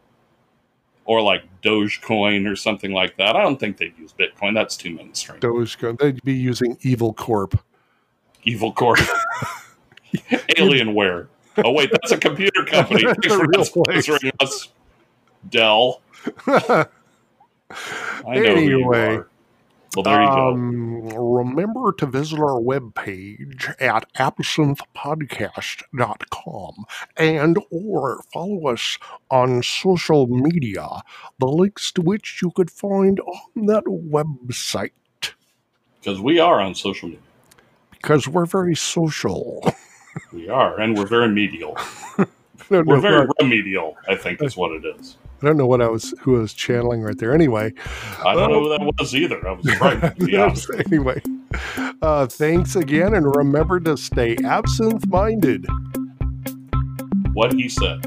or 1.05 1.21
like 1.21 1.43
Dogecoin 1.61 2.51
or 2.51 2.55
something 2.57 2.91
like 2.91 3.15
that? 3.17 3.35
I 3.37 3.41
don't 3.41 3.57
think 3.59 3.77
they'd 3.77 3.97
use 3.97 4.13
Bitcoin. 4.13 4.53
That's 4.53 4.75
too 4.75 4.93
mainstream. 4.93 5.39
Dogecoin. 5.39 5.97
They'd 5.99 6.21
be 6.23 6.33
using 6.33 6.77
Evil 6.81 7.13
Corp. 7.13 7.57
Evil 8.43 8.73
Corp. 8.73 8.99
Alienware. 10.57 11.27
Oh 11.63 11.71
wait, 11.71 11.91
that's 11.91 12.11
a 12.11 12.17
computer 12.17 12.65
company. 12.65 13.03
That's 13.05 13.19
Thanks 13.21 13.35
a 13.35 13.39
for 13.39 13.47
real 13.47 13.59
not 13.59 13.67
sponsoring 13.67 14.31
us. 14.41 14.69
Dell. 15.49 16.01
I 16.47 16.85
know 18.25 18.55
Anyway. 18.55 19.19
Well, 19.95 20.03
there 20.03 20.21
you 20.21 20.27
go. 20.29 20.53
Um, 20.53 21.09
remember 21.09 21.91
to 21.93 22.05
visit 22.05 22.37
our 22.39 22.61
webpage 22.61 23.73
at 23.81 24.05
absinthepodcast.com 24.13 26.85
and 27.17 27.57
or 27.69 28.23
follow 28.33 28.67
us 28.67 28.97
on 29.29 29.61
social 29.63 30.27
media, 30.27 31.01
the 31.39 31.47
links 31.47 31.91
to 31.93 32.01
which 32.01 32.39
you 32.41 32.51
could 32.51 32.71
find 32.71 33.19
on 33.19 33.65
that 33.67 33.83
website 33.85 34.91
Because 35.99 36.21
we 36.21 36.39
are 36.39 36.61
on 36.61 36.73
social 36.73 37.09
media. 37.09 37.21
because 37.91 38.27
we're 38.29 38.45
very 38.45 38.75
social. 38.75 39.61
We 40.33 40.49
are, 40.49 40.77
and 40.79 40.97
we're 40.97 41.05
very 41.05 41.27
medial. 41.29 41.77
We're 42.69 42.83
know 42.83 42.99
very 42.99 43.27
what, 43.27 43.35
remedial, 43.41 43.97
I 44.07 44.15
think 44.15 44.41
is 44.41 44.57
what 44.57 44.71
it 44.71 44.85
is. 44.85 45.17
I 45.41 45.47
don't 45.47 45.57
know 45.57 45.65
what 45.65 45.81
I 45.81 45.87
was 45.87 46.13
who 46.21 46.37
I 46.37 46.39
was 46.39 46.53
channeling 46.53 47.01
right 47.01 47.17
there. 47.17 47.33
Anyway, 47.33 47.73
I 48.23 48.35
don't 48.35 48.51
know 48.51 48.61
who 48.61 48.69
that 48.69 48.93
was 48.99 49.15
either. 49.15 49.47
I 49.47 49.53
was 49.53 50.69
right. 50.69 50.85
anyway, 50.91 51.21
uh, 52.01 52.27
thanks 52.27 52.75
again, 52.75 53.15
and 53.15 53.35
remember 53.35 53.79
to 53.81 53.97
stay 53.97 54.37
absinthe 54.45 55.07
minded. 55.07 55.65
What 57.33 57.53
he 57.53 57.69
said. 57.69 58.05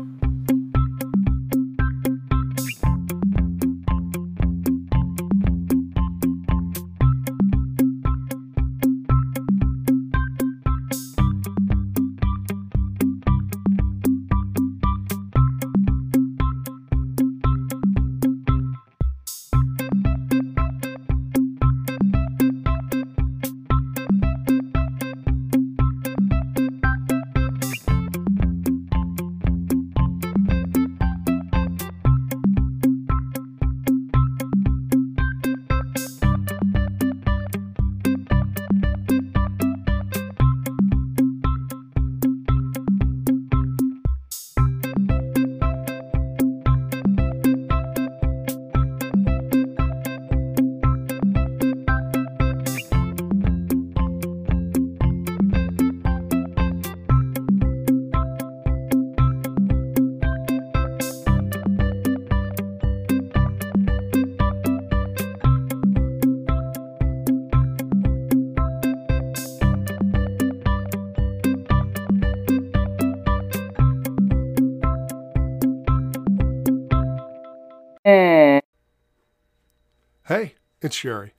It's 80.85 81.01
Jerry. 81.01 81.33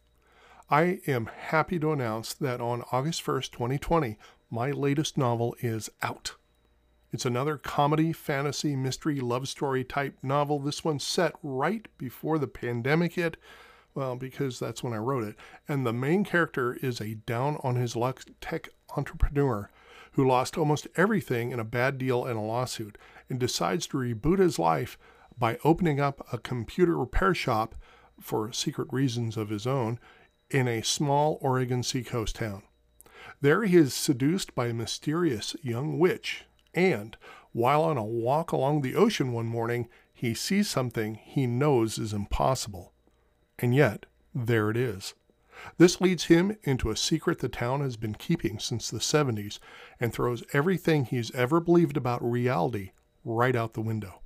I 0.72 1.02
am 1.06 1.28
happy 1.28 1.78
to 1.78 1.92
announce 1.92 2.34
that 2.34 2.60
on 2.60 2.84
August 2.92 3.24
1st, 3.24 3.52
2020, 3.52 4.18
my 4.50 4.72
latest 4.72 5.20
novel 5.20 5.56
is 5.60 5.88
out. 6.02 6.34
It's 7.12 7.28
another 7.28 7.60
comedy, 7.60 8.12
fantasy, 8.12 8.76
mystery, 8.76 9.20
love 9.20 9.48
story 9.48 9.84
type 9.84 10.18
novel. 10.24 10.58
This 10.58 10.84
one's 10.84 11.04
set 11.04 11.36
right 11.44 11.88
before 12.00 12.40
the 12.40 12.48
pandemic 12.48 13.14
hit, 13.14 13.38
well, 13.94 14.16
because 14.16 14.58
that's 14.58 14.82
when 14.82 14.94
I 14.94 14.98
wrote 14.98 15.24
it. 15.24 15.36
And 15.68 15.86
the 15.86 15.94
main 15.94 16.24
character 16.24 16.80
is 16.82 17.00
a 17.00 17.14
down 17.14 17.58
on 17.62 17.76
his 17.76 17.96
luck 17.96 18.24
tech 18.42 18.70
entrepreneur 18.98 19.70
who 20.14 20.28
lost 20.28 20.58
almost 20.58 20.88
everything 20.96 21.52
in 21.52 21.60
a 21.60 21.64
bad 21.64 22.00
deal 22.00 22.26
and 22.26 22.40
a 22.40 22.42
lawsuit 22.42 22.98
and 23.30 23.40
decides 23.40 23.86
to 23.86 23.98
reboot 23.98 24.40
his 24.40 24.58
life 24.58 24.98
by 25.38 25.60
opening 25.64 26.00
up 26.00 26.26
a 26.34 26.40
computer 26.40 26.98
repair 26.98 27.36
shop 27.36 27.76
for 28.20 28.52
secret 28.52 28.88
reasons 28.92 29.38
of 29.38 29.50
his 29.50 29.68
own 29.68 30.00
in 30.50 30.68
a 30.68 30.82
small 30.82 31.38
Oregon 31.42 31.84
seacoast 31.84 32.36
town. 32.36 32.64
There 33.42 33.64
he 33.64 33.78
is 33.78 33.94
seduced 33.94 34.56
by 34.56 34.68
a 34.68 34.74
mysterious 34.74 35.56
young 35.62 36.00
witch, 36.00 36.46
and 36.74 37.18
while 37.52 37.84
on 37.84 37.98
a 37.98 38.04
walk 38.04 38.52
along 38.52 38.82
the 38.82 38.96
ocean 38.96 39.32
one 39.32 39.48
morning, 39.48 39.88
he 40.14 40.34
sees 40.34 40.70
something 40.70 41.16
he 41.16 41.48
knows 41.48 41.98
is 41.98 42.14
impossible. 42.14 42.94
And 43.60 43.74
yet, 43.74 44.06
there 44.34 44.70
it 44.70 44.78
is. 44.78 45.14
This 45.78 46.02
leads 46.02 46.26
him 46.26 46.58
into 46.64 46.90
a 46.90 46.98
secret 46.98 47.40
the 47.40 47.50
town 47.50 47.82
has 47.82 47.98
been 47.98 48.16
keeping 48.16 48.60
since 48.60 48.90
the 48.90 49.00
70s 49.00 49.60
and 50.00 50.14
throws 50.14 50.44
everything 50.54 51.06
he's 51.06 51.32
ever 51.32 51.60
believed 51.60 51.98
about 51.98 52.24
reality 52.24 52.92
right 53.24 53.56
out 53.56 53.74
the 53.74 53.82
window. 53.82 54.22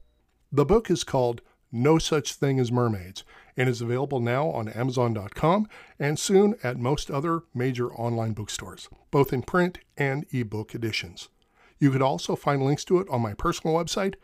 The 0.52 0.66
book 0.66 0.90
is 0.90 1.04
called 1.04 1.42
No 1.72 1.98
Such 1.98 2.34
Thing 2.34 2.60
as 2.60 2.72
Mermaids 2.72 3.24
and 3.56 3.70
is 3.70 3.82
available 3.82 4.20
now 4.20 4.50
on 4.50 4.70
Amazon.com 4.70 5.68
and 6.00 6.18
soon 6.18 6.56
at 6.64 6.78
most 6.78 7.12
other 7.12 7.42
major 7.54 7.92
online 7.94 8.34
bookstores, 8.34 8.90
both 9.12 9.34
in 9.34 9.42
print 9.42 9.80
and 9.98 10.26
ebook 10.32 10.74
editions. 10.74 11.30
You 11.78 11.92
could 11.92 12.02
also 12.02 12.36
find 12.36 12.64
links 12.64 12.84
to 12.86 13.00
it 13.00 13.08
on 13.10 13.22
my 13.22 13.34
personal 13.34 13.76
website, 13.76 14.16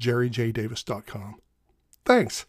jerryjdavis.com. 0.00 1.36
Thanks. 2.04 2.46